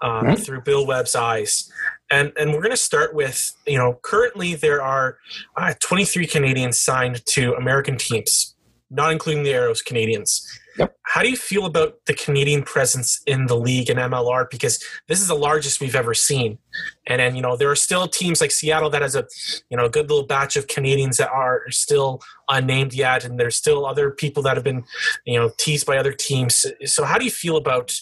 um, 0.00 0.24
Mhm. 0.26 0.44
through 0.44 0.60
Bill 0.62 0.86
Webb's 0.86 1.14
eyes, 1.14 1.70
and 2.10 2.32
and 2.38 2.52
we're 2.52 2.60
going 2.62 2.70
to 2.70 2.76
start 2.76 3.14
with 3.14 3.52
you 3.66 3.78
know 3.78 3.98
currently 4.02 4.54
there 4.54 4.82
are 4.82 5.18
uh, 5.56 5.74
23 5.80 6.26
Canadians 6.26 6.78
signed 6.80 7.24
to 7.26 7.54
American 7.54 7.96
teams, 7.98 8.54
not 8.90 9.12
including 9.12 9.42
the 9.44 9.52
Arrows 9.52 9.82
Canadians. 9.82 10.46
Yep. 10.78 10.96
How 11.02 11.22
do 11.22 11.30
you 11.30 11.36
feel 11.36 11.66
about 11.66 12.04
the 12.06 12.14
Canadian 12.14 12.62
presence 12.62 13.22
in 13.26 13.46
the 13.46 13.56
league 13.56 13.90
and 13.90 13.98
MLR? 13.98 14.50
Because 14.50 14.82
this 15.06 15.20
is 15.20 15.28
the 15.28 15.34
largest 15.34 15.80
we've 15.80 15.94
ever 15.94 16.14
seen, 16.14 16.58
and 17.06 17.20
then 17.20 17.36
you 17.36 17.42
know 17.42 17.56
there 17.56 17.70
are 17.70 17.76
still 17.76 18.08
teams 18.08 18.40
like 18.40 18.50
Seattle 18.50 18.90
that 18.90 19.02
has 19.02 19.14
a 19.14 19.24
you 19.70 19.76
know 19.76 19.84
a 19.84 19.90
good 19.90 20.10
little 20.10 20.26
batch 20.26 20.56
of 20.56 20.66
Canadians 20.66 21.18
that 21.18 21.30
are 21.30 21.62
still 21.70 22.20
unnamed 22.48 22.92
yet, 22.92 23.24
and 23.24 23.38
there's 23.38 23.56
still 23.56 23.86
other 23.86 24.10
people 24.10 24.42
that 24.42 24.56
have 24.56 24.64
been 24.64 24.84
you 25.24 25.38
know 25.38 25.52
teased 25.58 25.86
by 25.86 25.96
other 25.96 26.12
teams. 26.12 26.66
So 26.84 27.04
how 27.04 27.18
do 27.18 27.24
you 27.24 27.30
feel 27.30 27.56
about 27.56 27.92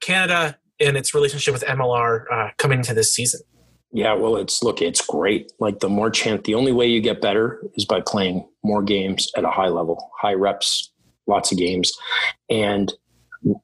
Canada 0.00 0.58
and 0.78 0.96
its 0.96 1.14
relationship 1.14 1.54
with 1.54 1.64
MLR 1.64 2.24
uh, 2.30 2.50
coming 2.58 2.80
into 2.80 2.94
this 2.94 3.14
season? 3.14 3.40
Yeah, 3.92 4.14
well, 4.14 4.36
it's 4.36 4.62
look, 4.62 4.80
it's 4.80 5.00
great. 5.00 5.52
Like 5.58 5.80
the 5.80 5.88
more 5.88 6.10
chance, 6.10 6.42
the 6.44 6.54
only 6.54 6.72
way 6.72 6.86
you 6.86 7.00
get 7.00 7.20
better 7.20 7.60
is 7.74 7.84
by 7.84 8.00
playing 8.00 8.46
more 8.62 8.82
games 8.82 9.30
at 9.36 9.44
a 9.44 9.50
high 9.50 9.68
level, 9.68 10.10
high 10.20 10.34
reps, 10.34 10.89
lots 11.30 11.52
of 11.52 11.58
games, 11.58 11.92
and 12.48 12.92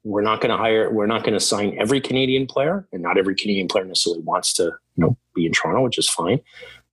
we're 0.03 0.23
not 0.23 0.41
going 0.41 0.49
to 0.49 0.57
hire, 0.57 0.91
we're 0.91 1.05
not 1.05 1.23
going 1.23 1.33
to 1.33 1.39
sign 1.39 1.77
every 1.79 2.01
Canadian 2.01 2.47
player, 2.47 2.87
and 2.91 3.03
not 3.03 3.17
every 3.17 3.35
Canadian 3.35 3.67
player 3.67 3.85
necessarily 3.85 4.23
wants 4.23 4.53
to, 4.53 4.63
you 4.63 4.71
know, 4.97 5.17
be 5.35 5.45
in 5.45 5.51
Toronto, 5.51 5.83
which 5.83 5.99
is 5.99 6.09
fine. 6.09 6.39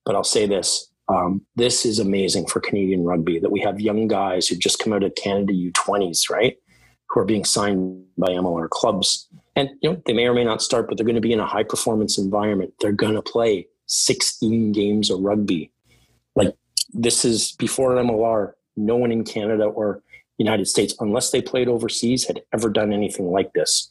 But 0.04 0.14
I'll 0.14 0.24
say 0.24 0.46
this: 0.46 0.90
um, 1.08 1.42
this 1.56 1.87
is 1.87 1.98
amazing 1.98 2.46
for 2.46 2.60
Canadian 2.60 3.04
rugby 3.04 3.38
that 3.38 3.50
we 3.50 3.60
have 3.60 3.80
young 3.80 4.06
guys 4.06 4.48
who've 4.48 4.58
just 4.58 4.78
come 4.78 4.92
out 4.92 5.02
of 5.02 5.14
Canada 5.14 5.52
U20s, 5.52 6.30
right, 6.30 6.56
who 7.08 7.20
are 7.20 7.24
being 7.24 7.44
signed 7.44 8.04
by 8.18 8.28
MLR 8.28 8.68
clubs. 8.68 9.28
And 9.56 9.70
you 9.80 9.90
know 9.90 10.02
they 10.04 10.12
may 10.12 10.26
or 10.26 10.34
may 10.34 10.44
not 10.44 10.62
start 10.62 10.88
but 10.88 10.96
they're 10.96 11.06
going 11.06 11.14
to 11.14 11.20
be 11.20 11.32
in 11.32 11.40
a 11.40 11.46
high 11.46 11.62
performance 11.62 12.18
environment. 12.18 12.74
They're 12.80 12.92
going 12.92 13.14
to 13.14 13.22
play 13.22 13.68
16 13.87 14.72
games 14.72 15.10
of 15.10 15.20
rugby. 15.20 15.70
Like 16.34 16.56
this 16.94 17.24
is 17.24 17.52
before 17.52 17.90
mlr 17.90 18.52
no 18.76 18.96
one 18.96 19.12
in 19.12 19.24
canada 19.24 19.64
or 19.64 20.02
united 20.38 20.66
states 20.66 20.94
unless 21.01 21.31
they 21.31 21.42
played 21.42 21.68
overseas 21.68 22.27
had 22.27 22.42
ever 22.53 22.68
done 22.68 22.92
anything 22.92 23.31
like 23.31 23.53
this. 23.53 23.88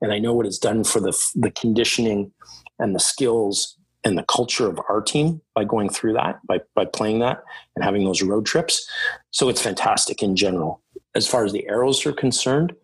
And 0.00 0.12
i 0.12 0.18
know 0.18 0.34
what 0.34 0.46
it's 0.46 0.58
done 0.58 0.84
for 0.84 1.00
the 1.00 1.16
the 1.34 1.50
conditioning 1.50 2.32
and 2.78 2.94
the 2.94 3.00
skills 3.00 3.76
and 4.04 4.16
the 4.16 4.24
culture 4.24 4.68
of 4.68 4.78
our 4.88 5.00
team 5.00 5.40
by 5.54 5.64
going 5.64 5.88
through 5.88 6.12
that 6.14 6.38
by 6.46 6.60
by 6.74 6.84
playing 6.84 7.20
that 7.20 7.42
and 7.74 7.84
having 7.84 8.04
those 8.04 8.22
road 8.22 8.46
trips. 8.46 8.88
So 9.30 9.48
it's 9.48 9.62
fantastic 9.62 10.22
in 10.22 10.36
general. 10.36 10.82
As 11.14 11.26
far 11.26 11.44
as 11.44 11.52
the 11.52 11.66
arrows 11.66 12.04
are 12.04 12.12
concerned 12.12 12.74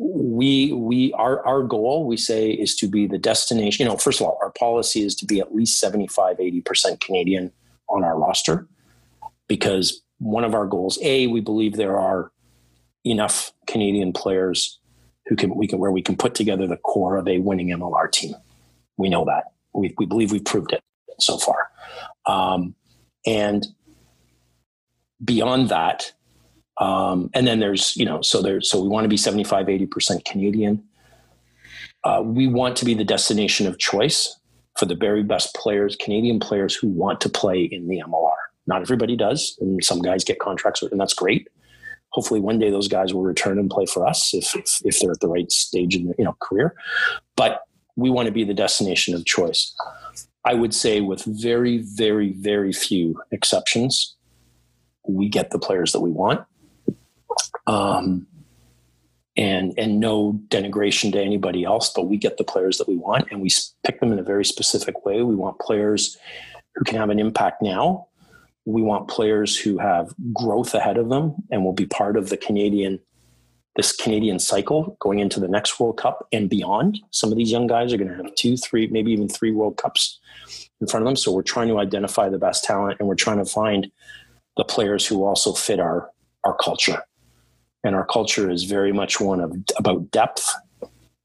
we 0.00 0.72
we 0.72 1.12
our 1.12 1.44
our 1.46 1.62
goal 1.62 2.06
we 2.06 2.16
say 2.16 2.50
is 2.50 2.74
to 2.74 2.88
be 2.88 3.06
the 3.06 3.18
destination 3.18 3.84
you 3.84 3.90
know 3.90 3.98
first 3.98 4.18
of 4.18 4.26
all 4.26 4.38
our 4.42 4.50
policy 4.52 5.02
is 5.02 5.14
to 5.14 5.26
be 5.26 5.40
at 5.40 5.54
least 5.54 5.78
75 5.78 6.38
80% 6.38 7.00
canadian 7.00 7.52
on 7.90 8.02
our 8.02 8.18
roster 8.18 8.66
because 9.46 10.00
one 10.20 10.44
of 10.44 10.54
our 10.54 10.66
goals 10.66 10.98
a 11.02 11.26
we 11.26 11.40
believe 11.40 11.76
there 11.76 11.98
are 11.98 12.30
enough 13.04 13.52
Canadian 13.66 14.12
players 14.12 14.78
who 15.26 15.34
can 15.34 15.54
we 15.54 15.66
can 15.66 15.78
where 15.78 15.90
we 15.90 16.02
can 16.02 16.16
put 16.16 16.34
together 16.34 16.66
the 16.66 16.76
core 16.76 17.16
of 17.16 17.26
a 17.26 17.38
winning 17.38 17.68
MLR 17.68 18.10
team. 18.10 18.34
We 18.96 19.08
know 19.08 19.24
that. 19.24 19.52
We 19.74 19.94
we 19.98 20.06
believe 20.06 20.30
we've 20.30 20.44
proved 20.44 20.72
it 20.72 20.82
so 21.18 21.38
far. 21.38 21.70
Um, 22.26 22.74
and 23.26 23.66
beyond 25.24 25.68
that, 25.68 26.12
um, 26.80 27.30
and 27.34 27.46
then 27.46 27.60
there's, 27.60 27.96
you 27.96 28.06
know, 28.06 28.22
so 28.22 28.40
there's, 28.40 28.70
so 28.70 28.80
we 28.80 28.88
want 28.88 29.04
to 29.04 29.08
be 29.08 29.16
75, 29.16 29.66
80% 29.66 30.24
Canadian. 30.24 30.82
Uh, 32.02 32.22
we 32.24 32.46
want 32.46 32.76
to 32.76 32.86
be 32.86 32.94
the 32.94 33.04
destination 33.04 33.66
of 33.66 33.78
choice 33.78 34.38
for 34.78 34.86
the 34.86 34.94
very 34.94 35.22
best 35.22 35.54
players, 35.54 35.94
Canadian 35.96 36.40
players 36.40 36.74
who 36.74 36.88
want 36.88 37.20
to 37.20 37.28
play 37.28 37.64
in 37.64 37.86
the 37.86 38.02
MLR. 38.06 38.32
Not 38.66 38.82
everybody 38.82 39.16
does, 39.16 39.56
and 39.60 39.82
some 39.82 40.00
guys 40.00 40.24
get 40.24 40.38
contracts, 40.38 40.82
and 40.82 41.00
that's 41.00 41.14
great. 41.14 41.48
Hopefully, 42.10 42.40
one 42.40 42.58
day 42.58 42.70
those 42.70 42.88
guys 42.88 43.14
will 43.14 43.22
return 43.22 43.58
and 43.58 43.70
play 43.70 43.86
for 43.86 44.06
us 44.06 44.34
if 44.34 44.54
if, 44.54 44.80
if 44.84 45.00
they're 45.00 45.12
at 45.12 45.20
the 45.20 45.28
right 45.28 45.50
stage 45.50 45.96
in 45.96 46.06
their 46.06 46.14
you 46.18 46.24
know 46.24 46.36
career. 46.40 46.74
But 47.36 47.62
we 47.96 48.10
want 48.10 48.26
to 48.26 48.32
be 48.32 48.44
the 48.44 48.54
destination 48.54 49.14
of 49.14 49.24
choice. 49.24 49.74
I 50.44 50.54
would 50.54 50.74
say, 50.74 51.00
with 51.00 51.22
very, 51.24 51.78
very, 51.78 52.32
very 52.32 52.72
few 52.72 53.20
exceptions, 53.30 54.16
we 55.06 55.28
get 55.28 55.50
the 55.50 55.58
players 55.58 55.92
that 55.92 56.00
we 56.00 56.10
want. 56.10 56.44
Um, 57.66 58.26
and 59.36 59.72
and 59.78 60.00
no 60.00 60.40
denigration 60.48 61.12
to 61.12 61.20
anybody 61.20 61.64
else, 61.64 61.92
but 61.94 62.08
we 62.08 62.16
get 62.16 62.36
the 62.36 62.44
players 62.44 62.78
that 62.78 62.88
we 62.88 62.96
want, 62.96 63.28
and 63.30 63.40
we 63.40 63.50
pick 63.84 64.00
them 64.00 64.12
in 64.12 64.18
a 64.18 64.22
very 64.22 64.44
specific 64.44 65.04
way. 65.04 65.22
We 65.22 65.34
want 65.34 65.58
players 65.60 66.16
who 66.74 66.84
can 66.84 66.96
have 66.96 67.10
an 67.10 67.18
impact 67.18 67.62
now. 67.62 68.08
We 68.64 68.82
want 68.82 69.08
players 69.08 69.56
who 69.56 69.78
have 69.78 70.14
growth 70.32 70.74
ahead 70.74 70.96
of 70.96 71.08
them 71.08 71.34
and 71.50 71.64
will 71.64 71.72
be 71.72 71.86
part 71.86 72.16
of 72.16 72.28
the 72.28 72.36
Canadian 72.36 73.00
this 73.76 73.94
Canadian 73.94 74.40
cycle 74.40 74.96
going 74.98 75.20
into 75.20 75.38
the 75.38 75.46
next 75.46 75.78
World 75.78 75.96
Cup 75.96 76.26
and 76.32 76.50
beyond. 76.50 76.98
Some 77.12 77.30
of 77.30 77.38
these 77.38 77.52
young 77.52 77.68
guys 77.68 77.92
are 77.92 77.96
going 77.96 78.10
to 78.10 78.16
have 78.16 78.34
two, 78.34 78.56
three, 78.56 78.88
maybe 78.88 79.12
even 79.12 79.28
three 79.28 79.52
World 79.52 79.76
Cups 79.76 80.18
in 80.80 80.88
front 80.88 81.02
of 81.02 81.06
them. 81.06 81.14
So 81.14 81.32
we're 81.32 81.42
trying 81.42 81.68
to 81.68 81.78
identify 81.78 82.28
the 82.28 82.36
best 82.36 82.64
talent 82.64 82.98
and 82.98 83.08
we're 83.08 83.14
trying 83.14 83.38
to 83.38 83.44
find 83.44 83.90
the 84.56 84.64
players 84.64 85.06
who 85.06 85.24
also 85.24 85.52
fit 85.52 85.78
our 85.78 86.10
our 86.44 86.56
culture 86.56 87.04
and 87.84 87.94
our 87.94 88.04
culture 88.04 88.50
is 88.50 88.64
very 88.64 88.92
much 88.92 89.20
one 89.20 89.40
of 89.40 89.56
about 89.78 90.10
depth 90.10 90.52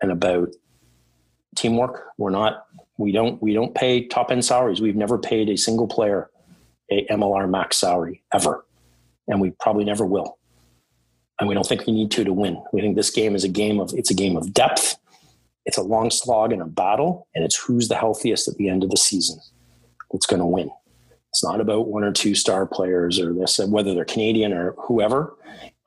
and 0.01 0.11
about 0.11 0.49
teamwork. 1.55 2.07
We're 2.17 2.29
not 2.29 2.65
we 2.97 3.11
don't 3.11 3.41
we 3.41 3.53
don't 3.53 3.75
pay 3.75 4.07
top 4.07 4.31
end 4.31 4.45
salaries. 4.45 4.81
We've 4.81 4.95
never 4.95 5.17
paid 5.17 5.49
a 5.49 5.57
single 5.57 5.87
player 5.87 6.29
a 6.91 7.05
MLR 7.07 7.49
max 7.49 7.77
salary 7.77 8.23
ever, 8.33 8.65
and 9.27 9.41
we 9.41 9.51
probably 9.51 9.85
never 9.85 10.05
will. 10.05 10.37
And 11.39 11.49
we 11.49 11.55
don't 11.55 11.67
think 11.67 11.85
we 11.85 11.93
need 11.93 12.11
to 12.11 12.23
to 12.23 12.33
win. 12.33 12.63
We 12.71 12.81
think 12.81 12.95
this 12.95 13.09
game 13.09 13.35
is 13.35 13.43
a 13.43 13.49
game 13.49 13.79
of 13.79 13.93
it's 13.93 14.11
a 14.11 14.15
game 14.15 14.37
of 14.37 14.53
depth. 14.53 14.97
It's 15.65 15.77
a 15.77 15.83
long 15.83 16.11
slog 16.11 16.53
and 16.53 16.61
a 16.61 16.65
battle, 16.65 17.27
and 17.35 17.43
it's 17.43 17.57
who's 17.57 17.87
the 17.87 17.95
healthiest 17.95 18.47
at 18.47 18.55
the 18.55 18.69
end 18.69 18.83
of 18.83 18.91
the 18.91 18.97
season 18.97 19.39
that's 20.11 20.27
going 20.27 20.39
to 20.39 20.45
win. 20.45 20.69
It's 21.29 21.43
not 21.43 21.59
about 21.59 21.89
one 21.89 22.03
or 22.03 22.13
two 22.13 22.35
star 22.35 22.65
players 22.65 23.19
or 23.19 23.33
this, 23.33 23.59
whether 23.59 23.93
they're 23.93 24.05
Canadian 24.05 24.53
or 24.53 24.73
whoever, 24.77 25.35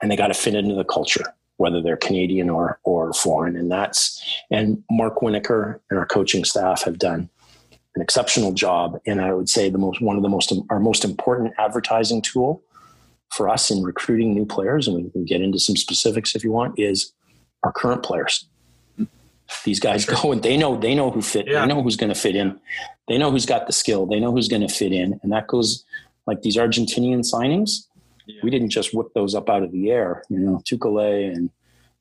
and 0.01 0.11
they 0.11 0.15
got 0.15 0.27
to 0.27 0.35
fit 0.35 0.53
into 0.53 0.75
the 0.75 0.83
culture, 0.83 1.33
whether 1.57 1.81
they're 1.81 1.97
Canadian 1.97 2.49
or 2.49 2.79
or 2.83 3.11
foreign. 3.13 3.55
And 3.55 3.71
that's 3.71 4.23
and 4.51 4.83
Mark 4.91 5.21
Winokur 5.21 5.79
and 5.89 5.97
our 5.97 6.05
coaching 6.05 6.45
staff 6.45 6.83
have 6.83 6.99
done 6.99 7.29
an 7.95 8.01
exceptional 8.01 8.51
job. 8.51 8.99
And 9.05 9.21
I 9.21 9.33
would 9.33 9.49
say 9.49 9.69
the 9.69 9.77
most 9.77 10.01
one 10.01 10.15
of 10.15 10.23
the 10.23 10.29
most 10.29 10.53
our 10.69 10.79
most 10.79 11.03
important 11.03 11.53
advertising 11.57 12.21
tool 12.21 12.63
for 13.31 13.47
us 13.49 13.69
in 13.69 13.83
recruiting 13.83 14.33
new 14.33 14.45
players, 14.45 14.87
and 14.87 15.03
we 15.03 15.09
can 15.09 15.25
get 15.25 15.41
into 15.41 15.59
some 15.59 15.75
specifics 15.75 16.35
if 16.35 16.43
you 16.43 16.51
want, 16.51 16.77
is 16.79 17.13
our 17.63 17.71
current 17.71 18.03
players. 18.03 18.45
These 19.65 19.79
guys 19.79 20.05
go 20.05 20.31
and 20.31 20.43
they 20.43 20.57
know 20.57 20.77
they 20.77 20.93
know 20.93 21.09
who 21.09 21.21
fit. 21.21 21.47
Yeah. 21.47 21.61
They 21.61 21.67
know 21.67 21.81
who's 21.81 21.95
going 21.95 22.13
to 22.13 22.19
fit 22.19 22.35
in. 22.35 22.59
They 23.07 23.17
know 23.17 23.31
who's 23.31 23.47
got 23.47 23.65
the 23.65 23.73
skill. 23.73 24.05
They 24.05 24.19
know 24.19 24.31
who's 24.31 24.47
going 24.47 24.67
to 24.67 24.73
fit 24.73 24.91
in, 24.91 25.19
and 25.23 25.31
that 25.31 25.47
goes 25.47 25.83
like 26.27 26.41
these 26.43 26.57
Argentinian 26.57 27.21
signings. 27.21 27.87
Yeah. 28.27 28.41
We 28.43 28.51
didn't 28.51 28.69
just 28.69 28.93
whip 28.93 29.07
those 29.15 29.33
up 29.33 29.49
out 29.49 29.63
of 29.63 29.71
the 29.71 29.89
air. 29.89 30.23
You 30.29 30.37
know, 30.37 30.61
Tuculet 30.65 31.35
and 31.35 31.49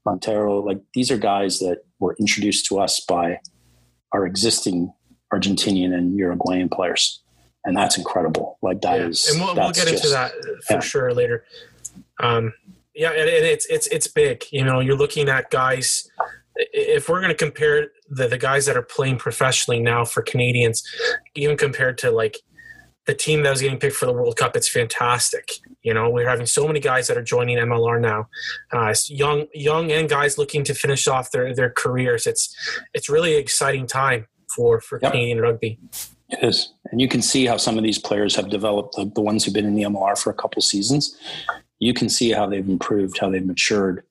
Montero. 0.04 0.60
Like 0.60 0.80
these 0.92 1.10
are 1.10 1.16
guys 1.16 1.58
that 1.60 1.84
were 1.98 2.14
introduced 2.18 2.66
to 2.66 2.78
us 2.78 3.00
by 3.00 3.40
our 4.12 4.26
existing 4.26 4.92
Argentinian 5.32 5.94
and 5.94 6.16
Uruguayan 6.16 6.68
players, 6.68 7.20
and 7.64 7.76
that's 7.76 7.98
incredible. 7.98 8.58
Like 8.62 8.80
that 8.82 9.00
yeah. 9.00 9.06
is, 9.06 9.28
and 9.28 9.40
we'll, 9.40 9.54
we'll 9.54 9.72
get 9.72 9.88
just, 9.88 10.04
into 10.04 10.08
that 10.08 10.32
for 10.66 10.74
yeah. 10.74 10.80
sure 10.80 11.14
later. 11.14 11.44
Um, 12.20 12.52
yeah, 12.94 13.10
and 13.10 13.28
it's 13.28 13.66
it's 13.66 13.86
it's 13.88 14.08
big. 14.08 14.44
You 14.50 14.64
know, 14.64 14.80
you're 14.80 14.96
looking 14.96 15.28
at 15.28 15.50
guys 15.50 16.10
if 16.58 17.08
we're 17.08 17.20
going 17.20 17.30
to 17.30 17.36
compare 17.36 17.88
the, 18.08 18.28
the 18.28 18.38
guys 18.38 18.66
that 18.66 18.76
are 18.76 18.82
playing 18.82 19.18
professionally 19.18 19.80
now 19.80 20.04
for 20.04 20.22
Canadians, 20.22 20.82
even 21.34 21.56
compared 21.56 21.98
to 21.98 22.10
like 22.10 22.38
the 23.06 23.14
team 23.14 23.42
that 23.42 23.50
was 23.50 23.62
getting 23.62 23.78
picked 23.78 23.96
for 23.96 24.06
the 24.06 24.12
World 24.12 24.36
Cup, 24.36 24.56
it's 24.56 24.68
fantastic. 24.68 25.50
You 25.82 25.94
know, 25.94 26.10
we're 26.10 26.28
having 26.28 26.46
so 26.46 26.66
many 26.66 26.80
guys 26.80 27.06
that 27.06 27.16
are 27.16 27.22
joining 27.22 27.56
MLR 27.58 28.00
now, 28.00 28.28
uh, 28.72 28.94
young, 29.06 29.46
young, 29.54 29.90
and 29.92 30.08
guys 30.08 30.36
looking 30.36 30.64
to 30.64 30.74
finish 30.74 31.06
off 31.06 31.30
their 31.30 31.54
their 31.54 31.70
careers. 31.70 32.26
It's 32.26 32.54
it's 32.92 33.08
really 33.08 33.36
exciting 33.36 33.86
time 33.86 34.26
for 34.58 34.80
for 34.80 34.98
yep. 35.00 35.12
Canadian 35.12 35.40
rugby. 35.40 35.78
It 36.30 36.40
is, 36.42 36.74
and 36.90 37.00
you 37.00 37.08
can 37.08 37.22
see 37.22 37.46
how 37.46 37.56
some 37.56 37.78
of 37.78 37.84
these 37.84 37.98
players 37.98 38.36
have 38.36 38.50
developed. 38.50 38.96
The, 38.96 39.10
the 39.14 39.22
ones 39.22 39.44
who've 39.44 39.54
been 39.54 39.64
in 39.64 39.76
the 39.76 39.84
MLR 39.84 40.20
for 40.20 40.30
a 40.30 40.34
couple 40.34 40.60
seasons, 40.60 41.16
you 41.78 41.94
can 41.94 42.08
see 42.08 42.32
how 42.32 42.46
they've 42.46 42.68
improved, 42.68 43.18
how 43.18 43.30
they've 43.30 43.46
matured, 43.46 44.02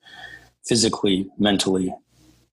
physically, 0.66 1.28
mentally, 1.38 1.94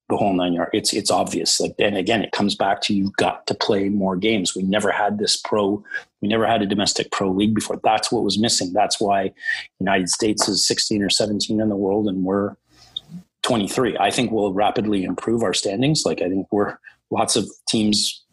the 0.10 0.18
whole 0.18 0.34
nine 0.34 0.54
yards. 0.54 0.72
It's 0.74 0.94
it's 0.94 1.10
obvious. 1.10 1.60
Like 1.60 1.74
and 1.80 1.98
again, 1.98 2.22
it 2.22 2.32
comes 2.32 2.54
back 2.54 2.82
to 2.82 2.94
you've 2.94 3.16
got 3.16 3.48
to 3.48 3.56
play 3.56 3.90
more 3.90 4.18
games. 4.18 4.56
We 4.56 4.62
never 4.62 4.92
had 4.92 5.18
this 5.18 5.38
pro. 5.38 5.84
We 6.22 6.28
never 6.28 6.46
had 6.46 6.62
a 6.62 6.68
domestic 6.68 7.12
pro 7.12 7.32
league 7.32 7.56
before. 7.56 7.80
That's 7.84 8.12
what 8.12 8.24
was 8.24 8.38
missing. 8.38 8.74
That's 8.74 9.00
why 9.00 9.32
United 9.80 10.10
States 10.10 10.48
is 10.48 10.68
16 10.68 11.02
or 11.02 11.10
17 11.10 11.60
in 11.60 11.70
the 11.70 11.76
world, 11.76 12.08
and 12.08 12.24
we're 12.24 12.56
23. 13.42 13.98
I 13.98 14.12
think 14.12 14.32
we'll 14.32 14.54
rapidly 14.54 15.04
improve 15.04 15.44
our 15.44 15.54
standings. 15.54 16.04
Like 16.06 16.22
I 16.22 16.30
think 16.30 16.48
we're 16.52 16.78
lots 17.16 17.38
of 17.38 17.50
teams 17.68 18.24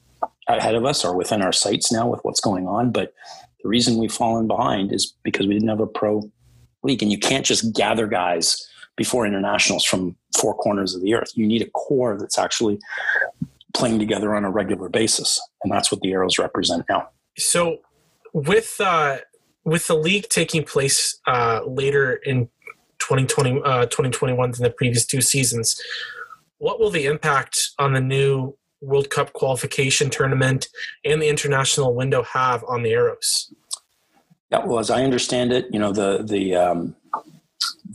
ahead 0.49 0.75
of 0.75 0.85
us 0.85 1.05
are 1.05 1.17
within 1.17 1.41
our 1.41 1.53
sights 1.53 1.93
now 1.93 2.09
with 2.09 2.21
what's 2.23 2.41
going 2.41 2.67
on. 2.67 2.91
But 2.91 3.15
the 3.63 3.69
reason 3.69 3.99
we've 3.99 4.13
fallen 4.13 4.49
behind 4.49 4.93
is 4.93 5.15
because 5.23 5.47
we 5.47 5.55
didn't 5.55 5.69
have 5.69 5.81
a 5.81 5.87
pro 5.87 6.29
league, 6.83 7.03
and 7.03 7.13
you 7.13 7.19
can't 7.19 7.47
just 7.47 7.75
gather 7.75 8.09
guys 8.09 8.67
before 8.97 9.25
internationals 9.25 9.85
from 9.85 10.17
four 10.37 10.55
corners 10.55 10.95
of 10.95 11.03
the 11.03 11.15
earth. 11.15 11.31
You 11.35 11.47
need 11.47 11.63
a 11.63 11.71
core 11.71 12.19
that's 12.19 12.39
actually 12.39 12.81
playing 13.73 14.01
together 14.01 14.35
on 14.35 14.45
a 14.45 14.51
regular 14.51 14.89
basis, 14.89 15.41
and 15.63 15.73
that's 15.73 15.93
what 15.93 16.01
the 16.01 16.13
Arrows 16.13 16.39
represent 16.39 16.85
now. 16.89 17.09
So, 17.39 17.79
with 18.33 18.77
uh, 18.81 19.19
with 19.65 19.87
the 19.87 19.95
league 19.95 20.29
taking 20.29 20.65
place 20.65 21.21
uh, 21.29 21.61
later 21.65 22.15
in 22.15 22.49
2020, 22.99 23.63
uh, 23.65 23.87
2021 23.87 24.51
than 24.51 24.63
the 24.63 24.71
previous 24.71 25.07
two 25.07 25.21
seasons, 25.21 25.81
what 26.59 26.81
will 26.81 26.91
the 26.91 27.07
impact 27.07 27.71
on 27.79 27.93
the 27.93 28.01
new 28.01 28.57
World 28.83 29.11
Cup 29.11 29.33
qualification 29.33 30.11
tournament 30.11 30.69
and 31.05 31.23
the 31.23 31.29
international 31.29 31.95
window 31.95 32.23
have 32.25 32.65
on 32.65 32.83
the 32.83 32.91
Arrows? 32.91 33.55
Yeah, 34.51 34.67
well, 34.67 34.79
as 34.79 34.91
I 34.91 35.03
understand 35.03 35.53
it, 35.53 35.67
you 35.73 35.79
know 35.79 35.93
the 35.93 36.23
the 36.23 36.55
um, 36.57 36.95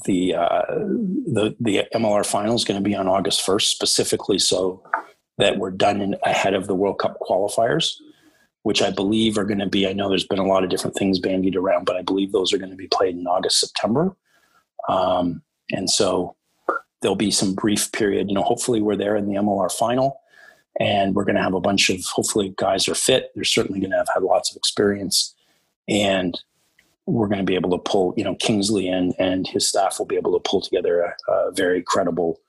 the 0.05 0.33
uh, 0.33 0.65
the 0.67 1.55
the 1.59 1.83
MLR 1.93 2.25
final 2.25 2.55
is 2.55 2.63
going 2.63 2.81
to 2.81 2.83
be 2.83 2.95
on 2.95 3.07
August 3.07 3.45
first, 3.45 3.69
specifically 3.69 4.39
so 4.39 4.81
that 5.37 5.57
we're 5.57 5.71
done 5.71 6.01
in, 6.01 6.15
ahead 6.23 6.55
of 6.55 6.65
the 6.65 6.73
World 6.73 6.97
Cup 6.97 7.19
qualifiers, 7.21 7.93
which 8.63 8.81
I 8.81 8.89
believe 8.89 9.37
are 9.37 9.45
going 9.45 9.59
to 9.59 9.67
be. 9.67 9.87
I 9.87 9.93
know 9.93 10.09
there's 10.09 10.25
been 10.25 10.39
a 10.39 10.47
lot 10.47 10.63
of 10.63 10.71
different 10.71 10.95
things 10.95 11.19
bandied 11.19 11.55
around, 11.55 11.85
but 11.85 11.95
I 11.95 12.01
believe 12.01 12.31
those 12.31 12.51
are 12.53 12.57
going 12.57 12.71
to 12.71 12.75
be 12.75 12.87
played 12.87 13.15
in 13.15 13.27
August 13.27 13.59
September, 13.59 14.15
um, 14.89 15.43
and 15.71 15.89
so 15.89 16.35
there'll 17.01 17.15
be 17.15 17.29
some 17.29 17.53
brief 17.53 17.91
period. 17.91 18.29
You 18.29 18.35
know, 18.35 18.41
hopefully 18.41 18.81
we're 18.81 18.95
there 18.95 19.15
in 19.15 19.27
the 19.27 19.35
MLR 19.35 19.71
final. 19.71 20.21
And 20.79 21.15
we're 21.15 21.25
going 21.25 21.35
to 21.35 21.41
have 21.41 21.55
a 21.55 21.59
bunch 21.59 21.89
of 21.89 22.03
hopefully 22.05 22.53
guys 22.57 22.87
are 22.87 22.95
fit. 22.95 23.31
They're 23.33 23.43
certainly 23.43 23.79
going 23.79 23.91
to 23.91 23.97
have 23.97 24.09
had 24.13 24.23
lots 24.23 24.51
of 24.51 24.57
experience, 24.57 25.33
and 25.87 26.39
we're 27.07 27.27
going 27.27 27.39
to 27.39 27.45
be 27.45 27.55
able 27.55 27.71
to 27.71 27.77
pull, 27.79 28.13
you 28.15 28.23
know, 28.23 28.35
Kingsley 28.35 28.87
and 28.87 29.15
and 29.17 29.47
his 29.47 29.67
staff 29.67 29.97
will 29.97 30.05
be 30.05 30.17
able 30.17 30.33
to 30.33 30.49
pull 30.49 30.61
together 30.61 31.01
a, 31.01 31.31
a 31.31 31.51
very 31.51 31.81
credible 31.81 32.39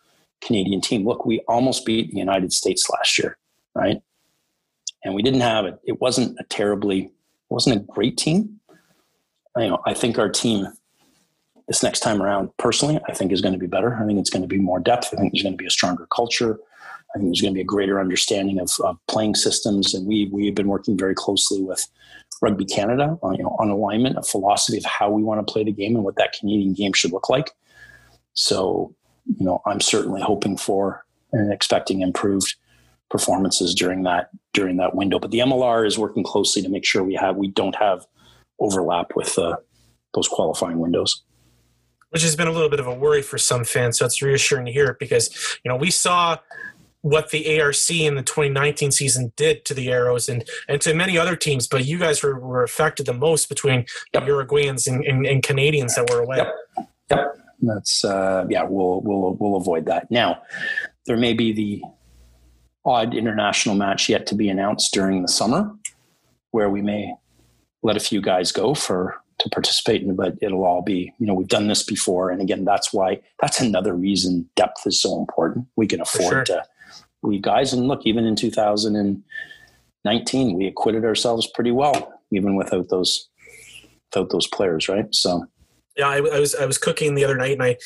Canadian 0.41 0.81
team. 0.81 1.07
Look, 1.07 1.25
we 1.25 1.41
almost 1.49 1.87
beat 1.87 2.11
the 2.11 2.19
United 2.19 2.53
States 2.53 2.89
last 2.91 3.19
year, 3.19 3.39
right? 3.75 4.03
And 5.05 5.15
we 5.15 5.23
didn't 5.23 5.41
have 5.41 5.65
it. 5.65 5.79
It 5.85 6.01
wasn't 6.01 6.39
a 6.39 6.45
terribly, 6.45 7.05
it 7.05 7.13
wasn't 7.49 7.77
a 7.77 7.81
great 7.81 8.17
team. 8.17 8.61
You 9.57 9.69
know, 9.69 9.83
I 9.87 9.95
think 9.95 10.19
our 10.19 10.29
team 10.29 10.69
this 11.67 11.83
next 11.83 12.01
time 12.01 12.23
around, 12.23 12.51
personally, 12.57 12.99
I 13.09 13.13
think 13.13 13.31
is 13.31 13.41
going 13.41 13.53
to 13.53 13.59
be 13.59 13.67
better. 13.67 13.95
I 13.97 14.07
think 14.07 14.19
it's 14.19 14.31
going 14.31 14.43
to 14.43 14.49
be 14.49 14.59
more 14.59 14.81
depth. 14.81 15.11
I 15.13 15.17
think 15.17 15.33
there's 15.33 15.43
going 15.43 15.53
to 15.53 15.59
be 15.59 15.67
a 15.67 15.71
stronger 15.71 16.07
culture. 16.15 16.59
I 17.19 17.21
think 17.21 17.31
there's 17.31 17.41
going 17.41 17.53
to 17.53 17.59
be 17.59 17.63
a 17.63 17.65
greater 17.65 17.99
understanding 17.99 18.61
of, 18.61 18.71
of 18.85 18.97
playing 19.09 19.35
systems, 19.35 19.93
and 19.93 20.07
we 20.07 20.29
we've 20.31 20.55
been 20.55 20.69
working 20.69 20.97
very 20.97 21.17
closely 21.17 21.63
with 21.63 21.85
Rugby 22.41 22.65
Canada 22.65 23.19
on, 23.23 23.35
you 23.35 23.43
know, 23.43 23.57
on 23.59 23.71
alignment, 23.71 24.17
a 24.17 24.23
philosophy 24.23 24.79
of 24.79 24.85
how 24.85 25.11
we 25.11 25.25
want 25.25 25.45
to 25.45 25.53
play 25.53 25.65
the 25.65 25.73
game 25.73 25.97
and 25.97 26.05
what 26.05 26.15
that 26.17 26.33
Canadian 26.39 26.75
game 26.75 26.93
should 26.93 27.11
look 27.11 27.29
like. 27.29 27.51
So, 28.35 28.95
you 29.27 29.45
know, 29.45 29.61
I'm 29.67 29.81
certainly 29.81 30.23
hoping 30.23 30.57
for 30.57 31.05
and 31.33 31.53
expecting 31.53 32.03
improved 32.03 32.55
performances 33.11 33.75
during 33.75 34.05
that 34.05 34.31
during 34.55 34.77
that 34.77 34.95
window. 34.95 35.19
But 35.19 35.33
the 35.33 35.41
MLR 35.41 35.85
is 35.85 35.99
working 35.99 36.23
closely 36.23 36.63
to 36.63 36.69
make 36.69 36.85
sure 36.85 37.03
we 37.03 37.15
have 37.17 37.37
we 37.37 37.49
don't 37.49 37.75
have 37.75 38.07
overlap 38.61 39.17
with 39.17 39.37
uh, 39.39 39.57
those 40.15 40.29
qualifying 40.29 40.79
windows. 40.79 41.25
Which 42.11 42.23
has 42.23 42.37
been 42.37 42.49
a 42.49 42.53
little 42.53 42.71
bit 42.71 42.81
of 42.81 42.87
a 42.87 42.95
worry 42.95 43.21
for 43.21 43.37
some 43.37 43.65
fans, 43.65 43.99
so 43.99 44.07
it's 44.07 44.23
reassuring 44.23 44.65
to 44.67 44.73
hear 44.73 44.87
it 44.87 44.99
because 45.01 45.59
you 45.65 45.69
know 45.69 45.77
we 45.77 45.91
saw 45.91 46.39
what 47.03 47.31
the 47.31 47.61
ARC 47.61 47.91
in 47.91 48.17
the 48.17 48.23
2019 48.23 48.91
season 48.91 49.33
did 49.37 49.65
to 49.65 49.75
the 49.75 49.91
Arrows 49.91 50.29
and, 50.29 50.45
and 50.69 50.81
to 50.81 50.95
many 50.95 51.17
other 51.17 51.37
teams, 51.37 51.67
but 51.67 51.85
you 51.85 51.99
guys 51.99 52.23
were, 52.23 52.39
were 52.39 52.63
affected 52.63 53.07
the 53.07 53.15
most 53.15 53.49
between 53.49 53.87
yep. 54.13 54.25
the 54.25 54.33
Uruguayans 54.33 54.87
and, 54.87 55.05
and, 55.05 55.27
and, 55.27 55.43
Canadians 55.43 55.95
that 55.95 56.11
were 56.11 56.21
away. 56.21 56.39
Yep. 56.39 56.55
yep. 57.11 57.39
That's 57.61 58.05
uh, 58.05 58.47
yeah. 58.49 58.63
We'll 58.63 59.01
we'll 59.01 59.35
we'll 59.35 59.57
avoid 59.57 59.87
that. 59.87 60.09
Now, 60.13 60.43
there 61.07 61.17
may 61.17 61.33
be 61.33 61.53
the 61.53 61.83
odd 62.85 63.15
international 63.15 63.75
match 63.75 64.09
yet 64.09 64.27
to 64.29 64.37
be 64.37 64.49
announced 64.49 64.93
during 64.95 65.23
the 65.23 65.29
summer, 65.29 65.75
where 66.53 66.71
we 66.71 66.83
may 66.83 67.15
let 67.83 67.97
a 67.97 68.01
few 68.01 68.21
guys 68.21 68.53
go 68.53 68.75
for 68.75 69.21
to 69.39 69.49
participate 69.51 70.03
in, 70.03 70.17
but 70.17 70.35
it'll 70.43 70.65
all 70.65 70.83
be, 70.83 71.13
you 71.19 71.27
know, 71.27 71.35
we've 71.35 71.49
done 71.49 71.69
this 71.69 71.83
before. 71.83 72.31
And 72.31 72.41
again, 72.41 72.65
that's 72.65 72.93
why, 72.93 73.21
that's 73.41 73.61
another 73.61 73.95
reason 73.95 74.49
depth 74.57 74.87
is 74.87 75.01
so 75.01 75.19
important. 75.19 75.67
We 75.77 75.87
can 75.87 76.01
afford 76.01 76.29
sure. 76.29 76.45
to 76.45 76.65
leave 77.23 77.43
guys. 77.43 77.73
And 77.73 77.89
look, 77.89 78.07
even 78.07 78.25
in 78.25 78.37
2019, 78.37 80.57
we 80.57 80.67
acquitted 80.67 81.05
ourselves 81.05 81.49
pretty 81.55 81.73
well, 81.73 82.21
even 82.31 82.57
without 82.57 82.89
those, 82.89 83.29
without 84.11 84.31
those 84.31 84.47
players. 84.47 84.89
Right. 84.89 85.15
So, 85.15 85.47
yeah, 85.97 86.09
I, 86.09 86.17
I 86.17 86.41
was, 86.41 86.55
I 86.55 86.67
was 86.67 86.79
cooking 86.79 87.15
the 87.15 87.25
other 87.25 87.37
night 87.37 87.53
and 87.53 87.63
I, 87.63 87.77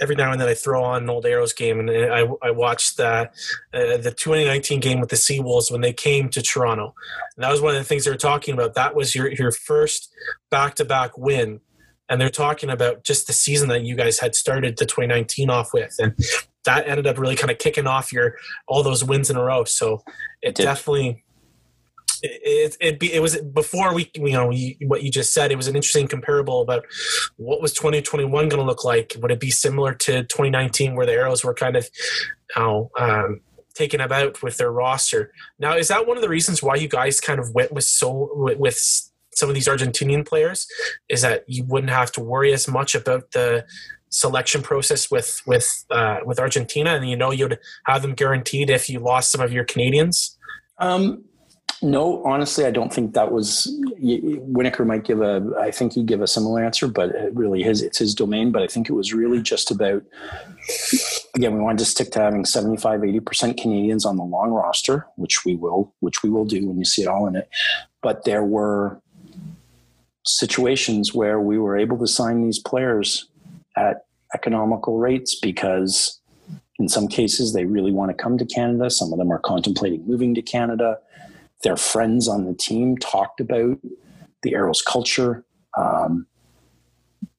every 0.00 0.14
now 0.14 0.32
and 0.32 0.40
then 0.40 0.48
I 0.48 0.54
throw 0.54 0.82
on 0.82 1.04
an 1.04 1.10
old 1.10 1.26
Arrows 1.26 1.52
game, 1.52 1.80
and 1.80 1.90
I, 1.90 2.26
I 2.42 2.50
watched 2.50 2.96
that 2.98 3.34
uh, 3.72 3.96
the 3.96 4.14
2019 4.16 4.80
game 4.80 5.00
with 5.00 5.10
the 5.10 5.16
Seawolves 5.16 5.70
when 5.70 5.80
they 5.80 5.92
came 5.92 6.28
to 6.30 6.42
Toronto. 6.42 6.94
And 7.36 7.44
that 7.44 7.50
was 7.50 7.60
one 7.60 7.74
of 7.74 7.80
the 7.80 7.84
things 7.84 8.04
they 8.04 8.10
were 8.10 8.16
talking 8.16 8.54
about. 8.54 8.74
That 8.74 8.94
was 8.94 9.14
your 9.14 9.30
your 9.30 9.52
first 9.52 10.12
back 10.50 10.74
to 10.76 10.84
back 10.84 11.16
win, 11.16 11.60
and 12.08 12.20
they're 12.20 12.28
talking 12.30 12.70
about 12.70 13.04
just 13.04 13.26
the 13.26 13.32
season 13.32 13.68
that 13.68 13.82
you 13.82 13.96
guys 13.96 14.18
had 14.18 14.34
started 14.34 14.76
the 14.76 14.86
2019 14.86 15.50
off 15.50 15.72
with, 15.72 15.94
and 15.98 16.14
that 16.64 16.86
ended 16.86 17.06
up 17.06 17.18
really 17.18 17.36
kind 17.36 17.50
of 17.50 17.58
kicking 17.58 17.86
off 17.86 18.12
your 18.12 18.36
all 18.68 18.82
those 18.82 19.02
wins 19.02 19.30
in 19.30 19.36
a 19.36 19.42
row. 19.42 19.64
So 19.64 20.02
it, 20.42 20.58
it 20.58 20.62
definitely 20.62 21.24
it, 22.22 22.76
it, 22.80 23.02
it, 23.02 23.20
was 23.20 23.36
before 23.36 23.94
we 23.94 24.10
you 24.14 24.32
know 24.32 24.48
we, 24.48 24.76
what 24.86 25.02
you 25.02 25.10
just 25.10 25.32
said 25.32 25.50
it 25.50 25.56
was 25.56 25.68
an 25.68 25.76
interesting 25.76 26.08
comparable 26.08 26.62
about 26.62 26.84
what 27.36 27.60
was 27.60 27.72
2021 27.72 28.48
going 28.48 28.60
to 28.60 28.66
look 28.66 28.84
like? 28.84 29.14
Would 29.20 29.30
it 29.30 29.40
be 29.40 29.50
similar 29.50 29.94
to 29.94 30.22
2019 30.24 30.94
where 30.94 31.06
the 31.06 31.12
arrows 31.12 31.44
were 31.44 31.54
kind 31.54 31.76
of 31.76 31.88
you 32.54 32.62
know, 32.62 32.90
um, 32.98 33.40
taken 33.74 34.00
about 34.00 34.42
with 34.42 34.56
their 34.56 34.72
roster? 34.72 35.32
Now 35.58 35.76
is 35.76 35.88
that 35.88 36.06
one 36.06 36.16
of 36.16 36.22
the 36.22 36.28
reasons 36.28 36.62
why 36.62 36.76
you 36.76 36.88
guys 36.88 37.20
kind 37.20 37.38
of 37.38 37.54
went 37.54 37.72
with 37.72 37.84
so 37.84 38.30
with, 38.34 38.58
with 38.58 39.05
some 39.36 39.48
of 39.48 39.54
these 39.54 39.68
argentinian 39.68 40.26
players 40.26 40.66
is 41.08 41.22
that 41.22 41.44
you 41.46 41.64
wouldn't 41.64 41.90
have 41.90 42.10
to 42.12 42.20
worry 42.20 42.52
as 42.52 42.66
much 42.66 42.94
about 42.94 43.30
the 43.32 43.64
selection 44.08 44.62
process 44.62 45.10
with 45.10 45.42
with 45.46 45.84
uh, 45.90 46.18
with 46.24 46.38
argentina 46.38 46.90
and 46.90 47.08
you 47.08 47.16
know 47.16 47.30
you'd 47.30 47.58
have 47.84 48.02
them 48.02 48.14
guaranteed 48.14 48.70
if 48.70 48.88
you 48.88 48.98
lost 48.98 49.30
some 49.30 49.40
of 49.40 49.52
your 49.52 49.64
canadians 49.64 50.36
um, 50.78 51.24
no, 51.82 52.24
honestly, 52.24 52.64
I 52.64 52.70
don't 52.70 52.92
think 52.92 53.12
that 53.14 53.32
was. 53.32 53.66
Winokur 54.00 54.86
might 54.86 55.04
give 55.04 55.20
a. 55.20 55.52
I 55.60 55.70
think 55.70 55.92
he'd 55.92 56.06
give 56.06 56.22
a 56.22 56.26
similar 56.26 56.64
answer, 56.64 56.88
but 56.88 57.10
it 57.10 57.34
really 57.34 57.62
his 57.62 57.82
it's 57.82 57.98
his 57.98 58.14
domain. 58.14 58.50
But 58.50 58.62
I 58.62 58.66
think 58.66 58.88
it 58.88 58.94
was 58.94 59.12
really 59.12 59.42
just 59.42 59.70
about. 59.70 60.02
Again, 61.34 61.54
we 61.54 61.60
wanted 61.60 61.80
to 61.80 61.84
stick 61.84 62.12
to 62.12 62.20
having 62.20 62.46
75, 62.46 63.04
80 63.04 63.20
percent 63.20 63.60
Canadians 63.60 64.06
on 64.06 64.16
the 64.16 64.24
long 64.24 64.50
roster, 64.50 65.06
which 65.16 65.44
we 65.44 65.54
will, 65.54 65.94
which 66.00 66.22
we 66.22 66.30
will 66.30 66.46
do 66.46 66.66
when 66.66 66.78
you 66.78 66.84
see 66.84 67.02
it 67.02 67.08
all 67.08 67.26
in 67.26 67.36
it. 67.36 67.48
But 68.02 68.24
there 68.24 68.44
were 68.44 69.02
situations 70.26 71.14
where 71.14 71.40
we 71.40 71.58
were 71.58 71.76
able 71.76 71.98
to 71.98 72.06
sign 72.06 72.42
these 72.42 72.58
players 72.58 73.28
at 73.76 74.06
economical 74.34 74.98
rates 74.98 75.38
because 75.38 76.20
in 76.78 76.88
some 76.88 77.08
cases 77.08 77.52
they 77.52 77.64
really 77.64 77.92
want 77.92 78.10
to 78.10 78.22
come 78.22 78.36
to 78.36 78.44
Canada. 78.44 78.90
Some 78.90 79.12
of 79.12 79.18
them 79.18 79.32
are 79.32 79.38
contemplating 79.38 80.06
moving 80.06 80.34
to 80.34 80.42
Canada 80.42 80.98
their 81.62 81.76
friends 81.76 82.28
on 82.28 82.44
the 82.44 82.54
team 82.54 82.96
talked 82.98 83.40
about 83.40 83.78
the 84.42 84.54
Arrows 84.54 84.82
culture, 84.82 85.44
um, 85.76 86.26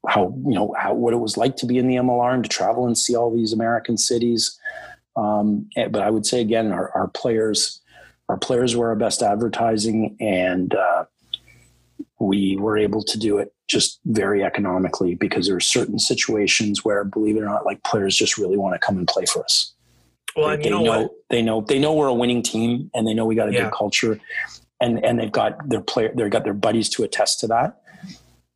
how 0.08 0.34
you 0.46 0.54
know 0.54 0.74
how 0.78 0.94
what 0.94 1.14
it 1.14 1.18
was 1.18 1.38
like 1.38 1.56
to 1.58 1.66
be 1.66 1.78
in 1.78 1.88
the 1.88 1.96
MLR 1.96 2.34
and 2.34 2.44
to 2.44 2.50
travel 2.50 2.86
and 2.86 2.98
see 2.98 3.16
all 3.16 3.34
these 3.34 3.54
American 3.54 3.98
cities. 3.98 4.60
Um, 5.16 5.70
eh, 5.76 5.88
but 5.88 6.02
I 6.02 6.10
would 6.10 6.26
say 6.26 6.42
again, 6.42 6.72
our, 6.72 6.92
our, 6.92 7.08
players, 7.08 7.82
our 8.30 8.38
players 8.38 8.76
were 8.76 8.90
our 8.90 8.96
best 8.96 9.24
advertising, 9.24 10.16
and 10.20 10.76
uh, 10.76 11.06
we 12.20 12.57
were 12.57 12.78
able 12.78 13.03
to 13.03 13.18
do 13.18 13.38
it 13.38 13.53
just 13.68 13.99
very 14.05 14.43
economically 14.43 15.15
because 15.15 15.47
there 15.47 15.55
are 15.55 15.61
certain 15.61 15.99
situations 15.99 16.84
where, 16.84 17.03
believe 17.03 17.38
it 17.38 17.41
or 17.41 17.45
not, 17.45 17.65
like 17.65 17.84
players 17.84 18.15
just 18.15 18.38
really 18.38 18.57
want 18.57 18.74
to 18.74 18.80
come 18.80 18.97
and 18.97 19.07
play 19.07 19.26
for 19.26 19.43
us. 19.43 19.74
Well, 20.36 20.55
they, 20.55 20.63
you 20.63 20.70
know, 20.70 20.84
know 20.84 21.09
they 21.30 21.41
know 21.41 21.61
they 21.61 21.80
know 21.80 21.93
we're 21.93 22.07
a 22.07 22.13
winning 22.13 22.43
team, 22.43 22.91
and 22.93 23.07
they 23.07 23.13
know 23.13 23.26
we 23.26 23.36
got 23.36 23.49
a 23.49 23.53
yeah. 23.53 23.63
good 23.63 23.74
culture, 23.74 24.20
and 24.80 25.03
and 25.03 25.20
they've 25.20 25.32
got 25.32 25.68
their 25.68 25.82
player, 25.82 26.13
they've 26.15 26.30
got 26.30 26.43
their 26.43 26.53
buddies 26.53 26.89
to 26.89 27.03
attest 27.03 27.39
to 27.39 27.47
that, 27.47 27.82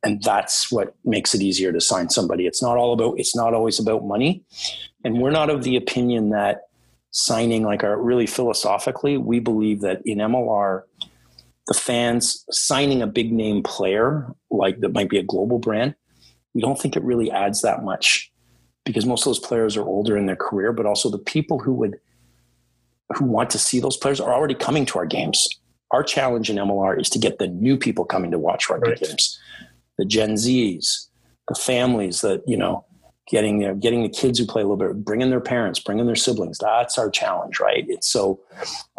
and 0.04 0.22
that's 0.22 0.70
what 0.70 0.94
makes 1.04 1.34
it 1.34 1.42
easier 1.42 1.72
to 1.72 1.80
sign 1.80 2.08
somebody. 2.08 2.46
It's 2.46 2.62
not 2.62 2.76
all 2.76 2.92
about. 2.92 3.18
It's 3.18 3.34
not 3.34 3.52
always 3.52 3.80
about 3.80 4.04
money, 4.04 4.44
and 5.04 5.20
we're 5.20 5.32
not 5.32 5.50
of 5.50 5.64
the 5.64 5.76
opinion 5.76 6.30
that 6.30 6.62
signing 7.12 7.62
like 7.62 7.84
our 7.84 8.00
really 8.00 8.26
philosophically, 8.26 9.18
we 9.18 9.38
believe 9.38 9.80
that 9.82 10.00
in 10.04 10.18
MLR, 10.18 10.82
the 11.66 11.74
fans 11.74 12.44
signing 12.50 13.02
a 13.02 13.06
big 13.06 13.32
name 13.32 13.62
player 13.62 14.26
like 14.50 14.80
that 14.80 14.92
might 14.92 15.08
be 15.08 15.18
a 15.18 15.22
global 15.22 15.58
brand, 15.58 15.94
we 16.54 16.60
don't 16.60 16.78
think 16.78 16.96
it 16.96 17.04
really 17.04 17.30
adds 17.30 17.62
that 17.62 17.84
much 17.84 18.32
because 18.84 19.06
most 19.06 19.22
of 19.22 19.26
those 19.26 19.38
players 19.38 19.76
are 19.76 19.84
older 19.84 20.16
in 20.16 20.26
their 20.26 20.36
career, 20.36 20.72
but 20.72 20.86
also 20.86 21.08
the 21.08 21.18
people 21.18 21.58
who 21.58 21.72
would 21.74 21.98
who 23.14 23.26
want 23.26 23.50
to 23.50 23.58
see 23.58 23.78
those 23.78 23.96
players 23.96 24.20
are 24.20 24.32
already 24.32 24.54
coming 24.54 24.86
to 24.86 24.98
our 24.98 25.06
games. 25.06 25.46
Our 25.90 26.02
challenge 26.02 26.48
in 26.48 26.56
MLR 26.56 26.98
is 26.98 27.10
to 27.10 27.18
get 27.18 27.38
the 27.38 27.46
new 27.46 27.76
people 27.76 28.06
coming 28.06 28.30
to 28.30 28.38
watch 28.38 28.70
rugby 28.70 28.90
right. 28.90 29.00
games, 29.00 29.38
the 29.98 30.06
Gen 30.06 30.34
Zs, 30.34 31.08
the 31.48 31.54
families 31.54 32.22
that 32.22 32.42
you 32.46 32.56
know 32.56 32.84
getting 33.28 33.60
there, 33.60 33.74
getting 33.74 34.02
the 34.02 34.08
kids 34.08 34.38
who 34.38 34.46
play 34.46 34.62
a 34.62 34.66
little 34.66 34.76
bit, 34.76 35.04
bringing 35.04 35.30
their 35.30 35.40
parents, 35.40 35.78
bringing 35.78 36.06
their 36.06 36.16
siblings. 36.16 36.58
That's 36.58 36.98
our 36.98 37.10
challenge, 37.10 37.60
right? 37.60 37.84
It's 37.88 38.08
so 38.08 38.40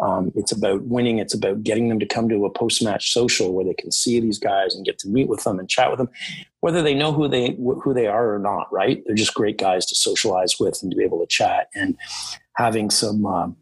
um, 0.00 0.32
it's 0.34 0.52
about 0.52 0.82
winning. 0.82 1.18
It's 1.18 1.34
about 1.34 1.62
getting 1.62 1.88
them 1.88 1.98
to 2.00 2.06
come 2.06 2.28
to 2.28 2.46
a 2.46 2.50
post 2.50 2.82
match 2.82 3.12
social 3.12 3.52
where 3.52 3.64
they 3.64 3.74
can 3.74 3.92
see 3.92 4.20
these 4.20 4.38
guys 4.38 4.74
and 4.74 4.84
get 4.84 4.98
to 5.00 5.08
meet 5.08 5.28
with 5.28 5.44
them 5.44 5.58
and 5.58 5.68
chat 5.68 5.90
with 5.90 5.98
them, 5.98 6.08
whether 6.60 6.82
they 6.82 6.94
know 6.94 7.12
who 7.12 7.28
they 7.28 7.56
who 7.82 7.92
they 7.92 8.06
are 8.06 8.34
or 8.34 8.38
not. 8.38 8.72
Right? 8.72 9.02
They're 9.06 9.14
just 9.14 9.34
great 9.34 9.58
guys 9.58 9.86
to 9.86 9.94
socialize 9.94 10.58
with 10.58 10.82
and 10.82 10.90
to 10.90 10.96
be 10.96 11.04
able 11.04 11.20
to 11.20 11.26
chat 11.26 11.68
and 11.74 11.96
having 12.56 12.90
some. 12.90 13.26
Um, 13.26 13.56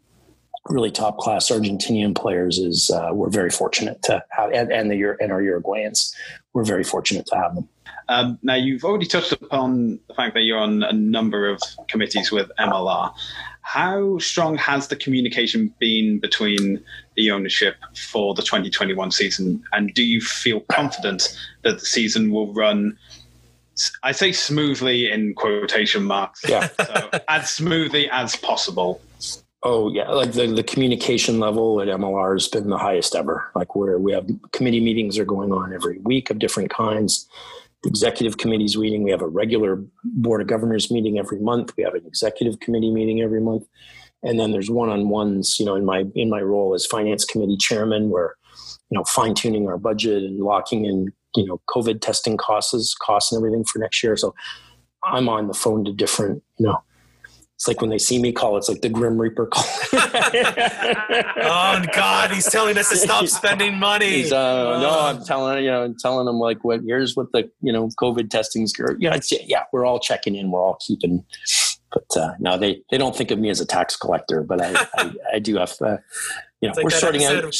really 0.69 0.93
top 0.93 1.19
class 1.19 1.51
Argentinian 1.51 2.15
players 2.15 2.59
is 2.59 2.89
uh, 2.89 3.11
we're 3.13 3.29
very 3.29 3.51
fortunate 3.51 4.01
to 4.03 4.23
have, 4.31 4.53
and, 4.53 4.73
and 4.73 4.93
the 4.93 5.17
and 5.21 5.33
our 5.33 5.43
Uruguayans, 5.43 6.15
we're 6.53 6.65
very 6.65 6.85
fortunate 6.85 7.27
to 7.27 7.37
have 7.37 7.55
them. 7.55 7.69
Um, 8.09 8.39
now, 8.43 8.55
you've 8.55 8.85
already 8.85 9.07
touched 9.07 9.33
upon 9.33 9.99
the 10.09 10.15
fact 10.15 10.35
that 10.35 10.43
you're 10.43 10.59
on 10.59 10.83
a 10.83 10.93
number 10.93 11.49
of 11.49 11.61
committees 11.89 12.31
with 12.31 12.51
MLR. 12.59 13.13
How 13.63 14.19
strong 14.19 14.57
has 14.59 14.89
the 14.89 14.97
communication 14.97 15.73
been 15.79 16.19
between 16.19 16.83
the 17.17 17.31
ownership 17.31 17.77
for 17.97 18.35
the 18.35 18.43
2021 18.43 19.13
season? 19.13 19.63
And 19.73 19.95
do 19.95 20.03
you 20.03 20.21
feel 20.21 20.61
confident 20.73 21.39
that 21.63 21.79
the 21.79 21.87
season 21.87 22.33
will 22.33 22.53
run? 22.53 22.99
I 24.03 24.13
say 24.13 24.33
smoothly 24.33 25.11
in 25.11 25.35
quotation 25.35 26.03
marks. 26.03 26.43
Yeah. 26.49 26.69
so 26.85 27.11
as 27.29 27.51
smoothly 27.51 28.11
as 28.11 28.37
possible. 28.37 29.01
Oh 29.65 29.93
yeah, 29.93 30.11
like 30.11 30.33
the, 30.33 30.47
the 30.49 30.65
communication 30.65 31.39
level 31.39 31.81
at 31.81 31.89
MLR 31.89 32.35
has 32.35 32.49
been 32.49 32.69
the 32.69 32.79
highest 32.79 33.15
ever. 33.15 33.51
Like 33.55 33.77
where 33.77 33.99
we 33.99 34.13
have 34.13 34.29
committee 34.53 34.81
meetings 34.81 35.19
are 35.19 35.25
going 35.25 35.53
on 35.53 35.73
every 35.73 35.99
week 35.99 36.31
of 36.31 36.39
different 36.39 36.71
kinds 36.71 37.29
executive 37.85 38.39
committees 38.39 38.77
meeting. 38.77 39.03
We 39.03 39.11
have 39.11 39.23
a 39.23 39.29
regular 39.29 39.83
board 40.05 40.41
of 40.41 40.47
governors 40.47 40.91
meeting 40.91 41.19
every 41.19 41.41
month. 41.41 41.73
We 41.77 41.85
have 41.85 41.95
an 41.95 42.07
executive 42.07 42.61
committee 42.61 42.93
meeting 42.93 43.21
every 43.21 43.41
month. 43.41 43.65
And 44.23 44.39
then 44.39 44.53
there's 44.53 44.71
one-on-ones, 44.71 45.59
you 45.59 45.67
know, 45.67 45.75
in 45.75 45.85
my 45.85 46.05
in 46.15 46.31
my 46.31 46.41
role 46.41 46.75
as 46.75 46.87
finance 46.87 47.25
committee 47.25 47.57
chairman, 47.57 48.11
where, 48.11 48.37
you 48.91 48.97
know, 48.97 49.05
fine-tuning 49.05 49.67
our 49.67 49.79
budget 49.79 50.23
and 50.23 50.39
locking 50.39 50.85
in, 50.85 51.13
you 51.35 51.45
know, 51.45 51.61
COVID 51.69 52.01
testing 52.01 52.37
costs, 52.37 52.95
costs 52.95 53.33
and 53.33 53.41
everything 53.41 53.65
for 53.65 53.81
next 53.81 54.03
year. 54.03 54.17
So 54.17 54.33
I'm 55.05 55.29
on 55.29 55.49
the 55.49 55.55
phone 55.55 55.85
to 55.87 55.93
different, 55.93 56.43
you 56.59 56.67
know, 56.67 56.85
It's 57.63 57.69
like 57.69 57.81
when 57.81 57.91
they 57.91 57.99
see 57.99 58.21
me 58.21 58.33
call, 58.33 58.57
it's 58.57 58.69
like 58.69 58.81
the 58.81 58.89
Grim 58.89 59.21
Reaper 59.21 59.47
call. 59.47 59.65
oh 59.93 61.85
God, 61.95 62.33
he's 62.33 62.51
telling 62.51 62.77
us 62.77 62.89
to 62.89 62.97
stop 62.97 63.29
spending 63.29 63.79
money. 63.79 64.25
Uh, 64.25 64.81
no, 64.81 64.99
I'm 64.99 65.23
telling 65.23 65.63
you 65.63 65.71
know, 65.71 65.85
I'm 65.85 65.97
telling 65.97 66.27
him 66.27 66.41
like 66.41 66.65
what 66.65 66.81
here's 66.85 67.15
what 67.15 67.31
the 67.31 67.49
you 67.61 67.73
know 67.73 67.87
COVID 68.01 68.31
testing's 68.31 68.73
yeah, 68.99 69.15
it's, 69.15 69.31
yeah, 69.47 69.63
we're 69.73 69.85
all 69.85 70.01
checking 70.01 70.35
in, 70.35 70.51
we're 70.51 70.61
all 70.61 70.77
keeping. 70.85 71.25
But 71.93 72.17
uh, 72.17 72.33
no, 72.41 72.59
they 72.59 72.83
they 72.91 72.99
don't 72.99 73.15
think 73.15 73.31
of 73.31 73.39
me 73.39 73.49
as 73.49 73.61
a 73.61 73.65
tax 73.65 73.95
collector, 73.95 74.43
but 74.43 74.61
I 74.61 74.85
I, 74.97 75.13
I 75.35 75.39
do 75.39 75.55
have 75.59 75.77
uh, 75.81 75.99
you 76.61 76.69
know 76.69 76.75
like 76.75 76.83
we're 76.83 76.91
sorting 76.91 77.25
out. 77.25 77.45
Of- 77.45 77.55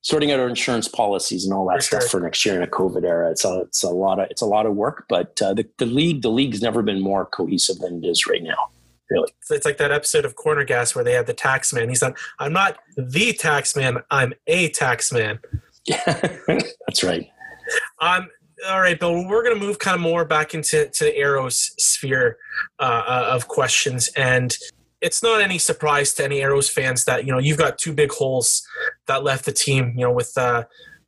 sorting 0.00 0.32
out 0.32 0.40
our 0.40 0.48
insurance 0.48 0.88
policies 0.88 1.44
and 1.44 1.52
all 1.52 1.68
that 1.68 1.76
for 1.76 1.82
stuff 1.82 2.02
sure. 2.04 2.08
for 2.08 2.20
next 2.20 2.46
year 2.46 2.56
in 2.56 2.62
a 2.62 2.66
COVID 2.66 3.04
era. 3.04 3.30
It's 3.30 3.44
a 3.44 3.60
it's 3.66 3.82
a 3.82 3.90
lot 3.90 4.18
of 4.18 4.28
it's 4.30 4.40
a 4.40 4.46
lot 4.46 4.64
of 4.64 4.74
work, 4.74 5.04
but 5.10 5.38
uh, 5.42 5.52
the 5.52 5.68
the 5.76 5.84
league 5.84 6.22
the 6.22 6.30
league's 6.30 6.62
never 6.62 6.82
been 6.82 7.02
more 7.02 7.26
cohesive 7.26 7.80
than 7.80 8.02
it 8.02 8.08
is 8.08 8.26
right 8.26 8.42
now. 8.42 8.70
Really, 9.10 9.32
it's 9.50 9.64
like 9.64 9.76
that 9.78 9.92
episode 9.92 10.24
of 10.24 10.34
Corner 10.34 10.64
Gas 10.64 10.94
where 10.94 11.04
they 11.04 11.12
had 11.12 11.26
the 11.26 11.34
tax 11.34 11.72
man. 11.72 11.88
He's 11.88 12.02
like, 12.02 12.18
"I'm 12.38 12.52
not 12.52 12.78
the 12.96 13.32
tax 13.32 13.76
man. 13.76 13.98
I'm 14.10 14.32
a 14.46 14.68
tax 14.70 15.12
man." 15.12 15.38
Yeah, 15.84 16.02
that's 16.48 17.04
right. 17.04 17.30
Um, 18.00 18.28
all 18.68 18.80
right, 18.80 18.98
Bill. 18.98 19.26
We're 19.28 19.44
going 19.44 19.58
to 19.58 19.64
move 19.64 19.78
kind 19.78 19.94
of 19.94 20.00
more 20.00 20.24
back 20.24 20.54
into 20.54 20.88
to 20.88 21.04
the 21.04 21.16
Arrows 21.16 21.72
sphere 21.78 22.38
uh, 22.80 23.02
uh 23.06 23.28
of 23.32 23.48
questions, 23.48 24.08
and 24.16 24.56
it's 25.00 25.22
not 25.22 25.40
any 25.40 25.58
surprise 25.58 26.12
to 26.14 26.24
any 26.24 26.40
Arrows 26.40 26.68
fans 26.68 27.04
that 27.04 27.24
you 27.24 27.32
know 27.32 27.38
you've 27.38 27.58
got 27.58 27.78
two 27.78 27.92
big 27.92 28.10
holes 28.10 28.66
that 29.06 29.22
left 29.22 29.44
the 29.44 29.52
team. 29.52 29.92
You 29.96 30.06
know, 30.06 30.12
with 30.12 30.36
uh, 30.36 30.64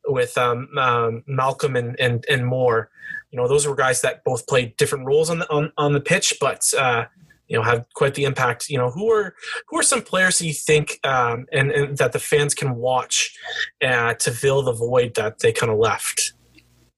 with 0.06 0.36
um, 0.38 0.68
um, 0.78 1.24
Malcolm 1.26 1.76
and, 1.76 1.98
and 2.00 2.24
and 2.28 2.46
Moor. 2.46 2.90
You 3.30 3.36
know, 3.36 3.46
those 3.46 3.66
were 3.66 3.74
guys 3.74 4.00
that 4.02 4.24
both 4.24 4.46
played 4.46 4.76
different 4.76 5.06
roles 5.06 5.30
on 5.30 5.40
the 5.40 5.50
on, 5.50 5.72
on 5.76 5.92
the 5.92 6.00
pitch, 6.00 6.34
but 6.40 6.62
uh, 6.78 7.04
you 7.48 7.56
know 7.56 7.62
have 7.62 7.84
quite 7.94 8.14
the 8.14 8.24
impact. 8.24 8.68
You 8.68 8.78
know, 8.78 8.90
who 8.90 9.10
are 9.12 9.34
who 9.68 9.78
are 9.78 9.82
some 9.82 10.02
players 10.02 10.38
that 10.38 10.46
you 10.46 10.52
think 10.52 11.00
um, 11.04 11.46
and, 11.52 11.70
and 11.70 11.98
that 11.98 12.12
the 12.12 12.18
fans 12.18 12.54
can 12.54 12.76
watch 12.76 13.36
uh, 13.82 14.14
to 14.14 14.30
fill 14.30 14.62
the 14.62 14.72
void 14.72 15.14
that 15.14 15.40
they 15.40 15.52
kind 15.52 15.72
of 15.72 15.78
left? 15.78 16.34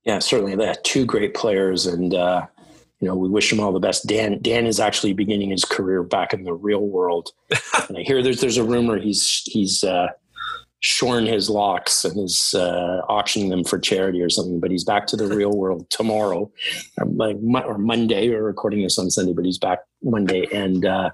Yeah, 0.05 0.19
certainly. 0.19 0.57
They 0.57 0.67
had 0.67 0.83
two 0.85 1.05
great 1.05 1.35
players, 1.35 1.87
and 1.87 2.15
uh, 2.15 2.47
you 3.01 3.09
know, 3.09 3.15
we 3.15 3.29
wish 3.29 3.51
them 3.51 3.61
all 3.61 3.73
the 3.73 3.81
best. 3.81 4.07
Dan 4.07 4.39
Dan 4.43 4.67
is 4.67 4.81
actually 4.81 5.13
beginning 5.13 5.51
his 5.51 5.65
career 5.65 6.03
back 6.03 6.33
in 6.33 6.45
the 6.45 6.55
real 6.55 6.87
world, 6.87 7.31
and 7.89 7.99
I 7.99 8.03
hear 8.03 8.23
there's 8.23 8.41
there's 8.41 8.59
a 8.59 8.65
rumor 8.65 8.99
he's 8.99 9.43
he's 9.47 9.85
uh, 9.85 10.09
shorn 10.81 11.27
his 11.27 11.49
locks 11.49 12.05
and 12.05 12.19
is 12.19 12.55
uh, 12.55 13.03
auctioning 13.09 13.51
them 13.51 13.65
for 13.65 13.79
charity 13.79 14.21
or 14.23 14.31
something. 14.31 14.61
But 14.61 14.71
he's 14.71 14.85
back 14.85 15.07
to 15.09 15.17
the 15.17 15.27
real 15.27 15.51
world 15.57 15.89
tomorrow, 15.91 16.51
or, 16.99 17.07
like, 17.07 17.37
or 17.67 17.79
Monday. 17.79 18.29
We're 18.29 18.43
recording 18.43 18.83
this 18.83 18.99
on 18.99 19.11
Sunday, 19.11 19.33
but 19.33 19.45
he's 19.45 19.59
back 19.59 19.81
Monday, 20.03 20.47
and 20.53 20.85
uh, 20.85 21.11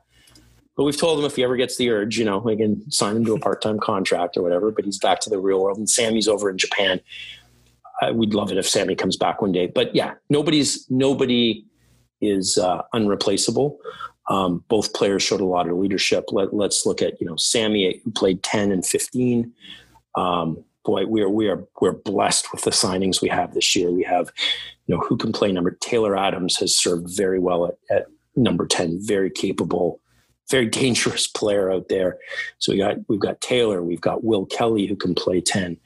but 0.76 0.84
we've 0.84 0.96
told 0.96 1.18
him 1.18 1.24
if 1.24 1.36
he 1.36 1.44
ever 1.44 1.56
gets 1.56 1.76
the 1.76 1.90
urge, 1.90 2.18
you 2.18 2.24
know, 2.24 2.38
we 2.38 2.56
can 2.56 2.90
sign 2.90 3.16
him 3.16 3.24
to 3.24 3.34
a 3.34 3.40
part 3.40 3.62
time 3.62 3.78
contract 3.78 4.36
or 4.36 4.42
whatever. 4.42 4.70
But 4.70 4.84
he's 4.84 4.98
back 4.98 5.20
to 5.20 5.30
the 5.30 5.38
real 5.38 5.62
world, 5.62 5.78
and 5.78 5.88
Sammy's 5.88 6.28
over 6.28 6.48
in 6.48 6.58
Japan. 6.58 7.00
I, 8.00 8.10
we'd 8.10 8.34
love 8.34 8.52
it 8.52 8.58
if 8.58 8.68
Sammy 8.68 8.94
comes 8.94 9.16
back 9.16 9.40
one 9.40 9.52
day. 9.52 9.66
But 9.66 9.94
yeah, 9.94 10.14
nobody's 10.28 10.88
nobody 10.90 11.64
is 12.20 12.58
uh, 12.58 12.82
unreplaceable. 12.92 13.78
Um, 14.28 14.64
both 14.68 14.92
players 14.92 15.22
showed 15.22 15.40
a 15.40 15.46
lot 15.46 15.68
of 15.68 15.76
leadership. 15.76 16.26
Let, 16.32 16.52
us 16.52 16.86
look 16.86 17.02
at 17.02 17.20
you 17.20 17.26
know 17.26 17.36
Sammy 17.36 18.00
who 18.04 18.10
played 18.10 18.42
ten 18.42 18.72
and 18.72 18.84
fifteen. 18.84 19.52
Um, 20.16 20.64
boy, 20.84 21.06
we 21.06 21.20
are 21.22 21.28
we 21.28 21.48
are 21.48 21.64
we're 21.80 21.92
blessed 21.92 22.52
with 22.52 22.62
the 22.62 22.70
signings 22.70 23.20
we 23.20 23.28
have 23.28 23.54
this 23.54 23.76
year. 23.76 23.90
We 23.90 24.02
have 24.04 24.32
you 24.86 24.94
know 24.94 25.00
who 25.00 25.16
can 25.16 25.32
play 25.32 25.52
number. 25.52 25.72
Taylor 25.80 26.16
Adams 26.16 26.56
has 26.56 26.74
served 26.74 27.08
very 27.10 27.38
well 27.38 27.66
at, 27.66 27.74
at 27.90 28.06
number 28.34 28.66
ten, 28.66 28.98
very 29.00 29.30
capable, 29.30 30.00
very 30.50 30.66
dangerous 30.82 31.26
player 31.26 31.70
out 31.70 31.88
there. 31.88 32.18
So 32.58 32.72
we 32.72 32.78
got 32.78 32.96
we've 33.08 33.20
got 33.20 33.40
Taylor, 33.40 33.82
we've 33.82 34.00
got 34.00 34.24
Will 34.24 34.46
Kelly 34.46 34.86
who 34.86 34.96
can 34.96 35.14
play 35.14 35.40
ten. 35.40 35.76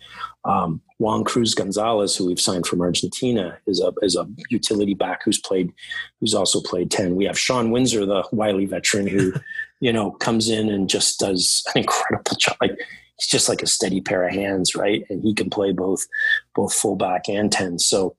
Um, 0.45 0.81
Juan 0.99 1.25
Cruz 1.25 1.55
Gonzalez, 1.55 2.17
who 2.17 2.27
we've 2.27 2.41
signed 2.41 2.67
from 2.67 2.81
Argentina, 2.81 3.59
is 3.67 3.81
a 3.81 3.93
is 4.03 4.17
a 4.17 4.27
utility 4.49 4.95
back 4.95 5.23
who's 5.25 5.41
played, 5.41 5.73
who's 6.21 6.35
also 6.35 6.61
played 6.61 6.91
ten. 6.91 7.17
We 7.17 7.25
have 7.27 7.39
Sean 7.39 7.71
Windsor, 7.71 8.07
the 8.07 8.27
wily 8.33 8.67
veteran, 8.67 9.07
who 9.07 9.33
you 9.81 9.93
know 9.93 10.13
comes 10.13 10.49
in 10.49 10.69
and 10.69 10.89
just 10.89 11.21
does 11.21 11.65
an 11.75 11.83
incredible 11.83 12.37
job. 12.37 12.57
Like 12.61 12.79
he's 13.17 13.27
just 13.27 13.49
like 13.49 13.63
a 13.63 13.67
steady 13.67 14.01
pair 14.01 14.27
of 14.27 14.35
hands, 14.35 14.75
right? 14.75 15.05
And 15.11 15.23
he 15.23 15.35
can 15.35 15.51
play 15.51 15.73
both 15.73 16.07
both 16.55 16.75
fullback 16.75 17.29
and 17.29 17.51
ten. 17.51 17.79
So 17.79 18.17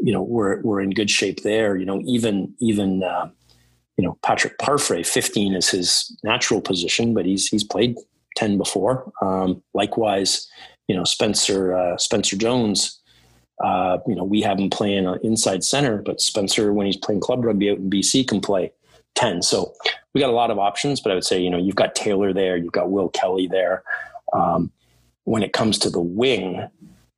you 0.00 0.12
know 0.12 0.22
we're 0.22 0.60
we're 0.62 0.80
in 0.80 0.90
good 0.90 1.10
shape 1.10 1.42
there. 1.42 1.76
You 1.76 1.86
know 1.86 2.00
even 2.04 2.54
even. 2.60 3.02
Uh, 3.02 3.30
you 3.96 4.04
know 4.04 4.16
Patrick 4.22 4.58
Parfrey, 4.58 5.02
15 5.02 5.56
is 5.56 5.68
his 5.70 6.16
natural 6.22 6.60
position, 6.60 7.14
but 7.14 7.26
he's 7.26 7.48
he's 7.48 7.64
played 7.64 7.96
10 8.36 8.56
before. 8.56 9.12
Um, 9.20 9.62
likewise, 9.74 10.48
you 10.88 10.96
know 10.96 11.04
Spencer 11.04 11.76
uh, 11.76 11.96
Spencer 11.96 12.36
Jones. 12.36 13.00
Uh, 13.62 13.98
you 14.06 14.14
know 14.14 14.24
we 14.24 14.40
have 14.40 14.58
him 14.58 14.70
playing 14.70 15.06
inside 15.22 15.62
center, 15.62 16.02
but 16.02 16.20
Spencer 16.20 16.72
when 16.72 16.86
he's 16.86 16.96
playing 16.96 17.20
club 17.20 17.44
rugby 17.44 17.70
out 17.70 17.78
in 17.78 17.90
BC 17.90 18.26
can 18.26 18.40
play 18.40 18.72
ten. 19.14 19.42
So 19.42 19.72
we 20.14 20.20
got 20.20 20.30
a 20.30 20.34
lot 20.34 20.50
of 20.50 20.58
options. 20.58 21.00
But 21.00 21.12
I 21.12 21.14
would 21.14 21.24
say 21.24 21.40
you 21.40 21.50
know 21.50 21.58
you've 21.58 21.76
got 21.76 21.94
Taylor 21.94 22.32
there, 22.32 22.56
you've 22.56 22.72
got 22.72 22.90
Will 22.90 23.10
Kelly 23.10 23.46
there. 23.46 23.84
Um, 24.32 24.72
when 25.24 25.42
it 25.42 25.52
comes 25.52 25.78
to 25.80 25.90
the 25.90 26.00
wing, 26.00 26.66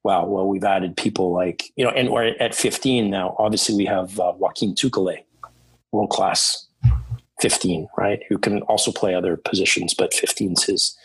wow, 0.02 0.26
well 0.26 0.48
we've 0.48 0.64
added 0.64 0.96
people 0.96 1.32
like 1.32 1.70
you 1.76 1.84
know, 1.84 1.90
and 1.90 2.10
we're 2.10 2.34
at 2.40 2.54
15 2.54 3.08
now. 3.08 3.36
Obviously 3.38 3.76
we 3.76 3.84
have 3.84 4.18
uh, 4.18 4.32
Joaquin 4.36 4.74
Tuculet, 4.74 5.26
world 5.92 6.10
class 6.10 6.66
15, 7.40 7.88
right? 7.96 8.20
Who 8.28 8.38
can 8.38 8.62
also 8.62 8.92
play 8.92 9.14
other 9.14 9.36
positions, 9.36 9.94
but 9.94 10.12
15's 10.12 10.64
his 10.64 10.98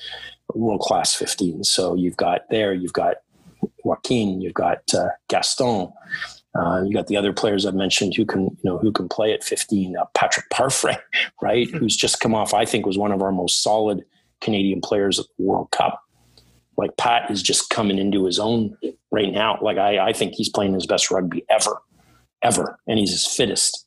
world 0.54 0.82
class 0.82 1.16
15. 1.16 1.64
So 1.64 1.96
you've 1.96 2.18
got 2.18 2.50
there, 2.50 2.74
you've 2.74 2.94
got 2.94 3.18
Joaquin, 3.84 4.42
you've 4.42 4.54
got 4.54 4.82
uh, 4.94 5.10
Gaston, 5.28 5.92
uh, 6.56 6.84
you 6.84 6.94
got 6.94 7.08
the 7.08 7.18
other 7.18 7.34
players 7.34 7.66
I've 7.66 7.76
mentioned 7.76 8.16
who 8.16 8.26
can, 8.26 8.44
you 8.44 8.58
know, 8.64 8.78
who 8.78 8.92
can 8.92 9.10
play 9.10 9.34
at 9.34 9.44
15. 9.44 9.98
Uh, 9.98 10.06
Patrick 10.14 10.50
Parfrey, 10.50 10.98
right, 11.42 11.68
mm-hmm. 11.68 11.78
who's 11.78 11.98
just 11.98 12.20
come 12.20 12.34
off. 12.34 12.54
I 12.54 12.66
think 12.66 12.86
was 12.86 12.98
one 12.98 13.12
of 13.12 13.22
our 13.22 13.32
most 13.32 13.62
solid 13.62 14.04
Canadian 14.42 14.82
players 14.82 15.20
at 15.20 15.26
the 15.38 15.44
World 15.44 15.72
Cup. 15.72 16.02
Like 16.78 16.98
Pat 16.98 17.32
is 17.32 17.42
just 17.42 17.70
coming 17.70 17.98
into 17.98 18.26
his 18.26 18.38
own 18.40 18.78
right 19.12 19.32
now. 19.32 19.58
Like 19.62 19.78
I, 19.78 20.10
I 20.10 20.14
think 20.14 20.34
he's 20.34 20.50
playing 20.50 20.74
his 20.74 20.86
best 20.86 21.10
rugby 21.10 21.46
ever, 21.50 21.82
ever, 22.42 22.78
and 22.88 23.00
he's 23.00 23.12
his 23.12 23.26
fittest. 23.26 23.86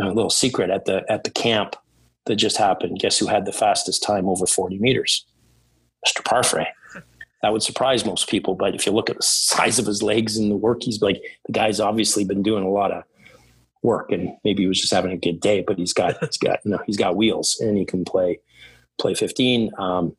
a 0.00 0.06
little 0.06 0.30
secret 0.30 0.70
at 0.70 0.86
the 0.86 1.04
at 1.10 1.24
the 1.24 1.30
camp 1.30 1.76
that 2.26 2.36
just 2.36 2.56
happened. 2.56 3.00
Guess 3.00 3.18
who 3.18 3.26
had 3.26 3.44
the 3.44 3.52
fastest 3.52 4.02
time 4.02 4.28
over 4.28 4.46
40 4.46 4.78
meters? 4.78 5.26
Mr. 6.06 6.24
Parfrey. 6.24 6.66
That 7.42 7.52
would 7.52 7.62
surprise 7.62 8.06
most 8.06 8.28
people, 8.28 8.54
but 8.54 8.74
if 8.74 8.86
you 8.86 8.92
look 8.92 9.10
at 9.10 9.16
the 9.16 9.22
size 9.22 9.78
of 9.78 9.84
his 9.84 10.02
legs 10.02 10.38
and 10.38 10.50
the 10.50 10.56
work 10.56 10.82
he's 10.82 11.02
like, 11.02 11.22
the 11.44 11.52
guy's 11.52 11.78
obviously 11.78 12.24
been 12.24 12.42
doing 12.42 12.64
a 12.64 12.70
lot 12.70 12.90
of 12.90 13.02
work, 13.82 14.10
and 14.10 14.34
maybe 14.44 14.62
he 14.62 14.66
was 14.66 14.80
just 14.80 14.94
having 14.94 15.12
a 15.12 15.16
good 15.16 15.40
day. 15.40 15.62
But 15.64 15.78
he's 15.78 15.92
got 15.92 16.16
he's 16.20 16.38
got 16.38 16.60
you 16.64 16.70
know 16.70 16.80
he's 16.86 16.96
got 16.96 17.16
wheels, 17.16 17.58
and 17.60 17.76
he 17.76 17.84
can 17.84 18.04
play 18.04 18.40
play 18.98 19.14
15. 19.14 19.70
Um, 19.78 20.16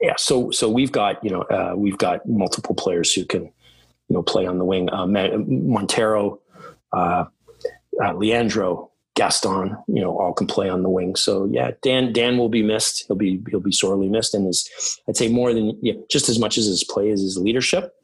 yeah, 0.00 0.14
so 0.16 0.50
so 0.50 0.68
we've 0.68 0.92
got 0.92 1.22
you 1.24 1.30
know 1.30 1.42
uh, 1.42 1.74
we've 1.76 1.98
got 1.98 2.26
multiple 2.26 2.74
players 2.74 3.12
who 3.12 3.24
can 3.24 3.42
you 3.42 4.14
know 4.14 4.22
play 4.22 4.46
on 4.46 4.58
the 4.58 4.64
wing. 4.64 4.88
Uh, 4.90 5.06
Montero, 5.06 6.40
uh, 6.92 7.24
uh 8.02 8.12
Leandro, 8.14 8.87
Gaston, 9.18 9.76
you 9.88 10.00
know, 10.00 10.16
all 10.16 10.32
can 10.32 10.46
play 10.46 10.68
on 10.68 10.84
the 10.84 10.88
wing. 10.88 11.16
So 11.16 11.48
yeah, 11.50 11.72
Dan 11.82 12.12
Dan 12.12 12.38
will 12.38 12.48
be 12.48 12.62
missed. 12.62 13.04
He'll 13.08 13.16
be 13.16 13.42
he'll 13.50 13.58
be 13.58 13.72
sorely 13.72 14.08
missed, 14.08 14.32
and 14.32 14.46
his 14.46 14.70
I'd 15.08 15.16
say 15.16 15.26
more 15.28 15.52
than 15.52 15.76
yeah, 15.82 15.94
just 16.08 16.28
as 16.28 16.38
much 16.38 16.56
as 16.56 16.66
his 16.66 16.84
play 16.84 17.10
as 17.10 17.20
his 17.20 17.36
leadership. 17.36 17.96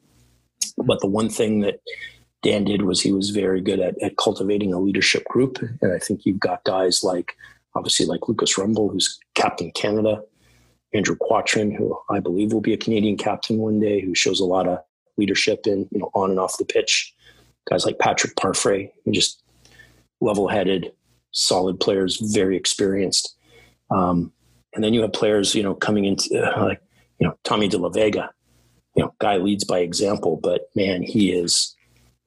But 0.77 0.99
the 0.99 1.07
one 1.07 1.29
thing 1.29 1.61
that 1.61 1.79
Dan 2.43 2.65
did 2.65 2.81
was 2.81 2.99
he 2.99 3.13
was 3.13 3.29
very 3.29 3.61
good 3.61 3.79
at, 3.79 3.95
at 4.03 4.17
cultivating 4.17 4.73
a 4.73 4.79
leadership 4.79 5.23
group, 5.29 5.57
and 5.81 5.93
I 5.93 5.99
think 5.99 6.25
you've 6.25 6.41
got 6.41 6.65
guys 6.65 7.01
like 7.01 7.37
obviously 7.75 8.05
like 8.05 8.27
Lucas 8.27 8.57
Rumball, 8.57 8.91
who's 8.91 9.17
captain 9.35 9.71
Canada, 9.71 10.21
Andrew 10.93 11.15
Quattrin, 11.15 11.73
who 11.73 11.97
I 12.09 12.19
believe 12.19 12.51
will 12.51 12.59
be 12.59 12.73
a 12.73 12.77
Canadian 12.77 13.15
captain 13.15 13.57
one 13.57 13.79
day, 13.79 14.01
who 14.01 14.15
shows 14.15 14.41
a 14.41 14.45
lot 14.45 14.67
of 14.67 14.79
leadership 15.15 15.65
in 15.65 15.87
you 15.91 15.99
know 15.99 16.11
on 16.13 16.29
and 16.31 16.41
off 16.41 16.57
the 16.57 16.65
pitch. 16.65 17.15
Guys 17.69 17.85
like 17.85 17.99
Patrick 17.99 18.35
Parfrey, 18.35 18.91
just 19.11 19.41
level-headed, 20.19 20.91
solid 21.35 21.79
players, 21.79 22.17
very 22.33 22.57
experienced. 22.57 23.35
Um, 23.91 24.31
and 24.73 24.83
then 24.83 24.93
you 24.93 25.01
have 25.01 25.13
players, 25.13 25.53
you 25.53 25.63
know, 25.63 25.75
coming 25.75 26.05
into 26.05 26.29
uh, 26.33 26.65
like, 26.65 26.81
you 27.19 27.27
know, 27.27 27.37
Tommy 27.43 27.67
De 27.67 27.77
La 27.77 27.89
Vega, 27.89 28.29
you 28.95 29.03
know, 29.03 29.13
guy 29.19 29.37
leads 29.37 29.63
by 29.63 29.79
example, 29.79 30.39
but 30.41 30.69
man, 30.75 31.03
he 31.03 31.31
is, 31.31 31.75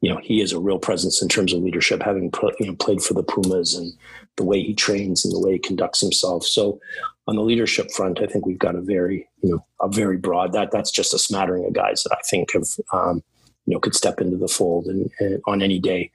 you 0.00 0.12
know, 0.12 0.20
he 0.22 0.40
is 0.40 0.52
a 0.52 0.60
real 0.60 0.78
presence 0.78 1.20
in 1.20 1.28
terms 1.28 1.52
of 1.52 1.62
leadership, 1.62 2.02
having 2.02 2.30
you 2.60 2.66
know, 2.66 2.74
played 2.76 3.02
for 3.02 3.14
the 3.14 3.22
Pumas 3.22 3.74
and 3.74 3.92
the 4.36 4.44
way 4.44 4.62
he 4.62 4.74
trains 4.74 5.24
and 5.24 5.34
the 5.34 5.40
way 5.40 5.54
he 5.54 5.58
conducts 5.58 6.00
himself. 6.00 6.44
So 6.44 6.78
on 7.26 7.36
the 7.36 7.42
leadership 7.42 7.90
front, 7.90 8.20
I 8.20 8.26
think 8.26 8.46
we've 8.46 8.58
got 8.58 8.76
a 8.76 8.80
very, 8.82 9.28
you 9.42 9.50
know, 9.50 9.64
a 9.80 9.88
very 9.88 10.18
broad 10.18 10.52
that 10.52 10.70
that's 10.70 10.90
just 10.90 11.14
a 11.14 11.18
smattering 11.18 11.64
of 11.64 11.72
guys 11.72 12.02
that 12.04 12.16
I 12.16 12.20
think 12.28 12.52
have, 12.52 12.68
um, 12.92 13.22
you 13.68 13.74
know, 13.74 13.80
could 13.80 13.94
step 13.94 14.18
into 14.18 14.38
the 14.38 14.48
fold 14.48 14.86
and, 14.86 15.10
and 15.20 15.42
on 15.46 15.60
any 15.60 15.78
day. 15.78 16.10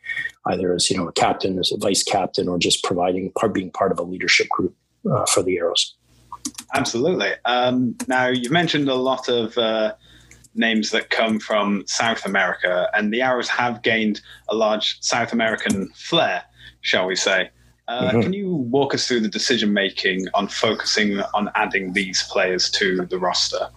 either 0.47 0.74
as 0.74 0.89
you 0.89 0.97
know 0.97 1.08
a 1.08 1.12
captain, 1.12 1.60
as 1.60 1.72
a 1.72 1.78
vice 1.78 2.04
captain, 2.04 2.47
or 2.47 2.58
just 2.58 2.84
providing 2.84 3.32
part 3.34 3.54
being 3.54 3.70
part 3.70 3.91
of 3.91 3.99
a 3.99 4.04
leadership 4.04 4.49
group 4.49 4.76
uh, 5.10 5.26
for 5.28 5.43
the 5.43 5.58
Arrows. 5.58 5.93
Absolutely. 6.74 7.32
Um, 7.45 7.95
now 8.08 8.28
you've 8.28 8.51
mentioned 8.51 8.89
a 8.89 8.95
lot 8.95 9.30
of 9.30 9.56
uh, 9.56 9.93
names 10.56 10.89
that 10.89 11.12
come 11.12 11.39
from 11.39 11.84
South 11.86 12.26
America, 12.26 12.89
and 12.95 13.14
the 13.14 13.22
Arrows 13.22 13.49
have 13.49 13.84
gained 13.84 14.20
a 14.49 14.56
large 14.56 14.99
South 15.01 15.32
American 15.32 15.89
flair, 15.89 16.43
shall 16.82 17.06
we 17.06 17.16
say? 17.16 17.51
Uh, 17.88 18.10
mm-hmm. 18.10 18.22
Can 18.22 18.34
you 18.34 18.56
walk 18.56 18.95
us 18.95 19.08
through 19.08 19.20
the 19.20 19.30
decision 19.30 19.74
making 19.74 20.26
on 20.34 20.47
focusing 20.47 21.20
on 21.36 21.51
adding 21.54 21.93
these 21.93 22.24
players 22.24 22.70
to 22.72 23.06
the 23.06 23.20
roster? 23.20 23.70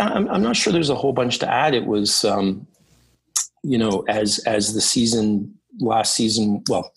I'm, 0.00 0.28
I'm 0.28 0.42
not 0.42 0.56
sure 0.56 0.72
there's 0.72 0.90
a 0.90 0.94
whole 0.94 1.12
bunch 1.12 1.38
to 1.40 1.50
add. 1.50 1.74
It 1.74 1.86
was, 1.86 2.24
um, 2.24 2.66
you 3.62 3.78
know, 3.78 4.04
as 4.08 4.38
as 4.40 4.74
the 4.74 4.80
season 4.80 5.54
last 5.78 6.14
season, 6.14 6.62
well, 6.68 6.92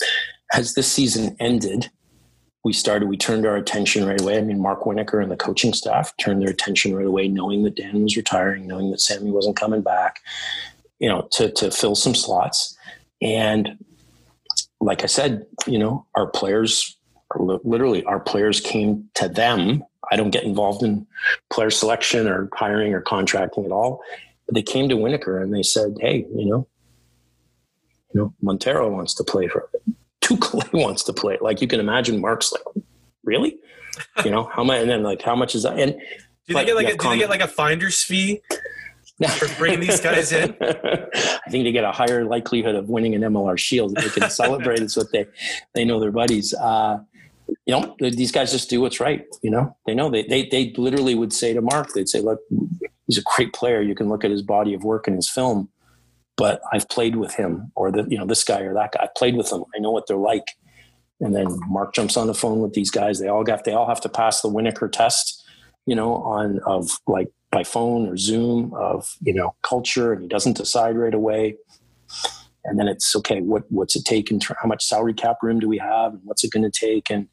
as 0.54 0.74
this 0.74 0.92
season 0.92 1.36
ended, 1.40 1.90
we 2.64 2.74
started. 2.74 3.10
We 3.10 3.18
turned 3.18 3.46
our 3.46 3.56
attention 3.56 4.06
right 4.06 4.20
away. 4.20 4.38
I 4.38 4.42
mean, 4.42 4.62
Mark 4.62 4.84
Winokur 4.84 5.22
and 5.22 5.32
the 5.32 5.38
coaching 5.38 5.74
staff 5.74 6.14
turned 6.18 6.42
their 6.42 6.50
attention 6.50 6.96
right 6.96 7.06
away, 7.06 7.28
knowing 7.28 7.64
that 7.64 7.76
Dan 7.76 8.04
was 8.04 8.16
retiring, 8.16 8.68
knowing 8.68 8.92
that 8.92 9.02
Sammy 9.02 9.32
wasn't 9.32 9.58
coming 9.58 9.82
back, 9.82 10.22
you 11.00 11.10
know, 11.10 11.28
to 11.34 11.52
to 11.52 11.72
fill 11.72 11.96
some 11.96 12.16
slots. 12.16 12.78
And 13.22 13.78
like 14.80 15.04
I 15.04 15.08
said, 15.08 15.46
you 15.66 15.80
know, 15.80 16.06
our 16.16 16.28
players, 16.28 16.98
literally, 17.38 18.04
our 18.04 18.20
players 18.20 18.60
came 18.60 19.10
to 19.16 19.30
them 19.30 19.84
I 20.14 20.16
don't 20.16 20.30
get 20.30 20.44
involved 20.44 20.84
in 20.84 21.08
player 21.50 21.72
selection 21.72 22.28
or 22.28 22.48
hiring 22.54 22.94
or 22.94 23.02
contracting 23.02 23.66
at 23.66 23.72
all. 23.72 24.04
But 24.46 24.54
they 24.54 24.62
came 24.62 24.88
to 24.90 24.96
Winokur 24.96 25.42
and 25.42 25.52
they 25.52 25.64
said, 25.64 25.96
"Hey, 26.00 26.28
you 26.36 26.46
know, 26.46 26.68
you 28.14 28.22
know, 28.22 28.34
Montero 28.40 28.92
wants 28.92 29.16
to 29.16 29.24
play 29.24 29.48
for 29.48 29.70
Tuculet 30.22 30.72
wants 30.74 31.04
to 31.06 31.14
play." 31.14 31.40
Like 31.42 31.62
you 31.62 31.68
can 31.68 31.80
imagine, 31.80 32.22
Mark's 32.22 32.52
like, 32.52 32.86
"Really? 33.24 33.58
You 34.24 34.30
know 34.30 34.44
how 34.54 34.64
much?" 34.64 34.82
And 34.82 34.90
then 34.90 35.02
like, 35.02 35.24
"How 35.24 35.36
much 35.36 35.56
is 35.56 35.64
that?" 35.64 35.80
And 35.80 35.96
do 36.48 36.54
they 36.54 36.66
get 36.66 36.76
like 36.76 36.94
a, 36.94 36.98
do 36.98 37.10
they 37.10 37.18
get 37.18 37.30
like 37.30 37.42
a 37.42 37.48
finder's 37.48 38.04
fee 38.04 38.42
for 39.38 39.48
bringing 39.58 39.80
these 39.80 40.00
guys 40.00 40.32
in? 40.32 40.56
I 40.62 41.50
think 41.50 41.64
they 41.64 41.72
get 41.72 41.86
a 41.86 41.92
higher 41.92 42.24
likelihood 42.24 42.76
of 42.76 42.88
winning 42.88 43.16
an 43.16 43.22
MLR 43.22 43.58
Shield 43.58 43.98
if 43.98 44.14
they 44.14 44.22
can 44.22 44.30
celebrate. 44.44 44.80
It's 44.80 44.96
what 44.96 45.12
they 45.12 45.26
they 45.74 45.86
know 45.86 46.00
their 46.00 46.12
buddies. 46.12 46.54
Uh, 46.54 47.00
you 47.66 47.74
know, 47.74 47.96
these 48.00 48.32
guys 48.32 48.52
just 48.52 48.70
do 48.70 48.82
what's 48.82 49.00
right. 49.00 49.26
You 49.42 49.52
know, 49.52 49.76
they 49.86 49.96
know 49.96 50.10
they, 50.10 50.24
they, 50.24 50.48
they 50.48 50.74
literally 50.78 51.16
would 51.16 51.34
say 51.34 51.54
to 51.54 51.62
Mark, 51.62 51.94
they'd 51.94 52.10
say, 52.10 52.20
look, 52.20 52.40
he's 53.08 53.18
a 53.18 53.24
great 53.36 53.54
player. 53.54 53.82
You 53.82 53.96
can 53.96 54.10
look 54.10 54.24
at 54.24 54.32
his 54.32 54.42
body 54.42 54.74
of 54.74 54.84
work 54.84 55.08
and 55.08 55.16
his 55.16 55.30
film, 55.30 55.70
but 56.36 56.62
I've 56.72 56.88
played 56.90 57.16
with 57.16 57.36
him 57.36 57.72
or 57.76 57.92
the, 57.92 58.06
you 58.10 58.18
know, 58.18 58.26
this 58.26 58.44
guy 58.44 58.62
or 58.62 58.74
that 58.74 58.94
guy, 58.94 59.04
I've 59.04 59.16
played 59.16 59.36
with 59.36 59.50
them. 59.50 59.64
I 59.76 59.80
know 59.80 59.92
what 59.92 60.08
they're 60.08 60.18
like. 60.18 60.46
And 61.20 61.36
then 61.36 61.48
Mark 61.70 61.94
jumps 61.94 62.18
on 62.18 62.28
the 62.28 62.34
phone 62.34 62.60
with 62.60 62.74
these 62.74 62.92
guys. 62.92 63.20
They 63.20 63.30
all 63.30 63.44
got, 63.44 63.64
they 63.64 63.74
all 63.74 63.88
have 63.88 64.02
to 64.02 64.10
pass 64.10 64.42
the 64.42 64.50
Winokur 64.50 64.92
test, 64.92 65.46
you 65.86 65.96
know, 65.96 66.16
on 66.16 66.60
of 66.66 66.90
like 67.08 67.30
by 67.52 67.64
phone 67.64 68.10
or 68.10 68.18
Zoom 68.18 68.74
of, 68.74 69.16
you 69.22 69.34
know, 69.34 69.56
culture. 69.62 70.12
And 70.12 70.24
he 70.24 70.28
doesn't 70.28 70.58
decide 70.58 70.98
right 70.98 71.14
away 71.14 71.56
and 72.66 72.80
then 72.80 72.88
it's 72.88 73.16
okay 73.16 73.42
what 73.42 73.64
what's 73.70 73.96
it 73.96 74.06
take 74.06 74.32
and 74.32 74.44
how 74.44 74.68
much 74.68 74.84
salary 74.84 75.14
cap 75.14 75.38
room 75.42 75.60
do 75.60 75.68
we 75.68 75.78
have 75.78 76.14
and 76.14 76.22
what's 76.24 76.44
it 76.44 76.52
going 76.52 76.70
to 76.70 76.72
take? 76.72 77.10
And 77.10 77.28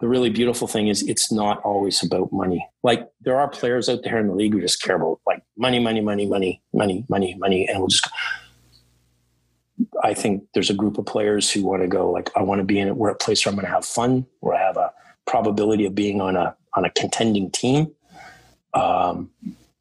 the 0.00 0.08
really 0.08 0.30
beautiful 0.30 0.66
thing 0.66 0.88
is 0.88 1.02
it's 1.02 1.32
not 1.32 1.62
always 1.62 2.02
about 2.02 2.32
money. 2.32 2.66
Like 2.82 3.08
there 3.20 3.38
are 3.38 3.48
players 3.48 3.88
out 3.88 4.02
there 4.02 4.18
in 4.18 4.28
the 4.28 4.34
league 4.34 4.52
who 4.52 4.60
just 4.60 4.82
care 4.82 4.96
about 4.96 5.20
like 5.26 5.42
money 5.56 5.78
money 5.78 6.00
money 6.00 6.26
money 6.26 6.62
money 6.72 7.04
money 7.08 7.34
money 7.38 7.66
and 7.66 7.78
we'll 7.78 7.88
just 7.88 8.08
i 10.04 10.14
think 10.14 10.44
there's 10.54 10.70
a 10.70 10.74
group 10.74 10.98
of 10.98 11.06
players 11.06 11.50
who 11.50 11.64
want 11.64 11.82
to 11.82 11.88
go 11.88 12.08
like 12.10 12.30
i 12.36 12.42
want 12.42 12.60
to 12.60 12.64
be 12.64 12.78
in 12.78 12.86
it 12.86 12.96
we're 12.96 13.10
a 13.10 13.14
place 13.14 13.44
where 13.44 13.50
i'm 13.50 13.56
going 13.56 13.66
to 13.66 13.72
have 13.72 13.84
fun 13.84 14.24
where 14.38 14.54
i 14.54 14.60
have 14.60 14.76
a 14.76 14.92
probability 15.26 15.84
of 15.84 15.94
being 15.94 16.20
on 16.20 16.36
a 16.36 16.54
on 16.74 16.84
a 16.84 16.90
contending 16.90 17.50
team. 17.50 17.92
Um, 18.74 19.30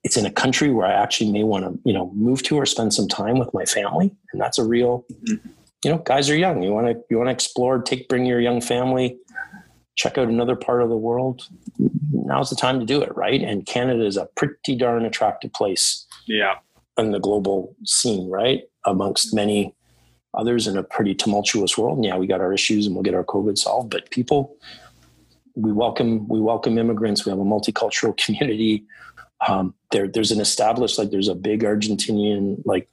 it's 0.03 0.17
in 0.17 0.25
a 0.25 0.31
country 0.31 0.69
where 0.69 0.85
I 0.85 0.93
actually 0.93 1.31
may 1.31 1.43
want 1.43 1.65
to, 1.65 1.79
you 1.85 1.93
know, 1.93 2.11
move 2.13 2.43
to 2.43 2.57
or 2.57 2.65
spend 2.65 2.93
some 2.93 3.07
time 3.07 3.39
with 3.39 3.53
my 3.53 3.65
family. 3.65 4.13
And 4.31 4.41
that's 4.41 4.57
a 4.57 4.65
real, 4.65 5.05
you 5.25 5.39
know, 5.85 5.99
guys 5.99 6.29
are 6.29 6.35
young. 6.35 6.61
You 6.61 6.73
want 6.73 6.87
to, 6.87 7.01
you 7.09 7.17
want 7.17 7.27
to 7.29 7.33
explore, 7.33 7.81
take, 7.81 8.09
bring 8.09 8.25
your 8.25 8.41
young 8.41 8.59
family, 8.59 9.17
check 9.95 10.17
out 10.17 10.27
another 10.27 10.57
part 10.57 10.81
of 10.81 10.89
the 10.89 10.97
world. 10.97 11.47
Now's 12.11 12.49
the 12.49 12.55
time 12.55 12.79
to 12.79 12.85
do 12.85 13.01
it. 13.01 13.15
Right. 13.15 13.41
And 13.41 13.65
Canada 13.65 14.05
is 14.05 14.17
a 14.17 14.27
pretty 14.35 14.75
darn 14.75 15.05
attractive 15.05 15.53
place. 15.53 16.05
Yeah. 16.27 16.55
In 16.97 17.11
the 17.11 17.19
global 17.19 17.75
scene, 17.85 18.29
right. 18.29 18.63
Amongst 18.85 19.33
many 19.33 19.73
others 20.33 20.67
in 20.67 20.77
a 20.77 20.83
pretty 20.83 21.15
tumultuous 21.15 21.77
world. 21.77 21.97
And 21.97 22.05
yeah, 22.05 22.17
we 22.17 22.27
got 22.27 22.41
our 22.41 22.51
issues 22.51 22.85
and 22.87 22.95
we'll 22.95 23.03
get 23.03 23.13
our 23.13 23.23
COVID 23.23 23.57
solved, 23.57 23.89
but 23.89 24.09
people, 24.09 24.57
we 25.55 25.71
welcome, 25.71 26.27
we 26.27 26.41
welcome 26.41 26.77
immigrants. 26.77 27.25
We 27.25 27.29
have 27.29 27.39
a 27.39 27.43
multicultural 27.43 28.17
community 28.25 28.85
um, 29.47 29.73
there, 29.91 30.07
there's 30.07 30.31
an 30.31 30.41
established 30.41 30.97
like 30.97 31.11
there's 31.11 31.27
a 31.27 31.35
big 31.35 31.63
Argentinian 31.63 32.61
like 32.65 32.89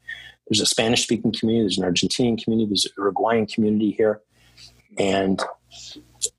there's 0.49 0.61
a 0.61 0.67
Spanish 0.67 1.05
speaking 1.05 1.33
community, 1.33 1.65
there's 1.65 1.79
an 1.79 1.85
Argentinian 1.85 2.43
community, 2.43 2.69
there's 2.69 2.85
an 2.87 2.93
Uruguayan 2.99 3.47
community 3.47 3.93
here, 3.93 4.21
and 4.99 5.41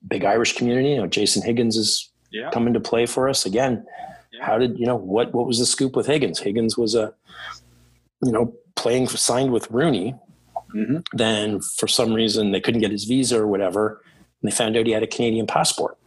big 0.08 0.26
Irish 0.26 0.56
community. 0.58 0.90
You 0.90 0.98
know, 0.98 1.08
Jason 1.08 1.42
Higgins 1.42 1.78
is 1.78 2.12
yeah. 2.32 2.50
coming 2.52 2.74
to 2.74 2.80
play 2.80 3.06
for 3.06 3.30
us 3.30 3.46
again. 3.46 3.86
Yeah. 4.34 4.46
How 4.46 4.58
did 4.58 4.78
you 4.78 4.86
know 4.86 4.96
what? 4.96 5.34
What 5.34 5.48
was 5.48 5.60
the 5.60 5.66
scoop 5.66 5.96
with 5.96 6.08
Higgins? 6.08 6.40
Higgins 6.40 6.78
was 6.78 6.96
a 6.96 7.14
you 8.24 8.32
know 8.32 8.54
playing 8.76 9.08
signed 9.08 9.52
with 9.52 9.70
RUNY. 9.70 10.20
Mm-hmm. 10.76 11.00
Then 11.14 11.60
for 11.60 11.88
some 11.88 12.14
reason 12.14 12.52
they 12.52 12.62
couldn't 12.62 12.82
get 12.82 12.92
his 12.92 13.06
visa 13.06 13.40
or 13.40 13.48
whatever, 13.48 14.02
and 14.42 14.52
they 14.52 14.56
found 14.56 14.76
out 14.76 14.86
he 14.86 14.92
had 14.92 15.04
a 15.04 15.08
Canadian 15.08 15.48
passport 15.48 15.98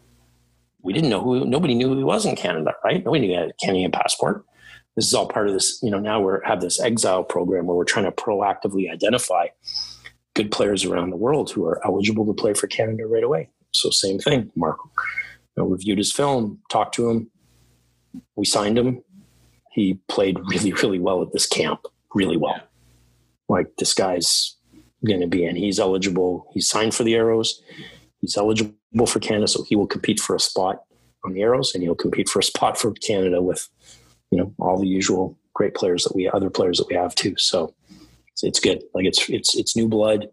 we 0.85 0.93
didn't 0.93 1.11
know 1.11 1.21
who 1.21 1.45
nobody 1.45 1.75
knew 1.75 1.89
who 1.89 1.97
he 1.97 2.05
was 2.05 2.27
in 2.27 2.37
Canada, 2.37 2.75
right? 2.85 3.05
Nobody 3.05 3.33
had 3.33 3.49
a 3.49 3.53
Canadian 3.65 3.91
passport. 3.91 4.45
This 4.95 5.07
is 5.07 5.15
all 5.15 5.27
part 5.27 5.49
of 5.49 5.55
this, 5.55 5.81
you 5.83 5.91
know, 5.91 5.99
now 5.99 6.21
we're 6.21 6.45
have 6.45 6.61
this 6.61 6.79
exile 6.79 7.25
program 7.25 7.67
where 7.67 7.77
we're 7.77 7.85
trying 7.85 8.05
to 8.05 8.13
proactively 8.13 8.93
identify 8.93 9.47
good 10.35 10.53
players 10.53 10.85
around 10.85 11.11
the 11.11 11.17
world 11.17 11.51
who 11.51 11.65
are 11.65 11.85
eligible 11.85 12.27
to 12.27 12.33
play 12.33 12.55
for 12.55 12.67
Canada 12.69 13.07
right 13.07 13.25
away. 13.25 13.49
So 13.73 13.91
same 13.91 14.19
thing. 14.19 14.53
Mark 14.55 14.79
you 14.85 15.63
know, 15.63 15.65
reviewed 15.65 15.99
his 15.99 16.13
film, 16.13 16.61
talked 16.71 16.95
to 16.97 17.09
him. 17.09 17.31
We 18.37 18.45
signed 18.45 18.79
him. 18.79 19.03
He 19.73 19.95
played 20.09 20.39
really, 20.51 20.73
really 20.73 21.01
well 21.01 21.23
at 21.23 21.33
this 21.33 21.47
camp. 21.47 21.81
Really 22.15 22.37
well. 22.37 22.61
Like 23.49 23.75
this 23.79 23.95
guy's 23.95 24.57
going 25.05 25.21
to 25.21 25.27
be 25.27 25.45
in. 25.45 25.57
He's 25.57 25.81
eligible. 25.81 26.51
He's 26.53 26.69
signed 26.69 26.95
for 26.95 27.03
the 27.03 27.15
Arrows. 27.15 27.61
He's 28.21 28.37
eligible 28.37 28.75
for 29.07 29.21
Canada, 29.21 29.49
so 29.49 29.65
he 29.65 29.77
will 29.77 29.87
compete 29.87 30.21
for 30.21 30.37
a 30.37 30.41
spot 30.41 30.85
on 31.25 31.33
the 31.33 31.43
Arrows, 31.43 31.75
and 31.75 31.83
he'll 31.83 31.95
compete 31.95 32.29
for 32.29 32.39
a 32.39 32.43
spot 32.43 32.79
for 32.79 32.93
Canada 32.93 33.43
with, 33.43 33.69
you 34.31 34.39
know, 34.39 34.55
all 34.59 34.79
the 34.79 34.87
usual 34.87 35.37
great 35.55 35.75
players 35.75 36.05
that 36.05 36.15
we 36.15 36.29
other 36.29 36.51
players 36.51 36.79
that 36.79 36.89
we 36.89 36.95
have 36.95 37.15
too. 37.15 37.35
So 37.37 37.75
it's, 38.33 38.45
it's 38.45 38.61
good. 38.61 38.83
Like 38.95 39.07
it's 39.07 39.29
it's 39.29 39.57
it's 39.57 39.77
new 39.77 39.89
blood. 39.89 40.29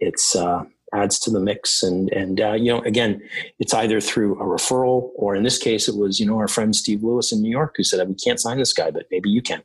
It's 0.00 0.34
uh, 0.34 0.64
adds 0.92 1.18
to 1.20 1.30
the 1.30 1.40
mix, 1.40 1.82
and 1.82 2.10
and 2.12 2.40
uh, 2.40 2.54
you 2.54 2.72
know, 2.72 2.80
again, 2.80 3.22
it's 3.58 3.74
either 3.74 4.00
through 4.00 4.40
a 4.40 4.44
referral 4.44 5.10
or 5.14 5.34
in 5.34 5.42
this 5.42 5.58
case, 5.58 5.88
it 5.88 5.96
was 5.96 6.18
you 6.18 6.26
know 6.26 6.38
our 6.38 6.48
friend 6.48 6.74
Steve 6.74 7.02
Lewis 7.02 7.32
in 7.32 7.40
New 7.40 7.50
York 7.50 7.74
who 7.76 7.84
said 7.84 8.06
we 8.08 8.14
can't 8.14 8.40
sign 8.40 8.58
this 8.58 8.72
guy, 8.72 8.90
but 8.90 9.06
maybe 9.10 9.30
you 9.30 9.42
can. 9.42 9.62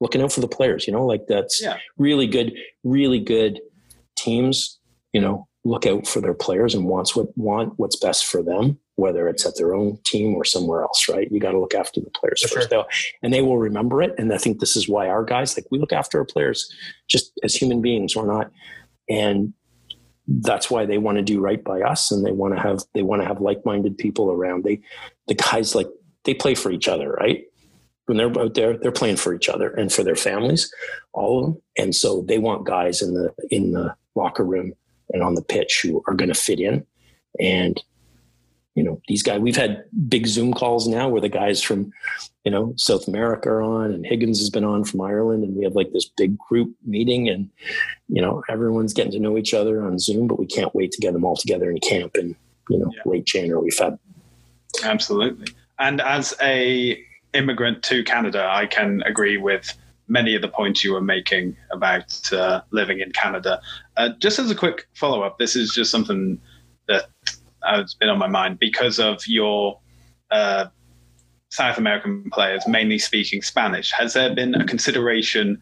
Looking 0.00 0.22
out 0.22 0.32
for 0.32 0.40
the 0.40 0.48
players, 0.48 0.86
you 0.86 0.92
know, 0.92 1.06
like 1.06 1.28
that's 1.28 1.62
yeah. 1.62 1.78
really 1.96 2.26
good, 2.26 2.52
really 2.82 3.20
good 3.20 3.60
teams. 4.16 4.78
You 5.12 5.20
know, 5.20 5.46
look 5.64 5.86
out 5.86 6.06
for 6.06 6.20
their 6.20 6.34
players 6.34 6.74
and 6.74 6.84
wants 6.84 7.16
what 7.16 7.36
want 7.36 7.72
what's 7.78 7.96
best 7.96 8.26
for 8.26 8.42
them, 8.42 8.78
whether 8.96 9.28
it's 9.28 9.46
at 9.46 9.56
their 9.56 9.74
own 9.74 9.98
team 10.04 10.34
or 10.34 10.44
somewhere 10.44 10.82
else, 10.82 11.08
right? 11.08 11.30
You 11.30 11.40
got 11.40 11.52
to 11.52 11.58
look 11.58 11.74
after 11.74 12.00
the 12.00 12.10
players 12.10 12.42
for 12.42 12.60
first, 12.60 12.70
sure. 12.70 12.84
and 13.22 13.32
they 13.32 13.40
will 13.40 13.58
remember 13.58 14.02
it. 14.02 14.14
And 14.18 14.32
I 14.32 14.38
think 14.38 14.60
this 14.60 14.76
is 14.76 14.88
why 14.88 15.08
our 15.08 15.24
guys 15.24 15.56
like 15.56 15.66
we 15.70 15.78
look 15.78 15.92
after 15.92 16.18
our 16.18 16.24
players 16.24 16.70
just 17.08 17.32
as 17.42 17.54
human 17.54 17.80
beings 17.80 18.14
or 18.14 18.26
not, 18.26 18.50
and 19.08 19.54
that's 20.26 20.70
why 20.70 20.86
they 20.86 20.98
want 20.98 21.16
to 21.16 21.22
do 21.22 21.40
right 21.40 21.62
by 21.62 21.82
us 21.82 22.10
and 22.10 22.24
they 22.24 22.32
want 22.32 22.54
to 22.54 22.60
have 22.60 22.80
they 22.94 23.02
want 23.02 23.22
to 23.22 23.28
have 23.28 23.40
like-minded 23.40 23.96
people 23.96 24.30
around. 24.30 24.64
They 24.64 24.80
the 25.28 25.34
guys 25.34 25.74
like 25.74 25.88
they 26.24 26.34
play 26.34 26.54
for 26.54 26.70
each 26.70 26.88
other, 26.88 27.12
right? 27.12 27.44
When 28.06 28.18
they're 28.18 28.38
out 28.38 28.52
there, 28.52 28.76
they're 28.76 28.92
playing 28.92 29.16
for 29.16 29.32
each 29.34 29.48
other 29.48 29.70
and 29.70 29.90
for 29.90 30.02
their 30.02 30.16
families, 30.16 30.70
all 31.14 31.38
of 31.38 31.44
them. 31.46 31.62
And 31.78 31.94
so 31.94 32.22
they 32.28 32.36
want 32.36 32.66
guys 32.66 33.00
in 33.00 33.14
the 33.14 33.32
in 33.50 33.72
the 33.72 33.96
locker 34.14 34.44
room 34.44 34.74
and 35.12 35.22
on 35.22 35.34
the 35.34 35.42
pitch 35.42 35.80
who 35.82 36.02
are 36.06 36.14
going 36.14 36.32
to 36.32 36.34
fit 36.34 36.60
in. 36.60 36.86
And, 37.40 37.82
you 38.74 38.82
know, 38.82 39.00
these 39.08 39.22
guys, 39.22 39.40
we've 39.40 39.56
had 39.56 39.84
big 40.08 40.26
Zoom 40.26 40.52
calls 40.52 40.88
now 40.88 41.08
where 41.08 41.20
the 41.20 41.28
guys 41.28 41.62
from, 41.62 41.92
you 42.44 42.50
know, 42.50 42.74
South 42.76 43.06
America 43.06 43.48
are 43.48 43.62
on 43.62 43.92
and 43.92 44.04
Higgins 44.04 44.38
has 44.38 44.50
been 44.50 44.64
on 44.64 44.84
from 44.84 45.00
Ireland. 45.00 45.44
And 45.44 45.56
we 45.56 45.64
have 45.64 45.74
like 45.74 45.92
this 45.92 46.08
big 46.16 46.36
group 46.38 46.74
meeting 46.84 47.28
and, 47.28 47.50
you 48.08 48.20
know, 48.20 48.42
everyone's 48.48 48.92
getting 48.92 49.12
to 49.12 49.20
know 49.20 49.38
each 49.38 49.54
other 49.54 49.84
on 49.84 49.98
Zoom, 49.98 50.26
but 50.26 50.38
we 50.38 50.46
can't 50.46 50.74
wait 50.74 50.92
to 50.92 51.00
get 51.00 51.12
them 51.12 51.24
all 51.24 51.36
together 51.36 51.70
in 51.70 51.78
camp 51.78 52.16
in, 52.16 52.36
you 52.68 52.78
know, 52.78 52.90
yeah. 52.94 53.02
late 53.06 53.24
January, 53.24 53.70
Feb. 53.70 53.98
Absolutely. 54.82 55.54
And 55.78 56.00
as 56.00 56.34
a 56.40 57.00
immigrant 57.32 57.82
to 57.84 58.04
Canada, 58.04 58.48
I 58.50 58.66
can 58.66 59.02
agree 59.02 59.36
with 59.36 59.76
many 60.08 60.34
of 60.34 60.42
the 60.42 60.48
points 60.48 60.84
you 60.84 60.92
were 60.92 61.00
making 61.00 61.56
about 61.72 62.32
uh, 62.32 62.60
living 62.70 63.00
in 63.00 63.10
Canada. 63.12 63.60
Uh, 63.96 64.10
just 64.18 64.38
as 64.38 64.50
a 64.50 64.54
quick 64.54 64.86
follow 64.94 65.22
up, 65.22 65.38
this 65.38 65.56
is 65.56 65.72
just 65.74 65.90
something 65.90 66.40
that 66.88 67.06
has 67.62 67.94
been 67.94 68.08
on 68.08 68.18
my 68.18 68.26
mind 68.26 68.58
because 68.58 68.98
of 68.98 69.26
your 69.26 69.78
uh, 70.30 70.66
South 71.50 71.78
American 71.78 72.28
players 72.30 72.66
mainly 72.66 72.98
speaking 72.98 73.40
Spanish. 73.40 73.92
Has 73.92 74.14
there 74.14 74.34
been 74.34 74.54
a 74.54 74.64
consideration 74.64 75.60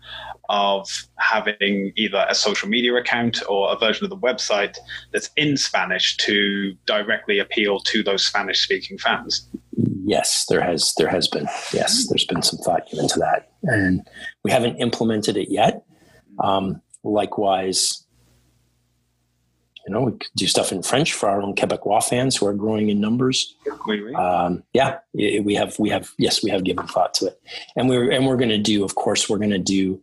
of 0.48 1.06
having 1.18 1.92
either 1.96 2.26
a 2.28 2.34
social 2.34 2.68
media 2.68 2.94
account 2.94 3.42
or 3.48 3.72
a 3.72 3.78
version 3.78 4.04
of 4.04 4.10
the 4.10 4.16
website 4.16 4.76
that's 5.12 5.30
in 5.36 5.56
Spanish 5.56 6.16
to 6.16 6.74
directly 6.86 7.38
appeal 7.38 7.78
to 7.80 8.02
those 8.02 8.26
Spanish 8.26 8.62
speaking 8.62 8.98
fans? 8.98 9.48
Yes, 10.04 10.46
there 10.48 10.60
has 10.60 10.94
there 10.96 11.08
has 11.08 11.28
been. 11.28 11.46
Yes, 11.72 12.08
there's 12.08 12.24
been 12.24 12.42
some 12.42 12.58
thought 12.58 12.88
given 12.90 13.08
to 13.08 13.18
that, 13.20 13.52
and 13.62 14.06
we 14.44 14.50
haven't 14.50 14.76
implemented 14.76 15.36
it 15.36 15.50
yet. 15.50 15.84
Um, 16.38 16.82
likewise, 17.04 18.04
you 19.86 19.92
know, 19.92 20.02
we 20.02 20.12
do 20.36 20.46
stuff 20.46 20.70
in 20.70 20.82
French 20.82 21.12
for 21.12 21.28
our 21.28 21.42
own 21.42 21.54
Quebecois 21.54 22.04
fans 22.04 22.36
who 22.36 22.46
are 22.46 22.54
growing 22.54 22.88
in 22.88 23.00
numbers. 23.00 23.56
Um, 24.14 24.62
yeah, 24.72 24.98
we 25.12 25.54
have 25.54 25.76
we 25.78 25.90
have 25.90 26.10
yes, 26.18 26.42
we 26.42 26.50
have 26.50 26.64
given 26.64 26.86
thought 26.86 27.14
to 27.14 27.26
it, 27.26 27.40
and 27.76 27.88
we're 27.88 28.10
and 28.10 28.26
we're 28.26 28.36
going 28.36 28.48
to 28.50 28.58
do. 28.58 28.84
Of 28.84 28.94
course, 28.94 29.28
we're 29.28 29.38
going 29.38 29.50
to 29.50 29.58
do. 29.58 30.00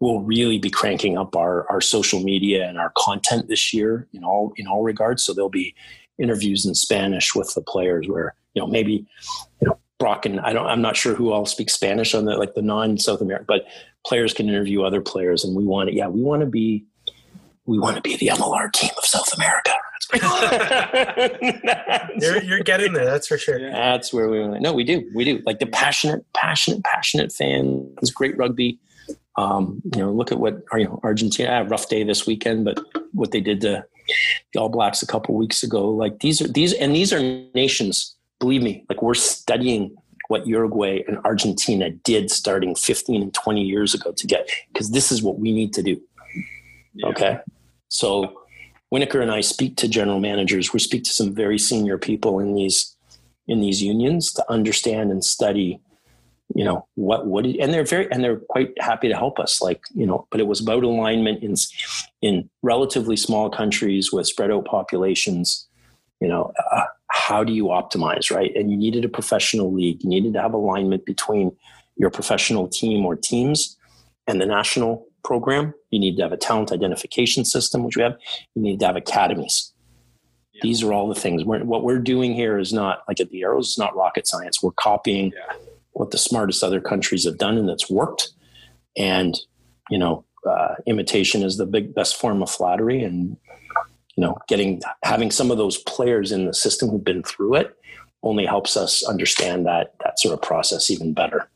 We'll 0.00 0.20
really 0.20 0.58
be 0.58 0.70
cranking 0.70 1.18
up 1.18 1.36
our 1.36 1.70
our 1.70 1.80
social 1.80 2.22
media 2.22 2.68
and 2.68 2.78
our 2.78 2.92
content 2.96 3.48
this 3.48 3.74
year 3.74 4.08
in 4.14 4.24
all 4.24 4.52
in 4.56 4.66
all 4.66 4.82
regards. 4.82 5.22
So 5.24 5.34
there'll 5.34 5.50
be 5.50 5.74
interviews 6.18 6.64
in 6.64 6.74
Spanish 6.74 7.34
with 7.34 7.52
the 7.54 7.62
players 7.62 8.08
where 8.08 8.34
you 8.54 8.62
know 8.62 8.68
maybe 8.68 9.06
you 9.60 9.68
know 9.68 9.78
Brock 9.98 10.26
and 10.26 10.40
I 10.40 10.52
don't 10.52 10.66
I'm 10.66 10.82
not 10.82 10.96
sure 10.96 11.14
who 11.14 11.32
all 11.32 11.46
speaks 11.46 11.72
Spanish 11.72 12.14
on 12.14 12.24
the 12.24 12.36
like 12.36 12.54
the 12.54 12.62
non 12.62 12.98
South 12.98 13.20
American, 13.20 13.46
but 13.48 13.64
players 14.06 14.32
can 14.32 14.48
interview 14.48 14.82
other 14.82 15.00
players, 15.00 15.44
and 15.44 15.56
we 15.56 15.64
want 15.64 15.90
to 15.90 15.94
yeah 15.94 16.08
we 16.08 16.22
want 16.22 16.40
to 16.40 16.46
be 16.46 16.84
we 17.66 17.78
want 17.78 17.96
to 17.96 18.02
be 18.02 18.16
the 18.16 18.28
MLR 18.28 18.72
team 18.72 18.90
of 18.96 19.04
South 19.04 19.32
America. 19.34 19.72
you're, 22.18 22.42
you're 22.42 22.62
getting 22.62 22.94
there, 22.94 23.04
that's 23.04 23.26
for 23.26 23.36
sure. 23.36 23.60
That's 23.60 24.10
where 24.10 24.30
we 24.30 24.40
want. 24.40 24.62
No, 24.62 24.72
we 24.72 24.82
do, 24.82 25.06
we 25.14 25.24
do. 25.24 25.42
Like 25.44 25.58
the 25.58 25.66
passionate, 25.66 26.24
passionate, 26.32 26.82
passionate 26.82 27.30
fans. 27.30 28.10
Great 28.12 28.38
rugby. 28.38 28.78
Um, 29.36 29.82
you 29.94 30.00
know, 30.00 30.10
look 30.10 30.32
at 30.32 30.40
what 30.40 30.62
you 30.72 30.84
know 30.84 30.98
Argentina. 31.02 31.62
rough 31.64 31.90
day 31.90 32.04
this 32.04 32.26
weekend, 32.26 32.64
but 32.64 32.80
what 33.12 33.32
they 33.32 33.40
did 33.40 33.60
to 33.60 33.84
the 34.54 34.60
All 34.60 34.70
Blacks 34.70 35.02
a 35.02 35.06
couple 35.06 35.34
weeks 35.34 35.62
ago. 35.62 35.90
Like 35.90 36.20
these 36.20 36.40
are 36.40 36.48
these 36.48 36.72
and 36.72 36.94
these 36.94 37.12
are 37.12 37.20
nations. 37.54 38.14
Believe 38.40 38.62
me, 38.62 38.84
like 38.88 39.02
we're 39.02 39.14
studying 39.14 39.96
what 40.28 40.46
Uruguay 40.46 41.02
and 41.08 41.18
Argentina 41.24 41.90
did 41.90 42.30
starting 42.30 42.74
15 42.74 43.22
and 43.22 43.34
20 43.34 43.62
years 43.62 43.94
ago 43.94 44.12
to 44.12 44.26
get 44.26 44.48
because 44.72 44.90
this 44.90 45.10
is 45.10 45.22
what 45.22 45.38
we 45.38 45.52
need 45.52 45.72
to 45.74 45.82
do. 45.82 46.00
Yeah. 46.94 47.06
Okay. 47.08 47.38
So 47.88 48.42
Winokur 48.92 49.22
and 49.22 49.30
I 49.30 49.40
speak 49.40 49.76
to 49.78 49.88
general 49.88 50.20
managers. 50.20 50.72
We 50.72 50.80
speak 50.80 51.04
to 51.04 51.10
some 51.10 51.34
very 51.34 51.58
senior 51.58 51.98
people 51.98 52.38
in 52.38 52.54
these 52.54 52.94
in 53.46 53.60
these 53.60 53.82
unions 53.82 54.32
to 54.34 54.44
understand 54.50 55.10
and 55.10 55.24
study 55.24 55.80
you 56.54 56.64
know 56.64 56.86
what 56.94 57.26
would 57.26 57.46
it, 57.46 57.58
and 57.58 57.72
they're 57.72 57.84
very 57.84 58.10
and 58.10 58.24
they're 58.24 58.40
quite 58.48 58.72
happy 58.80 59.08
to 59.08 59.16
help 59.16 59.38
us 59.38 59.60
like 59.60 59.82
you 59.94 60.06
know 60.06 60.26
but 60.30 60.40
it 60.40 60.46
was 60.46 60.60
about 60.60 60.82
alignment 60.82 61.42
in 61.42 61.54
in 62.22 62.48
relatively 62.62 63.16
small 63.16 63.50
countries 63.50 64.12
with 64.12 64.26
spread 64.26 64.50
out 64.50 64.64
populations 64.64 65.66
you 66.20 66.28
know 66.28 66.52
uh, 66.72 66.84
how 67.28 67.44
do 67.44 67.52
you 67.52 67.64
optimize 67.64 68.34
right? 68.34 68.50
And 68.56 68.70
you 68.70 68.76
needed 68.78 69.04
a 69.04 69.08
professional 69.08 69.70
league. 69.70 70.02
You 70.02 70.08
needed 70.08 70.32
to 70.32 70.40
have 70.40 70.54
alignment 70.54 71.04
between 71.04 71.54
your 71.96 72.08
professional 72.08 72.68
team 72.68 73.04
or 73.04 73.16
teams 73.16 73.76
and 74.26 74.40
the 74.40 74.46
national 74.46 75.06
program. 75.24 75.74
You 75.90 76.00
need 76.00 76.16
to 76.16 76.22
have 76.22 76.32
a 76.32 76.38
talent 76.38 76.72
identification 76.72 77.44
system 77.44 77.84
which 77.84 77.98
we 77.98 78.02
have. 78.02 78.16
You 78.54 78.62
need 78.62 78.80
to 78.80 78.86
have 78.86 78.96
academies. 78.96 79.74
Yeah. 80.54 80.60
these 80.62 80.82
are 80.82 80.94
all 80.94 81.06
the 81.06 81.20
things. 81.20 81.44
We're, 81.44 81.62
what 81.64 81.84
we're 81.84 81.98
doing 81.98 82.32
here 82.32 82.58
is 82.58 82.72
not 82.72 83.02
like 83.06 83.20
at 83.20 83.28
the 83.28 83.42
arrows 83.42 83.68
it's 83.68 83.78
not 83.78 83.94
rocket 83.94 84.26
science. 84.26 84.62
We're 84.62 84.70
copying 84.72 85.32
yeah. 85.36 85.54
what 85.92 86.10
the 86.12 86.18
smartest 86.18 86.64
other 86.64 86.80
countries 86.80 87.26
have 87.26 87.36
done 87.36 87.58
and 87.58 87.68
it's 87.68 87.90
worked. 87.90 88.30
And, 88.96 89.38
you 89.90 89.98
know, 89.98 90.24
uh, 90.48 90.76
imitation 90.86 91.42
is 91.42 91.58
the 91.58 91.66
big 91.66 91.94
best 91.94 92.16
form 92.16 92.42
of 92.42 92.50
flattery 92.50 93.04
and, 93.04 93.36
you 94.18 94.24
know, 94.24 94.36
getting, 94.48 94.82
having 95.04 95.30
some 95.30 95.52
of 95.52 95.58
those 95.58 95.78
players 95.78 96.32
in 96.32 96.46
the 96.46 96.52
system 96.52 96.88
who've 96.88 97.04
been 97.04 97.22
through 97.22 97.54
it 97.54 97.76
only 98.24 98.44
helps 98.44 98.76
us 98.76 99.06
understand 99.06 99.64
that, 99.64 99.94
that 100.02 100.18
sort 100.18 100.34
of 100.34 100.42
process 100.42 100.90
even 100.90 101.14
better. 101.14 101.48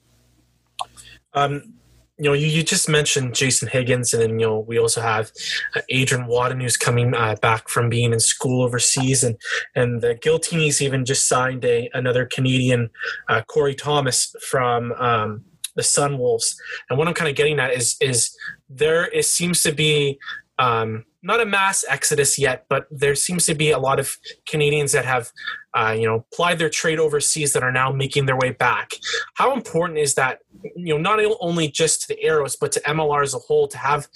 Um, 1.35 1.75
you 2.19 2.27
know, 2.27 2.35
you, 2.35 2.47
you 2.47 2.63
just 2.63 2.89
mentioned 2.89 3.35
Jason 3.35 3.67
Higgins, 3.67 4.15
and 4.15 4.23
then 4.23 4.39
you 4.39 4.47
know 4.47 4.61
we 4.61 4.79
also 4.79 5.01
have 5.01 5.33
uh, 5.75 5.81
Adrian 5.89 6.29
Wadden 6.29 6.61
who's 6.61 6.77
coming 6.77 7.17
uh, 7.17 7.35
back 7.43 7.69
from 7.69 7.89
being 7.89 8.13
in 8.13 8.21
school 8.21 8.63
overseas, 8.63 9.25
and 9.25 9.35
and 9.75 10.01
the 10.01 10.15
Giltinis 10.15 10.81
even 10.81 11.05
just 11.05 11.27
signed 11.27 11.65
a 11.65 11.91
another 11.95 12.27
Canadian, 12.27 12.91
uh, 13.29 13.43
Corey 13.49 13.75
Thomas 13.75 14.33
from 14.49 14.93
um, 14.93 15.43
the 15.75 15.83
Sunwolves. 15.83 16.55
And 16.89 16.97
what 16.97 17.09
I'm 17.09 17.15
kind 17.15 17.31
of 17.31 17.35
getting 17.35 17.59
at 17.59 17.73
is 17.73 17.97
is 18.01 18.37
there 18.69 19.07
it 19.07 19.25
seems 19.25 19.65
to 19.65 19.73
be 19.73 20.21
um, 20.61 21.05
not 21.23 21.41
a 21.41 21.47
mass 21.47 21.85
exodus 21.89 22.39
yet, 22.39 22.67
but 22.69 22.87
there 22.91 23.15
seems 23.15 23.47
to 23.47 23.55
be 23.55 23.71
a 23.71 23.79
lot 23.79 24.01
of 24.01 24.17
Canadians 24.49 24.93
that 24.93 25.05
have, 25.05 25.31
uh, 25.75 25.95
you 25.97 26.05
know, 26.07 26.27
plied 26.35 26.59
their 26.59 26.69
trade 26.69 26.99
overseas 26.99 27.53
that 27.53 27.63
are 27.63 27.71
now 27.71 27.93
making 27.93 28.27
their 28.27 28.37
way 28.37 28.51
back. 28.51 28.91
How 29.35 29.55
important 29.55 29.99
is 29.99 30.15
that, 30.17 30.41
you 30.75 30.95
know, 30.95 30.99
not 30.99 31.21
only 31.41 31.69
just 31.69 32.03
to 32.03 32.09
the 32.09 32.23
Arrows, 32.23 32.57
but 32.57 32.73
to 32.73 32.81
MLR 32.81 33.23
as 33.23 33.35
a 33.35 33.39
whole 33.39 33.69
to 33.69 33.79
have, 33.79 34.09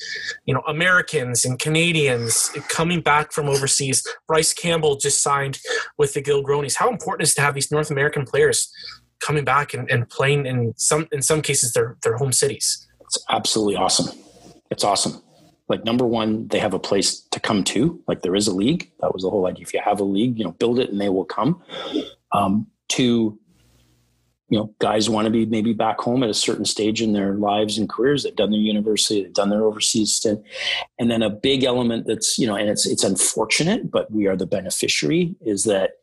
you 0.46 0.54
know, 0.54 0.62
Americans 0.66 1.44
and 1.44 1.58
Canadians 1.58 2.50
coming 2.68 3.00
back 3.00 3.32
from 3.32 3.48
overseas? 3.48 4.04
Bryce 4.26 4.52
Campbell 4.52 4.96
just 4.96 5.22
signed 5.22 5.60
with 5.98 6.12
the 6.14 6.22
Giltinis. 6.22 6.76
How 6.76 6.90
important 6.90 7.28
is 7.28 7.34
to 7.36 7.40
have 7.40 7.54
these 7.54 7.70
North 7.70 7.90
American 7.90 8.24
players 8.24 8.72
coming 9.20 9.44
back 9.44 9.74
and, 9.74 9.88
and 9.90 10.08
playing 10.08 10.44
in 10.44 10.74
some 10.76 11.06
in 11.12 11.22
some 11.22 11.40
cases 11.40 11.72
their 11.72 11.96
their 12.02 12.16
home 12.16 12.32
cities? 12.32 12.86
It's 13.02 13.24
absolutely 13.30 13.76
awesome. 13.76 14.18
It's 14.70 14.82
awesome 14.82 15.22
like 15.68 15.84
number 15.84 16.06
one, 16.06 16.48
they 16.48 16.58
have 16.58 16.74
a 16.74 16.78
place 16.78 17.20
to 17.20 17.40
come 17.40 17.64
to. 17.64 18.00
Like 18.06 18.22
there 18.22 18.36
is 18.36 18.46
a 18.46 18.54
league. 18.54 18.90
That 19.00 19.12
was 19.12 19.22
the 19.22 19.30
whole 19.30 19.46
idea. 19.46 19.62
If 19.62 19.74
you 19.74 19.80
have 19.84 20.00
a 20.00 20.04
league, 20.04 20.38
you 20.38 20.44
know, 20.44 20.52
build 20.52 20.78
it 20.78 20.90
and 20.90 21.00
they 21.00 21.08
will 21.08 21.24
come. 21.24 21.60
Um, 22.32 22.68
two, 22.88 23.38
you 24.48 24.58
know, 24.58 24.72
guys 24.78 25.10
want 25.10 25.24
to 25.24 25.30
be 25.30 25.44
maybe 25.44 25.72
back 25.72 25.98
home 26.00 26.22
at 26.22 26.30
a 26.30 26.34
certain 26.34 26.64
stage 26.64 27.02
in 27.02 27.12
their 27.12 27.34
lives 27.34 27.78
and 27.78 27.88
careers. 27.88 28.22
They've 28.22 28.36
done 28.36 28.52
their 28.52 28.60
university, 28.60 29.22
they've 29.22 29.32
done 29.32 29.50
their 29.50 29.64
overseas 29.64 30.14
stint, 30.14 30.40
and 31.00 31.10
then 31.10 31.22
a 31.22 31.30
big 31.30 31.64
element 31.64 32.06
that's 32.06 32.38
you 32.38 32.46
know, 32.46 32.54
and 32.54 32.68
it's 32.68 32.86
it's 32.86 33.02
unfortunate, 33.02 33.90
but 33.90 34.10
we 34.12 34.28
are 34.28 34.36
the 34.36 34.46
beneficiary 34.46 35.34
is 35.44 35.64
that 35.64 35.94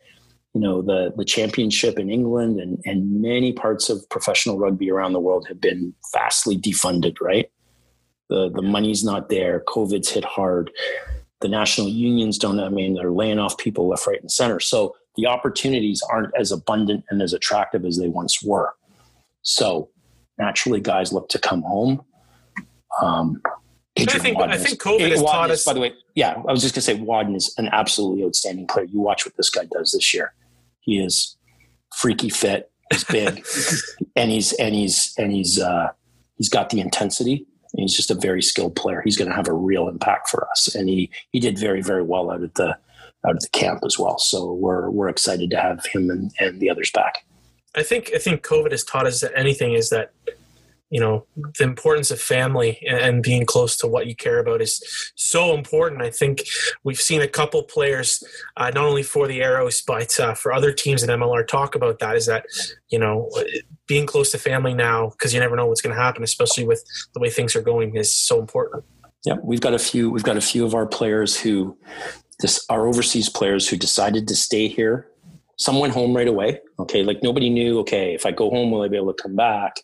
you 0.53 0.59
know 0.59 0.81
the 0.81 1.13
the 1.15 1.23
championship 1.23 1.97
in 1.97 2.09
England 2.09 2.59
and 2.59 2.79
and 2.83 3.21
many 3.21 3.53
parts 3.53 3.89
of 3.89 4.07
professional 4.09 4.59
rugby 4.59 4.91
around 4.91 5.13
the 5.13 5.21
world 5.21 5.47
have 5.47 5.61
been 5.61 5.93
vastly 6.11 6.57
defunded, 6.57 7.21
right? 7.21 7.49
The 8.29 8.49
the 8.49 8.61
money's 8.61 9.03
not 9.03 9.29
there. 9.29 9.63
COVID's 9.67 10.09
hit 10.09 10.25
hard. 10.25 10.71
The 11.41 11.47
national 11.47 11.89
unions 11.89 12.37
don't. 12.37 12.59
I 12.59 12.69
mean, 12.69 12.93
they're 12.93 13.11
laying 13.11 13.39
off 13.39 13.57
people 13.57 13.87
left, 13.87 14.07
right, 14.07 14.21
and 14.21 14.31
center. 14.31 14.59
So 14.59 14.95
the 15.15 15.27
opportunities 15.27 16.01
aren't 16.09 16.33
as 16.37 16.51
abundant 16.51 17.05
and 17.09 17.21
as 17.21 17.33
attractive 17.33 17.85
as 17.85 17.97
they 17.97 18.07
once 18.07 18.41
were. 18.41 18.73
So 19.41 19.89
naturally, 20.37 20.79
guys 20.79 21.11
look 21.11 21.29
to 21.29 21.39
come 21.39 21.61
home. 21.61 22.03
Um, 23.01 23.41
I 23.97 24.05
think 24.05 24.39
I 24.39 24.57
think 24.57 24.81
COVID 24.81 25.11
has 25.11 25.21
taught 25.21 25.51
us. 25.51 25.65
By 25.65 25.73
the 25.73 25.79
way, 25.79 25.93
yeah, 26.15 26.41
I 26.47 26.51
was 26.51 26.61
just 26.61 26.73
gonna 26.73 26.81
say 26.81 26.95
Wadden 26.95 27.35
is 27.35 27.53
an 27.57 27.69
absolutely 27.71 28.23
outstanding 28.25 28.67
player. 28.67 28.85
You 28.85 29.01
watch 29.01 29.25
what 29.25 29.37
this 29.37 29.49
guy 29.49 29.65
does 29.71 29.91
this 29.91 30.13
year. 30.13 30.33
He 30.79 30.99
is 30.99 31.37
freaky 31.95 32.29
fit. 32.29 32.71
He's 32.91 33.03
big, 33.03 33.45
and 34.15 34.31
he's 34.31 34.53
and 34.53 34.73
he's 34.73 35.13
and 35.17 35.31
he's 35.31 35.59
uh, 35.59 35.89
he's 36.37 36.49
got 36.49 36.71
the 36.71 36.79
intensity 36.79 37.45
he's 37.75 37.95
just 37.95 38.11
a 38.11 38.15
very 38.15 38.41
skilled 38.41 38.75
player. 38.75 39.01
He's 39.03 39.17
going 39.17 39.29
to 39.29 39.35
have 39.35 39.47
a 39.47 39.53
real 39.53 39.87
impact 39.87 40.29
for 40.29 40.47
us, 40.49 40.73
and 40.73 40.89
he 40.89 41.09
he 41.31 41.39
did 41.39 41.57
very 41.57 41.81
very 41.81 42.03
well 42.03 42.31
out 42.31 42.43
at 42.43 42.55
the 42.55 42.77
out 43.25 43.35
of 43.35 43.39
the 43.39 43.49
camp 43.49 43.81
as 43.85 43.97
well. 43.97 44.19
So 44.19 44.53
we're 44.53 44.89
we're 44.89 45.09
excited 45.09 45.49
to 45.51 45.59
have 45.59 45.85
him 45.85 46.09
and, 46.09 46.31
and 46.39 46.59
the 46.59 46.69
others 46.69 46.91
back. 46.91 47.25
I 47.75 47.83
think 47.83 48.11
I 48.13 48.17
think 48.17 48.43
COVID 48.43 48.71
has 48.71 48.83
taught 48.83 49.07
us 49.07 49.21
that 49.21 49.31
anything 49.35 49.73
is 49.73 49.89
that 49.89 50.13
you 50.93 50.99
know 50.99 51.25
the 51.35 51.63
importance 51.63 52.11
of 52.11 52.21
family 52.21 52.79
and 52.87 53.23
being 53.23 53.47
close 53.47 53.75
to 53.77 53.87
what 53.87 54.05
you 54.05 54.15
care 54.15 54.37
about 54.37 54.61
is 54.61 54.79
so 55.15 55.55
important. 55.55 56.03
I 56.03 56.11
think 56.11 56.43
we've 56.83 57.01
seen 57.01 57.19
a 57.19 57.27
couple 57.27 57.63
players 57.63 58.23
uh, 58.57 58.69
not 58.75 58.85
only 58.85 59.01
for 59.01 59.27
the 59.27 59.41
arrows 59.41 59.81
but 59.81 60.19
uh, 60.19 60.35
for 60.35 60.53
other 60.53 60.71
teams 60.71 61.01
in 61.01 61.09
mlr 61.09 61.47
talk 61.47 61.73
about 61.73 61.97
that 61.97 62.15
is 62.15 62.27
that 62.27 62.45
you 62.89 62.99
know 62.99 63.27
being 63.87 64.05
close 64.05 64.29
to 64.31 64.37
family 64.37 64.75
now 64.75 65.09
because 65.09 65.33
you 65.33 65.39
never 65.39 65.55
know 65.55 65.65
what's 65.65 65.81
going 65.81 65.95
to 65.95 66.01
happen 66.01 66.21
especially 66.21 66.63
with 66.63 66.83
the 67.15 67.19
way 67.19 67.29
things 67.31 67.55
are 67.55 67.61
going 67.61 67.95
is 67.95 68.13
so 68.13 68.39
important. 68.39 68.83
Yeah 69.25 69.37
we've 69.41 69.61
got 69.61 69.73
a 69.73 69.79
few 69.79 70.11
we've 70.11 70.29
got 70.31 70.37
a 70.37 70.41
few 70.41 70.63
of 70.63 70.75
our 70.75 70.85
players 70.85 71.39
who 71.39 71.75
this 72.39 72.63
our 72.69 72.85
overseas 72.85 73.29
players 73.29 73.67
who 73.67 73.77
decided 73.77 74.27
to 74.27 74.35
stay 74.35 74.67
here 74.67 75.07
some 75.57 75.79
went 75.79 75.93
home 75.93 76.15
right 76.15 76.27
away. 76.27 76.59
Okay, 76.79 77.03
like 77.03 77.21
nobody 77.21 77.49
knew. 77.49 77.79
Okay, 77.79 78.13
if 78.13 78.25
I 78.25 78.31
go 78.31 78.49
home, 78.49 78.71
will 78.71 78.81
I 78.81 78.87
be 78.87 78.97
able 78.97 79.13
to 79.13 79.21
come 79.21 79.35
back? 79.35 79.77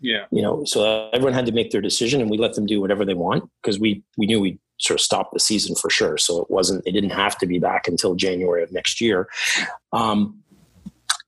Yeah. 0.00 0.26
You 0.30 0.42
know, 0.42 0.64
so 0.64 1.10
everyone 1.12 1.34
had 1.34 1.46
to 1.46 1.52
make 1.52 1.70
their 1.70 1.80
decision, 1.80 2.20
and 2.20 2.30
we 2.30 2.38
let 2.38 2.54
them 2.54 2.66
do 2.66 2.80
whatever 2.80 3.04
they 3.04 3.14
want 3.14 3.48
because 3.62 3.78
we 3.78 4.02
we 4.16 4.26
knew 4.26 4.40
we 4.40 4.58
sort 4.78 5.00
of 5.00 5.04
stopped 5.04 5.32
the 5.32 5.40
season 5.40 5.74
for 5.74 5.90
sure. 5.90 6.16
So 6.18 6.42
it 6.42 6.50
wasn't 6.50 6.84
they 6.84 6.92
didn't 6.92 7.10
have 7.10 7.36
to 7.38 7.46
be 7.46 7.58
back 7.58 7.88
until 7.88 8.14
January 8.14 8.62
of 8.62 8.72
next 8.72 9.00
year. 9.00 9.28
Um, 9.92 10.42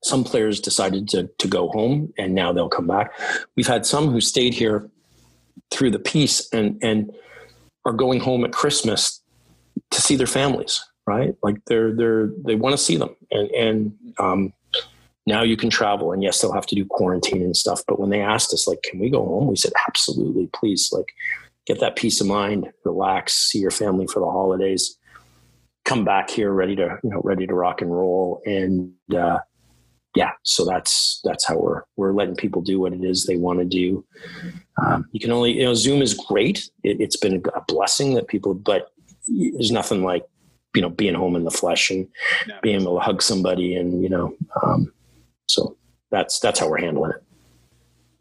some 0.05 0.23
players 0.23 0.61
decided 0.61 1.09
to 1.09 1.29
to 1.39 1.49
go 1.49 1.69
home, 1.69 2.13
and 2.17 2.35
now 2.35 2.53
they'll 2.53 2.69
come 2.69 2.87
back. 2.87 3.13
We've 3.57 3.67
had 3.67 3.85
some 3.85 4.11
who 4.11 4.21
stayed 4.21 4.55
here 4.55 4.89
through 5.73 5.91
the 5.91 5.99
peace 5.99 6.49
and 6.53 6.79
and 6.83 7.13
are 7.85 7.93
going 7.93 8.21
home 8.21 8.45
at 8.45 8.53
Christmas 8.53 9.21
to 9.91 10.01
see 10.01 10.15
their 10.15 10.27
families 10.27 10.83
right? 11.09 11.35
Like 11.43 11.57
they're 11.67 11.93
they're 11.95 12.31
they 12.45 12.55
want 12.55 12.75
to 12.75 12.79
see 12.79 12.99
them, 12.99 13.17
and 13.31 13.51
and 13.51 13.93
um, 14.19 14.53
now 15.27 15.43
you 15.43 15.57
can 15.57 15.71
travel, 15.71 16.13
and 16.13 16.23
yes, 16.23 16.41
they'll 16.41 16.53
have 16.53 16.67
to 16.67 16.75
do 16.75 16.85
quarantine 16.87 17.43
and 17.43 17.57
stuff. 17.57 17.83
But 17.87 18.01
when 18.01 18.11
they 18.11 18.21
asked 18.21 18.53
us, 18.55 18.67
like, 18.67 18.83
can 18.83 18.99
we 18.99 19.11
go 19.11 19.25
home? 19.25 19.47
We 19.47 19.57
said, 19.57 19.73
absolutely, 19.87 20.49
please. 20.55 20.91
Like, 20.93 21.13
get 21.67 21.81
that 21.81 21.97
peace 21.97 22.21
of 22.21 22.27
mind, 22.27 22.71
relax, 22.85 23.35
see 23.35 23.59
your 23.59 23.71
family 23.71 24.07
for 24.07 24.21
the 24.21 24.31
holidays, 24.31 24.97
come 25.85 26.05
back 26.05 26.31
here 26.31 26.53
ready 26.53 26.77
to 26.77 26.99
you 27.03 27.11
know 27.11 27.21
ready 27.25 27.47
to 27.47 27.55
rock 27.55 27.81
and 27.83 27.91
roll, 27.91 28.43
and 28.47 28.93
uh, 29.17 29.39
yeah, 30.15 30.31
so 30.43 30.65
that's 30.65 31.21
that's 31.25 31.47
how 31.47 31.59
we're 31.59 31.83
we're 31.97 32.13
letting 32.13 32.37
people 32.37 32.63
do 32.63 32.81
what 32.81 32.93
it 32.93 33.05
is 33.05 33.25
they 33.25 33.37
want 33.37 33.59
to 33.59 33.65
do. 33.65 34.05
Um, 34.85 35.07
you 35.13 35.21
can 35.21 35.33
only 35.33 35.59
you 35.59 35.65
know 35.65 35.75
Zoom 35.75 36.03
is 36.03 36.15
great. 36.15 36.71
It, 36.85 37.01
it's 37.01 37.17
been 37.17 37.43
a 37.55 37.61
blessing 37.67 38.15
that 38.15 38.29
people, 38.29 38.55
but 38.55 38.89
there's 39.27 39.71
nothing 39.71 40.05
like 40.05 40.25
you 40.75 40.83
know 40.83 40.89
being 40.91 41.15
home 41.15 41.37
in 41.37 41.45
the 41.45 41.51
flesh 41.51 41.91
and 41.91 42.07
being 42.63 42.81
able 42.81 42.95
to 42.95 43.01
hug 43.01 43.23
somebody 43.23 43.75
and 43.75 44.03
you 44.03 44.09
know 44.09 44.35
um, 44.63 44.93
so 45.47 45.77
that's 46.11 46.39
that's 46.41 46.61
how 46.61 46.69
we're 46.69 46.81
handling 46.81 47.13
it. 47.13 47.25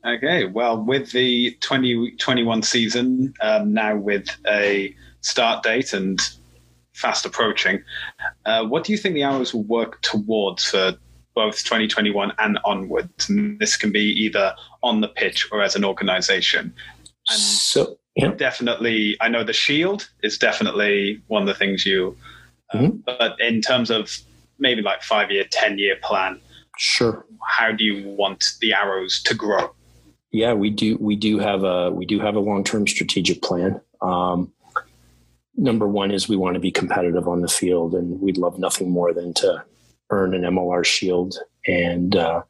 Okay 0.05 0.45
well 0.45 0.81
with 0.81 1.11
the 1.11 1.51
2021 1.61 2.63
season 2.63 3.33
um, 3.41 3.73
now 3.73 3.95
with 3.95 4.29
a 4.47 4.95
start 5.21 5.63
date 5.63 5.93
and 5.93 6.19
fast 6.93 7.25
approaching 7.25 7.83
uh, 8.45 8.65
what 8.65 8.83
do 8.83 8.91
you 8.91 8.97
think 8.97 9.15
the 9.15 9.23
arrows 9.23 9.53
will 9.53 9.63
work 9.63 10.01
towards 10.01 10.63
for 10.65 10.93
both 11.35 11.63
2021 11.65 12.33
and 12.39 12.57
onwards? 12.65 13.29
And 13.29 13.59
this 13.59 13.77
can 13.77 13.91
be 13.91 13.99
either 13.99 14.55
on 14.81 15.01
the 15.01 15.07
pitch 15.07 15.47
or 15.51 15.61
as 15.61 15.75
an 15.75 15.85
organization. 15.85 16.73
And 17.29 17.39
so 17.39 17.99
yeah. 18.17 18.31
definitely 18.31 19.15
i 19.21 19.29
know 19.29 19.43
the 19.43 19.53
shield 19.53 20.09
is 20.23 20.37
definitely 20.37 21.21
one 21.27 21.43
of 21.43 21.47
the 21.47 21.53
things 21.53 21.85
you 21.85 22.17
mm-hmm. 22.73 22.97
but 23.05 23.39
in 23.39 23.61
terms 23.61 23.89
of 23.89 24.17
maybe 24.59 24.81
like 24.81 25.03
five 25.03 25.31
year, 25.31 25.45
10 25.49 25.77
year 25.77 25.97
plan, 26.01 26.39
sure. 26.77 27.25
How 27.47 27.71
do 27.71 27.83
you 27.83 28.07
want 28.09 28.43
the 28.61 28.73
arrows 28.73 29.21
to 29.23 29.33
grow? 29.33 29.73
Yeah, 30.31 30.53
we 30.53 30.69
do. 30.69 30.97
We 30.99 31.15
do 31.15 31.39
have 31.39 31.63
a 31.63 31.89
we 31.89 32.05
do 32.05 32.19
have 32.19 32.35
a 32.35 32.39
long 32.39 32.63
term 32.63 32.85
strategic 32.85 33.41
plan. 33.41 33.79
Um, 34.01 34.51
number 35.55 35.87
one 35.87 36.11
is 36.11 36.27
we 36.27 36.35
want 36.35 36.55
to 36.55 36.59
be 36.59 36.71
competitive 36.71 37.27
on 37.27 37.41
the 37.41 37.47
field, 37.47 37.95
and 37.95 38.19
we'd 38.19 38.37
love 38.37 38.59
nothing 38.59 38.89
more 38.89 39.13
than 39.13 39.33
to 39.35 39.63
earn 40.09 40.33
an 40.33 40.41
MLR 40.41 40.85
Shield. 40.85 41.37
And 41.65 42.15
uh, 42.15 42.43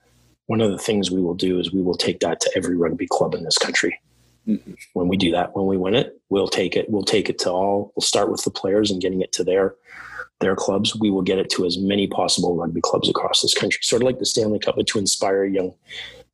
one 0.47 0.61
of 0.61 0.72
the 0.72 0.78
things 0.78 1.11
we 1.11 1.22
will 1.22 1.36
do 1.36 1.59
is 1.59 1.72
we 1.72 1.82
will 1.82 1.95
take 1.95 2.20
that 2.22 2.39
to 2.41 2.51
every 2.55 2.76
rugby 2.76 3.07
club 3.07 3.34
in 3.34 3.43
this 3.43 3.57
country. 3.57 3.99
Mm-hmm. 4.47 4.74
When 4.93 5.07
we 5.07 5.18
do 5.18 5.32
that, 5.32 5.55
when 5.55 5.65
we 5.65 5.78
win 5.78 5.93
it, 5.93 6.20
we'll 6.30 6.47
take 6.47 6.76
it. 6.76 6.89
We'll 6.89 7.03
take 7.03 7.30
it 7.30 7.38
to 7.39 7.51
all. 7.51 7.91
We'll 7.95 8.03
start 8.03 8.32
with 8.32 8.43
the 8.43 8.51
players 8.51 8.89
and 8.91 9.01
getting 9.01 9.22
it 9.22 9.32
to 9.34 9.43
their 9.43 9.76
their 10.40 10.56
clubs, 10.56 10.96
we 10.96 11.10
will 11.10 11.22
get 11.22 11.40
it 11.40 11.50
to 11.52 11.66
as 11.66 11.78
many 11.78 12.08
possible 12.08 12.56
rugby 12.56 12.82
clubs 12.82 13.10
across 13.10 13.42
this 13.42 13.54
country. 13.54 13.80
Sort 13.82 14.02
of 14.02 14.06
like 14.06 14.20
the 14.20 14.26
Stanley 14.26 14.60
Cup, 14.60 14.76
but 14.76 14.88
to 14.88 15.00
inspire 15.00 15.46
young 15.46 15.74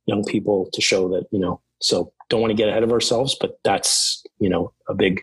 young 0.06 0.24
people 0.24 0.68
to 0.72 0.80
show 0.80 1.08
that 1.08 1.26
you 1.30 1.38
know. 1.38 1.60
So 1.80 2.12
don't 2.28 2.40
want 2.40 2.50
to 2.50 2.56
get 2.56 2.68
ahead 2.68 2.82
of 2.82 2.92
ourselves, 2.92 3.36
but 3.40 3.58
that's 3.64 4.22
you 4.38 4.48
know 4.48 4.72
a 4.88 4.94
big 4.94 5.22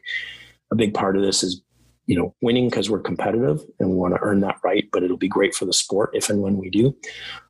a 0.72 0.76
big 0.76 0.94
part 0.94 1.16
of 1.16 1.22
this 1.22 1.44
is 1.44 1.62
you 2.08 2.18
know 2.18 2.36
winning 2.42 2.70
because 2.70 2.90
we're 2.90 3.00
competitive 3.00 3.62
and 3.80 3.90
we 3.90 3.96
want 3.96 4.16
to 4.16 4.22
earn 4.22 4.42
that 4.42 4.58
right. 4.64 4.88
But 4.92 5.04
it'll 5.04 5.18
be 5.18 5.28
great 5.28 5.54
for 5.54 5.66
the 5.66 5.74
sport 5.74 6.12
if 6.14 6.30
and 6.30 6.42
when 6.42 6.58
we 6.58 6.70
do. 6.70 6.96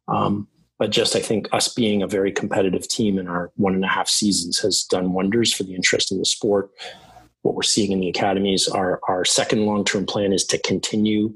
Um, 0.07 0.47
but 0.77 0.89
just 0.89 1.15
I 1.15 1.19
think 1.19 1.47
us 1.51 1.67
being 1.67 2.01
a 2.01 2.07
very 2.07 2.31
competitive 2.31 2.87
team 2.87 3.19
in 3.19 3.27
our 3.27 3.51
one 3.55 3.75
and 3.75 3.85
a 3.85 3.87
half 3.87 4.09
seasons 4.09 4.59
has 4.59 4.83
done 4.83 5.13
wonders 5.13 5.53
for 5.53 5.63
the 5.63 5.75
interest 5.75 6.11
in 6.11 6.17
the 6.17 6.25
sport 6.25 6.71
what 7.41 7.55
we're 7.55 7.63
seeing 7.63 7.91
in 7.91 7.99
the 7.99 8.09
academies. 8.09 8.67
Our, 8.67 8.99
our 9.07 9.25
second 9.25 9.65
long 9.65 9.83
term 9.83 10.05
plan 10.05 10.33
is 10.33 10.45
to 10.45 10.57
continue 10.59 11.33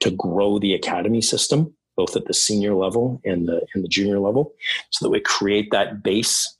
to 0.00 0.10
grow 0.10 0.58
the 0.58 0.74
academy 0.74 1.20
system, 1.20 1.74
both 1.96 2.16
at 2.16 2.26
the 2.26 2.34
senior 2.34 2.74
level 2.74 3.20
and 3.24 3.48
the, 3.48 3.66
and 3.74 3.82
the 3.82 3.88
junior 3.88 4.18
level, 4.18 4.54
so 4.90 5.04
that 5.04 5.10
we 5.10 5.20
create 5.20 5.70
that 5.72 6.02
base, 6.02 6.56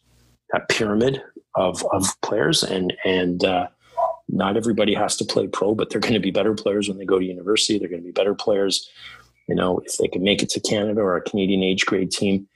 that 0.53 0.69
pyramid 0.69 1.23
of, 1.55 1.85
of 1.93 2.09
players. 2.23 2.63
And, 2.63 2.93
and 3.05 3.45
uh, 3.45 3.69
not 4.29 4.57
everybody 4.57 4.95
has 4.95 5.17
to 5.17 5.25
play 5.25 5.47
pro, 5.47 5.75
but 5.75 5.91
they're 5.91 6.01
going 6.01 6.15
to 6.15 6.21
be 6.21 6.31
better 6.31 6.55
players 6.55 6.89
when 6.89 6.99
they 6.99 7.05
go 7.05 7.19
to 7.19 7.25
university. 7.25 7.79
They're 7.79 7.89
going 7.89 8.03
to 8.03 8.07
be 8.07 8.13
better 8.13 8.35
players, 8.35 8.89
you 9.49 9.55
know, 9.55 9.79
if 9.81 9.97
they 9.99 10.09
can 10.09 10.23
make 10.23 10.43
it 10.43 10.51
to 10.51 10.61
Canada 10.61 11.01
or 11.01 11.17
a 11.17 11.23
Canadian 11.23 11.63
age 11.63 11.87
grade 11.87 12.11
team. 12.11 12.49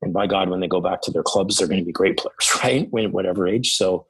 And 0.00 0.12
by 0.12 0.26
God, 0.26 0.48
when 0.48 0.60
they 0.60 0.68
go 0.68 0.80
back 0.80 1.02
to 1.02 1.10
their 1.10 1.24
clubs, 1.24 1.56
they're 1.56 1.66
going 1.66 1.80
to 1.80 1.86
be 1.86 1.92
great 1.92 2.16
players, 2.16 2.60
right? 2.62 2.88
When, 2.90 3.12
whatever 3.12 3.48
age. 3.48 3.74
So, 3.74 4.06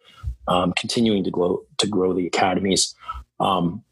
um, 0.49 0.73
continuing 0.77 1.25
to 1.25 1.31
grow 1.31 1.63
to 1.79 1.87
grow 1.87 2.13
the 2.13 2.27
academies. 2.27 2.95
Um, 3.41 3.85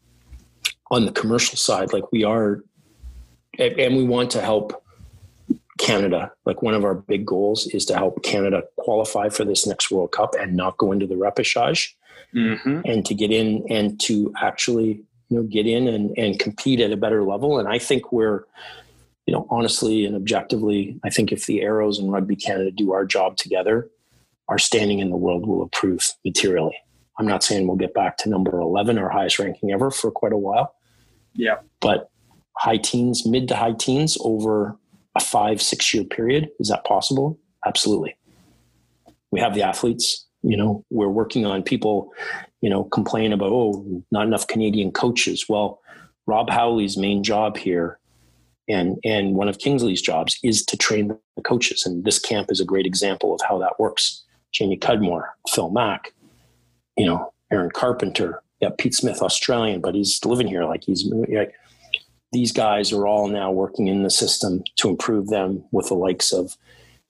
on 0.89 1.05
the 1.05 1.11
commercial 1.11 1.57
side, 1.57 1.91
like 1.91 2.11
we 2.13 2.23
are, 2.23 2.63
and 3.59 3.97
we 3.97 4.03
want 4.03 4.31
to 4.31 4.41
help 4.41 4.81
Canada. 5.77 6.31
Like 6.45 6.61
one 6.61 6.73
of 6.73 6.85
our 6.85 6.95
big 6.95 7.25
goals 7.25 7.67
is 7.67 7.85
to 7.85 7.95
help 7.95 8.23
Canada 8.23 8.63
qualify 8.77 9.29
for 9.29 9.43
this 9.43 9.67
next 9.67 9.91
World 9.91 10.13
Cup 10.13 10.33
and 10.39 10.55
not 10.55 10.77
go 10.77 10.93
into 10.93 11.05
the 11.05 11.15
repechage, 11.15 11.93
mm-hmm. 12.33 12.81
and 12.85 13.05
to 13.05 13.13
get 13.13 13.31
in 13.31 13.65
and 13.69 13.99
to 14.01 14.33
actually 14.41 15.03
you 15.29 15.37
know 15.37 15.43
get 15.43 15.67
in 15.67 15.87
and, 15.87 16.17
and 16.17 16.39
compete 16.39 16.79
at 16.79 16.91
a 16.91 16.97
better 16.97 17.23
level. 17.23 17.59
And 17.59 17.67
I 17.67 17.79
think 17.79 18.11
we're 18.11 18.45
you 19.27 19.33
know, 19.33 19.45
honestly 19.49 20.05
and 20.05 20.15
objectively, 20.15 20.99
I 21.03 21.09
think 21.09 21.31
if 21.31 21.45
the 21.45 21.61
Arrows 21.61 21.99
and 21.99 22.11
Rugby 22.11 22.37
Canada 22.37 22.71
do 22.71 22.93
our 22.93 23.05
job 23.05 23.35
together, 23.35 23.89
our 24.49 24.57
standing 24.57 24.99
in 24.99 25.09
the 25.09 25.17
world 25.17 25.45
will 25.45 25.63
improve 25.63 26.07
materially. 26.23 26.77
I'm 27.19 27.27
not 27.27 27.43
saying 27.43 27.67
we'll 27.67 27.77
get 27.77 27.93
back 27.93 28.17
to 28.17 28.29
number 28.29 28.59
11, 28.59 28.97
our 28.97 29.09
highest 29.09 29.39
ranking 29.39 29.71
ever 29.71 29.89
for 29.89 30.11
quite 30.11 30.33
a 30.33 30.37
while. 30.37 30.75
Yeah. 31.33 31.57
But 31.81 32.09
high 32.57 32.77
teens, 32.77 33.25
mid 33.25 33.47
to 33.47 33.55
high 33.55 33.73
teens 33.73 34.17
over 34.21 34.77
a 35.15 35.19
five, 35.19 35.61
six 35.61 35.93
year 35.93 36.03
period, 36.03 36.49
is 36.59 36.69
that 36.69 36.85
possible? 36.85 37.39
Absolutely. 37.65 38.15
We 39.31 39.39
have 39.39 39.55
the 39.55 39.63
athletes, 39.63 40.25
you 40.43 40.55
know, 40.55 40.85
we're 40.89 41.09
working 41.09 41.45
on 41.45 41.63
people, 41.63 42.13
you 42.61 42.69
know, 42.69 42.85
complain 42.85 43.33
about, 43.33 43.51
oh, 43.51 44.03
not 44.11 44.27
enough 44.27 44.47
Canadian 44.47 44.91
coaches. 44.91 45.45
Well, 45.49 45.81
Rob 46.27 46.49
Howley's 46.49 46.97
main 46.97 47.23
job 47.23 47.57
here 47.57 47.99
and 48.67 48.97
and 49.03 49.35
one 49.35 49.47
of 49.47 49.59
Kingsley's 49.59 50.01
jobs 50.01 50.37
is 50.43 50.63
to 50.65 50.77
train 50.77 51.07
the 51.35 51.41
coaches. 51.41 51.85
And 51.85 52.03
this 52.03 52.19
camp 52.19 52.51
is 52.51 52.59
a 52.59 52.65
great 52.65 52.85
example 52.85 53.33
of 53.33 53.41
how 53.47 53.57
that 53.59 53.79
works. 53.79 54.23
Jamie 54.51 54.77
Cudmore, 54.77 55.29
Phil 55.49 55.69
Mack, 55.69 56.13
you 56.97 57.05
know, 57.05 57.33
Aaron 57.51 57.71
Carpenter, 57.71 58.41
yeah, 58.59 58.69
Pete 58.77 58.95
Smith, 58.95 59.21
Australian, 59.21 59.81
but 59.81 59.95
he's 59.95 60.23
living 60.25 60.47
here. 60.47 60.65
Like 60.65 60.83
he's 60.83 61.05
like 61.05 61.53
these 62.31 62.51
guys 62.51 62.91
are 62.91 63.07
all 63.07 63.27
now 63.27 63.51
working 63.51 63.87
in 63.87 64.03
the 64.03 64.09
system 64.09 64.63
to 64.77 64.89
improve 64.89 65.27
them 65.27 65.63
with 65.71 65.87
the 65.87 65.93
likes 65.93 66.33
of, 66.33 66.57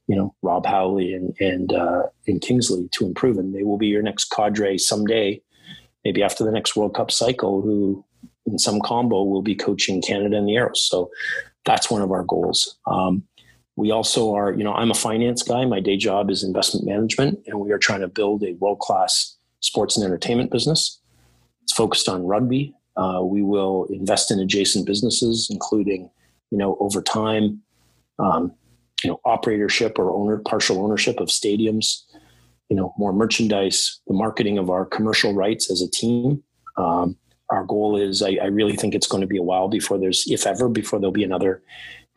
you 0.07 0.15
know, 0.15 0.33
Rob 0.41 0.65
Howley 0.65 1.13
and 1.13 1.35
and 1.39 1.73
uh, 1.73 2.03
and 2.27 2.41
Kingsley 2.41 2.89
to 2.93 3.05
improve, 3.05 3.37
and 3.37 3.55
they 3.55 3.63
will 3.63 3.77
be 3.77 3.87
your 3.87 4.03
next 4.03 4.25
cadre 4.25 4.77
someday, 4.77 5.41
maybe 6.03 6.21
after 6.21 6.43
the 6.43 6.51
next 6.51 6.75
World 6.75 6.95
Cup 6.95 7.11
cycle, 7.11 7.61
who 7.61 8.03
in 8.45 8.59
some 8.59 8.79
combo 8.81 9.23
will 9.23 9.41
be 9.41 9.55
coaching 9.55 10.01
Canada 10.01 10.37
and 10.37 10.47
the 10.47 10.55
Arrows. 10.55 10.87
So 10.87 11.09
that's 11.65 11.91
one 11.91 12.01
of 12.01 12.11
our 12.11 12.23
goals. 12.23 12.77
Um, 12.85 13.23
we 13.77 13.91
also 13.91 14.33
are, 14.33 14.53
you 14.53 14.63
know, 14.63 14.73
I'm 14.73 14.89
a 14.89 14.95
finance 14.95 15.43
guy. 15.43 15.63
My 15.63 15.79
day 15.79 15.97
job 15.97 16.31
is 16.31 16.43
investment 16.43 16.85
management, 16.85 17.39
and 17.45 17.59
we 17.59 17.71
are 17.71 17.77
trying 17.77 18.01
to 18.01 18.07
build 18.07 18.43
a 18.43 18.53
world 18.53 18.79
class 18.79 19.37
sports 19.59 19.95
and 19.95 20.03
entertainment 20.03 20.51
business. 20.51 20.99
It's 21.61 21.73
focused 21.73 22.09
on 22.09 22.25
rugby. 22.25 22.73
Uh, 22.97 23.21
we 23.23 23.43
will 23.43 23.85
invest 23.91 24.31
in 24.31 24.39
adjacent 24.39 24.87
businesses, 24.87 25.47
including, 25.51 26.09
you 26.49 26.57
know, 26.57 26.75
over 26.79 27.03
time, 27.03 27.61
um, 28.17 28.51
you 29.03 29.11
know, 29.11 29.19
operatorship 29.27 29.99
or 29.99 30.11
owner 30.11 30.39
partial 30.39 30.83
ownership 30.83 31.19
of 31.19 31.27
stadiums. 31.27 32.01
You 32.69 32.77
know, 32.77 32.95
more 32.97 33.13
merchandise, 33.13 34.01
the 34.07 34.13
marketing 34.15 34.57
of 34.57 34.71
our 34.71 34.85
commercial 34.85 35.35
rights 35.35 35.69
as 35.69 35.83
a 35.83 35.89
team. 35.89 36.43
Um, 36.77 37.15
our 37.49 37.63
goal 37.63 37.95
is, 37.95 38.23
I, 38.23 38.37
I 38.41 38.47
really 38.47 38.75
think 38.75 38.95
it's 38.95 39.07
going 39.07 39.21
to 39.21 39.27
be 39.27 39.37
a 39.37 39.43
while 39.43 39.69
before 39.69 39.99
there's, 39.99 40.25
if 40.27 40.47
ever, 40.47 40.67
before 40.67 40.99
there'll 40.99 41.13
be 41.13 41.23
another 41.23 41.61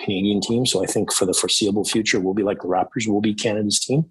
Canadian 0.01 0.41
team. 0.41 0.67
So 0.67 0.83
I 0.83 0.87
think 0.87 1.13
for 1.13 1.27
the 1.27 1.35
foreseeable 1.35 1.85
future, 1.85 2.19
we'll 2.21 2.35
be 2.35 2.43
like 2.43 2.63
the 2.63 2.69
Raptors, 2.69 3.07
we'll 3.07 3.21
be 3.21 3.35
Canada's 3.35 3.79
team, 3.79 4.11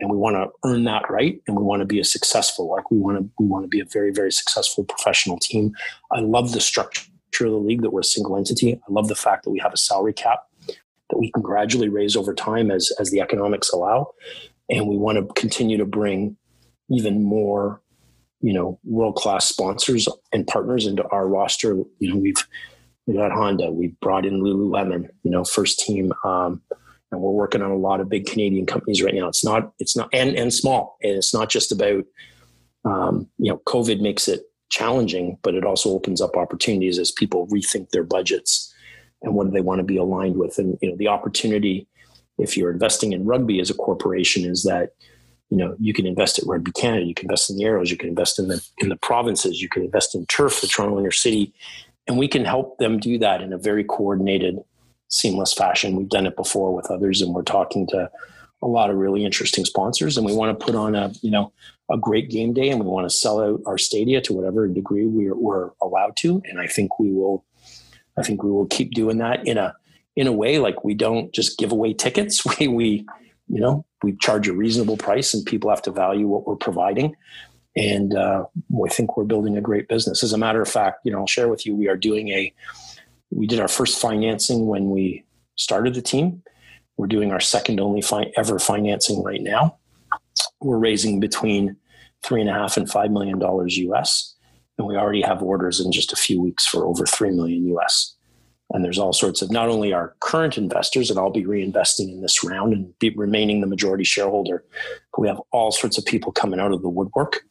and 0.00 0.10
we 0.10 0.16
want 0.16 0.36
to 0.36 0.50
earn 0.68 0.84
that 0.84 1.08
right, 1.10 1.40
and 1.46 1.56
we 1.56 1.62
want 1.62 1.80
to 1.80 1.86
be 1.86 1.98
a 1.98 2.04
successful, 2.04 2.70
like 2.70 2.90
we 2.90 2.98
want 2.98 3.18
to, 3.18 3.30
we 3.38 3.46
want 3.46 3.64
to 3.64 3.68
be 3.68 3.80
a 3.80 3.84
very, 3.84 4.12
very 4.12 4.30
successful 4.30 4.84
professional 4.84 5.38
team. 5.38 5.72
I 6.12 6.20
love 6.20 6.52
the 6.52 6.60
structure 6.60 7.06
of 7.40 7.52
the 7.52 7.58
league 7.58 7.82
that 7.82 7.90
we're 7.90 8.00
a 8.00 8.04
single 8.04 8.36
entity. 8.36 8.74
I 8.74 8.92
love 8.92 9.08
the 9.08 9.16
fact 9.16 9.44
that 9.44 9.50
we 9.50 9.58
have 9.58 9.72
a 9.72 9.78
salary 9.78 10.12
cap. 10.12 10.44
that 11.10 11.18
we 11.18 11.30
can 11.30 11.42
gradually 11.42 11.88
raise 11.88 12.16
over 12.16 12.34
time 12.34 12.70
as 12.70 12.92
as 12.98 13.10
the 13.10 13.20
economics 13.20 13.70
allow, 13.70 14.10
and 14.70 14.88
we 14.88 14.96
want 14.96 15.18
to 15.18 15.40
continue 15.40 15.76
to 15.78 15.84
bring 15.84 16.36
even 16.90 17.22
more, 17.22 17.80
you 18.40 18.52
know, 18.52 18.78
world 18.84 19.16
class 19.16 19.46
sponsors 19.46 20.08
and 20.32 20.46
partners 20.46 20.86
into 20.86 21.06
our 21.08 21.26
roster. 21.28 21.76
You 21.98 22.14
know, 22.14 22.16
we've 22.16 22.46
we 23.06 23.14
got 23.14 23.32
Honda, 23.32 23.70
we 23.70 23.88
brought 24.00 24.26
in 24.26 24.40
Lululemon, 24.40 25.08
you 25.22 25.30
know, 25.30 25.44
first 25.44 25.80
team. 25.80 26.12
Um, 26.24 26.62
and 27.10 27.20
we're 27.20 27.30
working 27.30 27.62
on 27.62 27.70
a 27.70 27.76
lot 27.76 28.00
of 28.00 28.08
big 28.08 28.26
Canadian 28.26 28.66
companies 28.66 29.02
right 29.02 29.14
now. 29.14 29.28
It's 29.28 29.44
not, 29.44 29.72
it's 29.78 29.96
not, 29.96 30.08
and 30.12 30.34
and 30.36 30.52
small, 30.52 30.96
and 31.02 31.12
it's 31.12 31.32
not 31.32 31.48
just 31.48 31.70
about, 31.70 32.04
um, 32.84 33.28
you 33.38 33.50
know, 33.50 33.60
COVID 33.66 34.00
makes 34.00 34.26
it 34.26 34.42
challenging, 34.70 35.38
but 35.42 35.54
it 35.54 35.64
also 35.64 35.90
opens 35.90 36.20
up 36.20 36.36
opportunities 36.36 36.98
as 36.98 37.12
people 37.12 37.46
rethink 37.48 37.90
their 37.90 38.02
budgets 38.02 38.74
and 39.22 39.34
what 39.34 39.44
do 39.44 39.50
they 39.50 39.60
want 39.60 39.78
to 39.78 39.84
be 39.84 39.96
aligned 39.96 40.36
with. 40.36 40.58
And 40.58 40.78
you 40.82 40.90
know, 40.90 40.96
the 40.96 41.08
opportunity, 41.08 41.86
if 42.38 42.56
you're 42.56 42.72
investing 42.72 43.12
in 43.12 43.24
rugby 43.24 43.60
as 43.60 43.70
a 43.70 43.74
corporation, 43.74 44.44
is 44.44 44.64
that 44.64 44.90
you 45.50 45.56
know 45.56 45.76
you 45.78 45.92
can 45.92 46.06
invest 46.06 46.38
at 46.38 46.46
Rugby 46.46 46.72
Canada, 46.72 47.06
you 47.06 47.14
can 47.14 47.26
invest 47.26 47.50
in 47.50 47.56
the 47.56 47.64
Arrows, 47.64 47.90
you 47.90 47.96
can 47.96 48.08
invest 48.08 48.38
in 48.38 48.48
the 48.48 48.66
in 48.78 48.88
the 48.88 48.96
provinces, 48.96 49.62
you 49.62 49.68
can 49.68 49.84
invest 49.84 50.14
in 50.14 50.26
Turf, 50.26 50.60
the 50.60 50.66
Toronto 50.66 50.98
Inner 50.98 51.12
City, 51.12 51.54
and 52.06 52.18
we 52.18 52.28
can 52.28 52.44
help 52.44 52.78
them 52.78 52.98
do 52.98 53.18
that 53.18 53.40
in 53.40 53.52
a 53.52 53.58
very 53.58 53.84
coordinated 53.84 54.58
seamless 55.08 55.52
fashion. 55.52 55.96
We've 55.96 56.08
done 56.08 56.26
it 56.26 56.36
before 56.36 56.74
with 56.74 56.90
others, 56.90 57.22
and 57.22 57.34
we're 57.34 57.42
talking 57.42 57.86
to 57.88 58.10
a 58.62 58.66
lot 58.66 58.90
of 58.90 58.96
really 58.96 59.24
interesting 59.24 59.64
sponsors. 59.64 60.16
And 60.16 60.26
we 60.26 60.34
want 60.34 60.58
to 60.58 60.64
put 60.64 60.74
on 60.74 60.94
a 60.94 61.12
you 61.22 61.30
know 61.30 61.52
a 61.90 61.98
great 61.98 62.30
game 62.30 62.52
day, 62.52 62.68
and 62.68 62.80
we 62.80 62.86
want 62.86 63.08
to 63.08 63.14
sell 63.14 63.40
out 63.40 63.60
our 63.66 63.78
stadia 63.78 64.20
to 64.22 64.32
whatever 64.32 64.66
degree 64.68 65.06
we're, 65.06 65.34
we're 65.34 65.70
allowed 65.82 66.16
to. 66.18 66.42
And 66.46 66.60
I 66.60 66.66
think 66.66 66.98
we 66.98 67.10
will. 67.10 67.44
I 68.16 68.22
think 68.22 68.44
we 68.44 68.50
will 68.50 68.66
keep 68.66 68.92
doing 68.92 69.18
that 69.18 69.46
in 69.46 69.58
a 69.58 69.74
in 70.16 70.26
a 70.26 70.32
way 70.32 70.58
like 70.58 70.84
we 70.84 70.94
don't 70.94 71.32
just 71.32 71.58
give 71.58 71.72
away 71.72 71.94
tickets. 71.94 72.44
We 72.58 72.68
we 72.68 73.06
you 73.48 73.60
know 73.60 73.84
we 74.02 74.16
charge 74.16 74.48
a 74.48 74.52
reasonable 74.52 74.96
price, 74.96 75.34
and 75.34 75.44
people 75.44 75.70
have 75.70 75.82
to 75.82 75.90
value 75.90 76.26
what 76.26 76.46
we're 76.46 76.56
providing. 76.56 77.16
And 77.76 78.16
uh, 78.16 78.44
I 78.84 78.88
think 78.88 79.16
we're 79.16 79.24
building 79.24 79.56
a 79.56 79.60
great 79.60 79.88
business. 79.88 80.22
As 80.22 80.32
a 80.32 80.38
matter 80.38 80.62
of 80.62 80.68
fact, 80.68 81.00
you 81.04 81.12
know, 81.12 81.20
I'll 81.20 81.26
share 81.26 81.48
with 81.48 81.66
you, 81.66 81.74
we 81.74 81.88
are 81.88 81.96
doing 81.96 82.28
a 82.28 82.52
we 83.30 83.46
did 83.46 83.58
our 83.58 83.68
first 83.68 84.00
financing 84.00 84.66
when 84.66 84.90
we 84.90 85.24
started 85.56 85.94
the 85.94 86.02
team. 86.02 86.42
We're 86.96 87.08
doing 87.08 87.32
our 87.32 87.40
second 87.40 87.80
only 87.80 88.00
fi- 88.00 88.32
ever 88.36 88.60
financing 88.60 89.24
right 89.24 89.42
now. 89.42 89.78
We're 90.60 90.78
raising 90.78 91.18
between 91.18 91.76
three 92.22 92.40
and 92.40 92.48
a 92.48 92.52
half 92.52 92.76
and 92.76 92.88
five 92.88 93.10
million 93.10 93.40
dollars 93.40 93.76
US, 93.78 94.34
and 94.78 94.86
we 94.86 94.96
already 94.96 95.22
have 95.22 95.42
orders 95.42 95.80
in 95.80 95.90
just 95.90 96.12
a 96.12 96.16
few 96.16 96.40
weeks 96.40 96.66
for 96.66 96.86
over 96.86 97.06
three 97.06 97.30
million 97.30 97.66
US. 97.76 98.14
And 98.70 98.84
there's 98.84 98.98
all 98.98 99.12
sorts 99.12 99.42
of 99.42 99.50
not 99.50 99.68
only 99.68 99.92
our 99.92 100.14
current 100.20 100.56
investors, 100.56 101.10
and 101.10 101.18
I'll 101.18 101.30
be 101.30 101.44
reinvesting 101.44 102.10
in 102.10 102.22
this 102.22 102.44
round 102.44 102.72
and 102.72 102.96
be 102.98 103.10
remaining 103.10 103.60
the 103.60 103.66
majority 103.66 104.04
shareholder, 104.04 104.64
but 105.12 105.20
we 105.20 105.28
have 105.28 105.40
all 105.50 105.70
sorts 105.72 105.98
of 105.98 106.04
people 106.04 106.32
coming 106.32 106.60
out 106.60 106.72
of 106.72 106.82
the 106.82 106.88
woodwork 106.88 107.42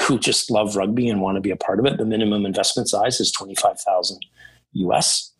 who 0.00 0.18
just 0.18 0.50
love 0.50 0.76
rugby 0.76 1.08
and 1.08 1.20
want 1.20 1.36
to 1.36 1.40
be 1.40 1.50
a 1.50 1.56
part 1.56 1.78
of 1.78 1.86
it. 1.86 1.98
The 1.98 2.04
minimum 2.04 2.46
investment 2.46 2.88
size 2.88 3.20
is 3.20 3.30
twenty 3.30 3.54
five 3.54 3.80
thousand 3.80 4.24
US. 4.72 5.32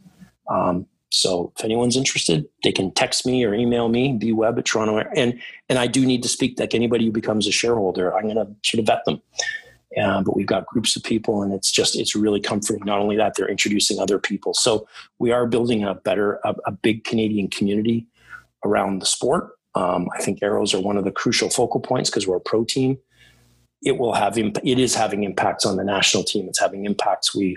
Um, 0.48 0.86
so 1.12 1.52
if 1.58 1.64
anyone's 1.64 1.96
interested, 1.96 2.46
they 2.64 2.72
can 2.72 2.90
text 2.90 3.26
me 3.26 3.44
or 3.44 3.54
email 3.54 3.90
me, 3.90 4.18
bweb 4.18 4.58
at 4.58 4.64
Toronto. 4.64 4.98
And, 5.14 5.38
and 5.68 5.78
I 5.78 5.86
do 5.86 6.06
need 6.06 6.22
to 6.22 6.28
speak 6.28 6.58
like 6.58 6.74
anybody 6.74 7.04
who 7.04 7.12
becomes 7.12 7.46
a 7.46 7.52
shareholder, 7.52 8.16
I'm 8.16 8.22
going 8.22 8.36
to 8.36 8.48
sort 8.64 8.80
of 8.80 8.86
vet 8.86 9.04
them. 9.04 9.20
Uh, 10.00 10.22
but 10.22 10.34
we've 10.34 10.46
got 10.46 10.64
groups 10.64 10.96
of 10.96 11.02
people 11.02 11.42
and 11.42 11.52
it's 11.52 11.70
just, 11.70 11.96
it's 11.96 12.16
really 12.16 12.40
comforting. 12.40 12.82
Not 12.86 12.98
only 12.98 13.16
that, 13.18 13.34
they're 13.36 13.48
introducing 13.48 13.98
other 13.98 14.18
people. 14.18 14.54
So 14.54 14.88
we 15.18 15.32
are 15.32 15.46
building 15.46 15.84
a 15.84 15.94
better, 15.94 16.40
a, 16.44 16.54
a 16.64 16.72
big 16.72 17.04
Canadian 17.04 17.48
community 17.48 18.06
around 18.64 19.00
the 19.00 19.06
sport. 19.06 19.50
Um, 19.74 20.08
I 20.16 20.22
think 20.22 20.42
arrows 20.42 20.72
are 20.72 20.80
one 20.80 20.96
of 20.96 21.04
the 21.04 21.12
crucial 21.12 21.50
focal 21.50 21.80
points 21.80 22.08
because 22.08 22.26
we're 22.26 22.36
a 22.36 22.40
pro 22.40 22.64
team 22.64 22.96
it 23.84 23.98
will 23.98 24.12
have 24.12 24.38
imp- 24.38 24.64
it 24.64 24.78
is 24.78 24.94
having 24.94 25.24
impacts 25.24 25.66
on 25.66 25.76
the 25.76 25.84
national 25.84 26.22
team. 26.22 26.48
It's 26.48 26.60
having 26.60 26.84
impacts. 26.84 27.34
We, 27.34 27.56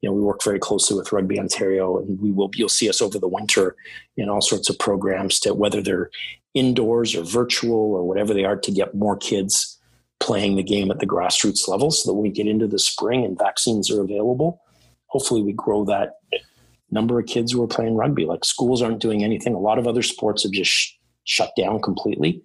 you 0.00 0.08
know, 0.08 0.12
we 0.12 0.20
work 0.20 0.42
very 0.42 0.58
closely 0.58 0.96
with 0.96 1.12
Rugby 1.12 1.38
Ontario, 1.38 1.98
and 1.98 2.20
we 2.20 2.30
will. 2.30 2.50
You'll 2.54 2.68
see 2.68 2.88
us 2.88 3.02
over 3.02 3.18
the 3.18 3.28
winter 3.28 3.76
in 4.16 4.28
all 4.28 4.40
sorts 4.40 4.70
of 4.70 4.78
programs 4.78 5.40
to 5.40 5.54
whether 5.54 5.82
they're 5.82 6.10
indoors 6.54 7.16
or 7.16 7.24
virtual 7.24 7.92
or 7.94 8.06
whatever 8.06 8.32
they 8.32 8.44
are 8.44 8.56
to 8.56 8.70
get 8.70 8.94
more 8.94 9.16
kids 9.16 9.80
playing 10.20 10.54
the 10.54 10.62
game 10.62 10.90
at 10.90 11.00
the 11.00 11.06
grassroots 11.06 11.66
level, 11.66 11.90
so 11.90 12.08
that 12.08 12.14
when 12.14 12.22
we 12.22 12.30
get 12.30 12.46
into 12.46 12.68
the 12.68 12.78
spring 12.78 13.24
and 13.24 13.38
vaccines 13.38 13.90
are 13.90 14.00
available, 14.00 14.62
hopefully 15.06 15.42
we 15.42 15.52
grow 15.52 15.84
that 15.84 16.14
number 16.90 17.18
of 17.18 17.26
kids 17.26 17.50
who 17.50 17.62
are 17.62 17.66
playing 17.66 17.96
rugby. 17.96 18.24
Like 18.24 18.44
schools 18.44 18.80
aren't 18.80 19.00
doing 19.00 19.24
anything. 19.24 19.54
A 19.54 19.58
lot 19.58 19.78
of 19.78 19.88
other 19.88 20.02
sports 20.02 20.44
have 20.44 20.52
just 20.52 20.70
sh- 20.70 20.92
shut 21.24 21.50
down 21.58 21.82
completely. 21.82 22.42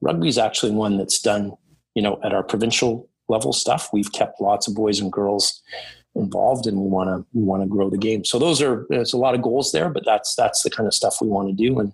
Rugby 0.00 0.28
is 0.28 0.38
actually 0.38 0.72
one 0.72 0.96
that's 0.96 1.20
done 1.20 1.52
you 2.00 2.04
know, 2.04 2.18
at 2.24 2.32
our 2.32 2.42
provincial 2.42 3.10
level 3.28 3.52
stuff, 3.52 3.90
we've 3.92 4.10
kept 4.10 4.40
lots 4.40 4.66
of 4.66 4.74
boys 4.74 5.00
and 5.00 5.12
girls 5.12 5.60
involved 6.14 6.66
and 6.66 6.78
we 6.80 6.88
want 6.88 7.10
to 7.10 7.26
we 7.34 7.44
want 7.44 7.62
to 7.62 7.68
grow 7.68 7.90
the 7.90 7.98
game. 7.98 8.24
So 8.24 8.38
those 8.38 8.62
are 8.62 8.86
there's 8.88 9.12
a 9.12 9.18
lot 9.18 9.34
of 9.34 9.42
goals 9.42 9.70
there 9.72 9.90
but 9.90 10.02
that's 10.06 10.34
that's 10.34 10.62
the 10.62 10.70
kind 10.70 10.86
of 10.86 10.94
stuff 10.94 11.18
we 11.20 11.28
want 11.28 11.48
to 11.48 11.54
do. 11.54 11.78
And 11.78 11.92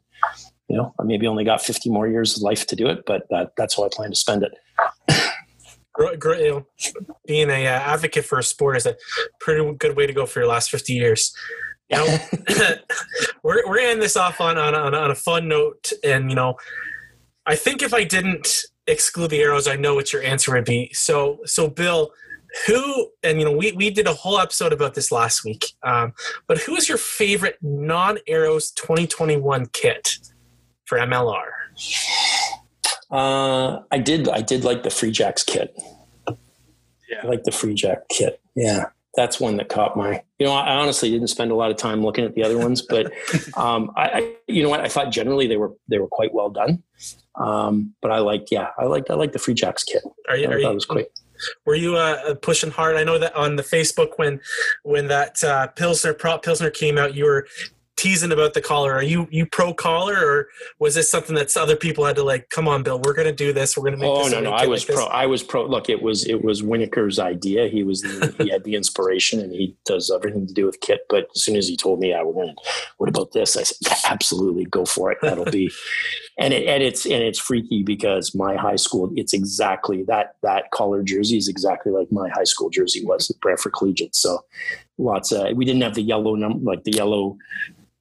you 0.68 0.76
know 0.76 0.94
i 1.00 1.02
maybe 1.02 1.26
only 1.26 1.42
got 1.44 1.60
50 1.60 1.90
more 1.90 2.06
years 2.06 2.36
of 2.36 2.42
life 2.42 2.66
to 2.66 2.76
do 2.76 2.88
it 2.88 3.04
but 3.06 3.28
that, 3.30 3.52
that's 3.56 3.76
how 3.76 3.84
i 3.84 3.88
plan 3.90 4.10
to 4.10 4.16
spend 4.16 4.44
it. 4.44 4.54
Being 7.26 7.50
a 7.50 7.66
uh, 7.66 7.70
advocate 7.70 8.24
for 8.24 8.38
a 8.38 8.44
sport 8.44 8.76
is 8.76 8.86
a 8.86 8.96
pretty 9.40 9.74
good 9.74 9.96
way 9.96 10.06
to 10.06 10.12
go 10.12 10.24
for 10.24 10.38
your 10.40 10.48
last 10.48 10.70
50 10.70 10.92
years. 10.92 11.34
You 11.90 11.98
know 11.98 12.18
we're, 13.42 13.66
we're 13.68 13.78
gonna 13.78 13.88
end 13.88 14.02
this 14.02 14.16
off 14.16 14.40
on, 14.40 14.56
on, 14.56 14.74
on 14.94 15.10
a 15.10 15.14
fun 15.16 15.48
note. 15.48 15.90
And 16.04 16.30
you 16.30 16.36
know 16.36 16.54
i 17.44 17.54
think 17.54 17.82
if 17.82 17.92
i 17.92 18.02
didn't 18.02 18.64
exclude 18.86 19.30
the 19.30 19.40
arrows, 19.40 19.68
I 19.68 19.76
know 19.76 19.94
what 19.94 20.12
your 20.12 20.22
answer 20.22 20.52
would 20.52 20.64
be. 20.64 20.92
So, 20.92 21.40
so 21.44 21.68
Bill, 21.68 22.12
who 22.66 23.10
and 23.22 23.38
you 23.38 23.44
know 23.44 23.52
we 23.52 23.72
we 23.72 23.90
did 23.90 24.06
a 24.06 24.14
whole 24.14 24.38
episode 24.38 24.72
about 24.72 24.94
this 24.94 25.12
last 25.12 25.44
week. 25.44 25.72
Um, 25.82 26.12
but 26.46 26.58
who 26.58 26.74
is 26.76 26.88
your 26.88 26.98
favorite 26.98 27.58
non 27.60 28.18
arrows 28.26 28.70
2021 28.72 29.66
kit 29.72 30.18
for 30.86 30.98
MLR? 30.98 31.48
Uh, 33.10 33.80
I 33.90 33.98
did 33.98 34.28
I 34.28 34.40
did 34.40 34.64
like 34.64 34.82
the 34.82 34.90
Free 34.90 35.10
Jacks 35.10 35.42
kit. 35.42 35.76
Yeah, 36.28 37.20
I 37.22 37.26
like 37.26 37.44
the 37.44 37.52
Free 37.52 37.74
Jack 37.74 38.08
kit. 38.08 38.40
Yeah, 38.54 38.86
that's 39.14 39.38
one 39.38 39.56
that 39.58 39.68
caught 39.68 39.96
my. 39.96 40.22
You 40.38 40.46
know, 40.46 40.52
I 40.52 40.76
honestly 40.76 41.10
didn't 41.10 41.28
spend 41.28 41.50
a 41.50 41.54
lot 41.54 41.70
of 41.70 41.76
time 41.76 42.02
looking 42.02 42.24
at 42.24 42.34
the 42.34 42.42
other 42.42 42.58
ones, 42.58 42.82
but 42.82 43.06
um, 43.56 43.92
I, 43.96 44.08
I, 44.08 44.34
you 44.48 44.62
know 44.62 44.68
what, 44.68 44.80
I 44.80 44.88
thought 44.88 45.10
generally 45.10 45.46
they 45.46 45.56
were 45.56 45.72
they 45.88 45.98
were 45.98 46.08
quite 46.08 46.34
well 46.34 46.50
done. 46.50 46.82
Um, 47.38 47.94
but 48.00 48.10
I 48.10 48.18
liked, 48.18 48.50
yeah, 48.50 48.70
I 48.78 48.84
liked, 48.84 49.10
I 49.10 49.14
liked 49.14 49.32
the 49.32 49.38
Free 49.38 49.54
Jacks 49.54 49.84
kit. 49.84 50.02
Are 50.28 50.36
you, 50.36 50.48
I 50.48 50.52
are 50.52 50.58
you, 50.58 50.68
was 50.68 50.86
quick. 50.86 51.10
Were 51.64 51.74
you 51.74 51.96
uh, 51.96 52.34
pushing 52.36 52.70
hard? 52.70 52.96
I 52.96 53.04
know 53.04 53.18
that 53.18 53.34
on 53.36 53.56
the 53.56 53.62
Facebook 53.62 54.12
when 54.16 54.40
when 54.84 55.08
that 55.08 55.42
uh, 55.44 55.66
Pilsner 55.68 56.14
prop 56.14 56.42
Pilsner 56.42 56.70
came 56.70 56.96
out, 56.96 57.14
you 57.14 57.24
were 57.24 57.46
teasing 57.96 58.30
about 58.30 58.54
the 58.54 58.60
collar. 58.60 58.92
Are 58.92 59.02
you 59.02 59.26
you 59.30 59.46
pro 59.46 59.74
collar, 59.74 60.14
or 60.14 60.48
was 60.78 60.94
this 60.94 61.10
something 61.10 61.34
that 61.34 61.56
other 61.56 61.76
people 61.76 62.04
had 62.04 62.16
to 62.16 62.22
like? 62.22 62.50
Come 62.50 62.68
on, 62.68 62.82
Bill, 62.82 63.00
we're 63.00 63.14
going 63.14 63.26
to 63.26 63.34
do 63.34 63.52
this. 63.52 63.76
We're 63.76 63.82
going 63.82 63.94
to 63.94 63.98
make. 63.98 64.10
Oh, 64.10 64.24
this. 64.24 64.34
Oh 64.34 64.40
no, 64.40 64.50
no, 64.50 64.52
I 64.52 64.66
was 64.66 64.84
pro. 64.84 64.96
This. 64.96 65.08
I 65.10 65.26
was 65.26 65.42
pro. 65.42 65.66
Look, 65.66 65.88
it 65.88 66.02
was 66.02 66.26
it 66.26 66.44
was 66.44 66.62
Winokur's 66.62 67.18
idea. 67.18 67.68
He 67.68 67.82
was 67.82 68.02
the, 68.02 68.34
he 68.38 68.50
had 68.50 68.64
the 68.64 68.74
inspiration, 68.74 69.40
and 69.40 69.52
he 69.52 69.76
does 69.84 70.10
everything 70.14 70.46
to 70.46 70.54
do 70.54 70.66
with 70.66 70.80
kit. 70.80 71.00
But 71.08 71.28
as 71.34 71.42
soon 71.42 71.56
as 71.56 71.68
he 71.68 71.76
told 71.76 71.98
me, 71.98 72.14
I 72.14 72.22
we're. 72.22 72.46
What 72.98 73.08
about 73.08 73.32
this? 73.32 73.56
I 73.56 73.62
said, 73.62 73.96
absolutely, 74.08 74.64
go 74.66 74.84
for 74.84 75.10
it. 75.10 75.18
That'll 75.22 75.44
be. 75.44 75.70
and 76.38 76.52
it 76.52 76.66
and 76.66 76.82
it's 76.82 77.04
and 77.04 77.22
it's 77.22 77.38
freaky 77.38 77.82
because 77.82 78.34
my 78.34 78.56
high 78.56 78.76
school. 78.76 79.10
It's 79.16 79.32
exactly 79.32 80.02
that 80.04 80.36
that 80.42 80.70
collar 80.70 81.02
jersey 81.02 81.36
is 81.36 81.48
exactly 81.48 81.92
like 81.92 82.12
my 82.12 82.28
high 82.28 82.44
school 82.44 82.70
jersey 82.70 83.04
was 83.04 83.30
at 83.30 83.40
Brantford 83.40 83.72
Collegiate. 83.72 84.14
So 84.14 84.44
lots 84.98 85.32
of 85.32 85.56
we 85.56 85.64
didn't 85.64 85.82
have 85.82 85.94
the 85.94 86.02
yellow 86.02 86.34
number 86.34 86.58
like 86.70 86.84
the 86.84 86.92
yellow 86.92 87.36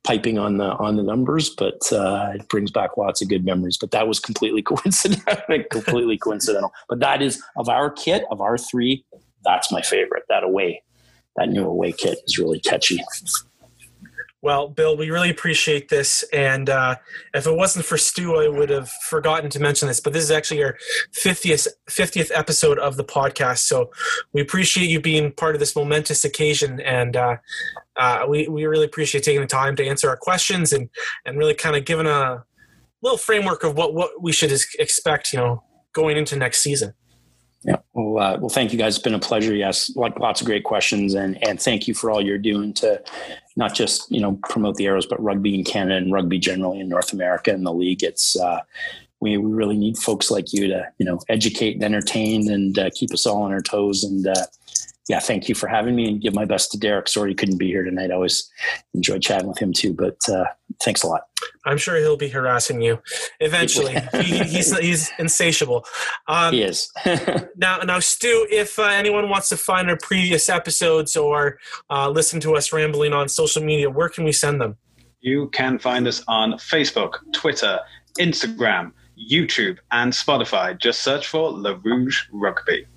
piping 0.05 0.37
on 0.37 0.57
the 0.57 0.71
on 0.75 0.95
the 0.95 1.03
numbers, 1.03 1.49
but 1.49 1.91
uh, 1.91 2.31
it 2.35 2.47
brings 2.47 2.71
back 2.71 2.95
lots 2.95 3.21
of 3.21 3.27
good 3.27 3.43
memories. 3.43 3.77
But 3.77 3.91
that 3.91 4.07
was 4.07 4.19
completely 4.19 4.61
coincidental, 4.63 5.63
completely 5.69 6.17
coincidental. 6.17 6.71
But 6.87 6.99
that 6.99 7.21
is 7.21 7.43
of 7.57 7.67
our 7.67 7.89
kit 7.89 8.23
of 8.31 8.39
our 8.39 8.57
three. 8.57 9.03
That's 9.43 9.71
my 9.71 9.81
favorite. 9.81 10.23
That 10.29 10.43
away, 10.43 10.83
that 11.35 11.49
new 11.49 11.65
away 11.65 11.91
kit 11.91 12.19
is 12.25 12.37
really 12.37 12.59
catchy. 12.59 13.03
Well, 14.45 14.67
Bill, 14.67 14.95
we 14.95 15.09
really 15.09 15.31
appreciate 15.31 15.89
this. 15.89 16.23
And 16.31 16.69
uh, 16.69 16.97
if 17.33 17.47
it 17.47 17.55
wasn't 17.55 17.83
for 17.83 17.97
Stu, 17.97 18.35
I 18.35 18.47
would 18.47 18.69
have 18.69 18.91
forgotten 19.09 19.49
to 19.49 19.59
mention 19.59 19.87
this. 19.87 19.99
But 19.99 20.13
this 20.13 20.21
is 20.21 20.29
actually 20.29 20.63
our 20.63 20.77
50th, 21.19 21.67
50th 21.89 22.29
episode 22.31 22.77
of 22.77 22.95
the 22.95 23.03
podcast. 23.03 23.61
So 23.61 23.89
we 24.33 24.41
appreciate 24.41 24.87
you 24.87 25.01
being 25.01 25.31
part 25.31 25.55
of 25.55 25.59
this 25.59 25.75
momentous 25.75 26.23
occasion. 26.23 26.79
And 26.81 27.15
uh, 27.15 27.37
uh, 27.95 28.25
we, 28.29 28.47
we 28.47 28.67
really 28.67 28.85
appreciate 28.85 29.23
taking 29.23 29.41
the 29.41 29.47
time 29.47 29.75
to 29.77 29.87
answer 29.87 30.09
our 30.09 30.17
questions 30.17 30.71
and, 30.71 30.91
and 31.25 31.39
really 31.39 31.55
kind 31.55 31.75
of 31.75 31.83
giving 31.83 32.05
a 32.05 32.43
little 33.01 33.17
framework 33.17 33.63
of 33.63 33.75
what, 33.75 33.95
what 33.95 34.21
we 34.21 34.31
should 34.31 34.51
expect, 34.77 35.33
you 35.33 35.39
know, 35.39 35.63
going 35.91 36.17
into 36.17 36.35
next 36.35 36.59
season. 36.59 36.93
Yeah. 37.65 37.77
Well, 37.93 38.23
uh, 38.23 38.37
well, 38.37 38.49
thank 38.49 38.71
you 38.71 38.77
guys. 38.77 38.95
It's 38.95 39.03
been 39.03 39.15
a 39.15 39.19
pleasure. 39.19 39.55
Yes, 39.55 39.91
like 39.95 40.19
lots 40.19 40.39
of 40.39 40.45
great 40.45 40.63
questions, 40.63 41.15
and 41.15 41.43
and 41.43 41.59
thank 41.59 41.87
you 41.87 41.95
for 41.95 42.11
all 42.11 42.21
you're 42.21 42.37
doing 42.37 42.73
to 42.75 43.01
not 43.55 43.73
just 43.73 44.09
you 44.11 44.21
know 44.21 44.39
promote 44.47 44.75
the 44.75 44.85
arrows, 44.85 45.07
but 45.07 45.21
rugby 45.21 45.55
in 45.55 45.63
Canada 45.63 45.95
and 45.95 46.13
rugby 46.13 46.37
generally 46.37 46.79
in 46.79 46.87
North 46.87 47.11
America 47.11 47.51
and 47.51 47.65
the 47.65 47.73
league. 47.73 48.03
It's 48.03 48.39
uh, 48.39 48.61
we 49.19 49.37
we 49.37 49.51
really 49.51 49.77
need 49.77 49.97
folks 49.97 50.29
like 50.29 50.53
you 50.53 50.67
to 50.67 50.87
you 50.99 51.05
know 51.05 51.19
educate 51.27 51.75
and 51.75 51.83
entertain 51.83 52.51
and 52.51 52.77
uh, 52.77 52.91
keep 52.93 53.11
us 53.11 53.25
all 53.25 53.41
on 53.41 53.51
our 53.51 53.61
toes. 53.61 54.03
And 54.03 54.27
uh, 54.27 54.45
yeah, 55.07 55.19
thank 55.19 55.47
you 55.47 55.53
for 55.53 55.67
having 55.67 55.95
me 55.95 56.07
and 56.09 56.21
give 56.21 56.33
my 56.33 56.45
best 56.45 56.71
to 56.71 56.79
Derek. 56.79 57.07
Sorry 57.07 57.31
he 57.31 57.35
couldn't 57.35 57.57
be 57.57 57.67
here 57.67 57.83
tonight. 57.83 58.09
I 58.09 58.15
always 58.15 58.49
enjoyed 58.95 59.21
chatting 59.21 59.47
with 59.47 59.59
him 59.59 59.71
too, 59.71 59.93
but 59.93 60.17
uh, 60.27 60.45
thanks 60.83 61.03
a 61.03 61.07
lot. 61.07 61.21
I'm 61.63 61.77
sure 61.77 61.97
he'll 61.97 62.17
be 62.17 62.29
harassing 62.29 62.81
you 62.81 62.99
eventually. 63.39 63.95
he, 64.23 64.39
he's 64.39 64.75
he's 64.79 65.11
insatiable. 65.19 65.85
Um, 66.27 66.53
he 66.53 66.63
is. 66.63 66.91
now, 67.55 67.79
now, 67.79 67.99
Stu, 67.99 68.47
if 68.49 68.79
uh, 68.79 68.83
anyone 68.83 69.29
wants 69.29 69.49
to 69.49 69.57
find 69.57 69.89
our 69.91 69.97
previous 69.97 70.49
episodes 70.49 71.15
or 71.15 71.59
uh, 71.91 72.09
listen 72.09 72.39
to 72.39 72.55
us 72.55 72.73
rambling 72.73 73.13
on 73.13 73.29
social 73.29 73.63
media, 73.63 73.89
where 73.89 74.09
can 74.09 74.23
we 74.23 74.31
send 74.31 74.59
them? 74.59 74.75
You 75.21 75.49
can 75.49 75.77
find 75.77 76.07
us 76.07 76.23
on 76.27 76.53
Facebook, 76.53 77.17
Twitter, 77.31 77.79
Instagram, 78.19 78.91
YouTube, 79.31 79.77
and 79.91 80.11
Spotify. 80.11 80.79
Just 80.79 81.03
search 81.03 81.27
for 81.27 81.51
Le 81.51 81.75
Rouge 81.75 82.23
Rugby. 82.31 82.87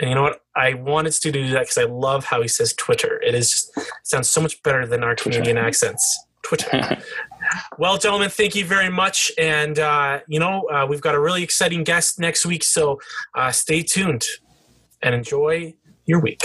And 0.00 0.08
you 0.10 0.14
know 0.14 0.22
what? 0.22 0.40
I 0.56 0.74
wanted 0.74 1.12
Stu 1.14 1.32
to 1.32 1.42
do 1.42 1.50
that 1.50 1.60
because 1.60 1.78
I 1.78 1.84
love 1.84 2.24
how 2.24 2.42
he 2.42 2.48
says 2.48 2.72
Twitter. 2.74 3.20
It 3.22 3.34
is 3.34 3.50
just, 3.50 3.76
it 3.76 3.86
sounds 4.02 4.28
so 4.28 4.40
much 4.40 4.62
better 4.62 4.86
than 4.86 5.02
our 5.02 5.14
Canadian 5.14 5.58
accents. 5.58 6.26
Twitter. 6.42 6.98
well, 7.78 7.98
gentlemen, 7.98 8.28
thank 8.28 8.54
you 8.54 8.64
very 8.64 8.88
much. 8.90 9.30
And, 9.38 9.78
uh, 9.78 10.20
you 10.26 10.38
know, 10.38 10.68
uh, 10.68 10.86
we've 10.88 11.00
got 11.00 11.14
a 11.14 11.20
really 11.20 11.42
exciting 11.42 11.84
guest 11.84 12.18
next 12.18 12.44
week. 12.44 12.64
So 12.64 13.00
uh, 13.34 13.52
stay 13.52 13.82
tuned 13.82 14.24
and 15.02 15.14
enjoy 15.14 15.74
your 16.04 16.20
week. 16.20 16.42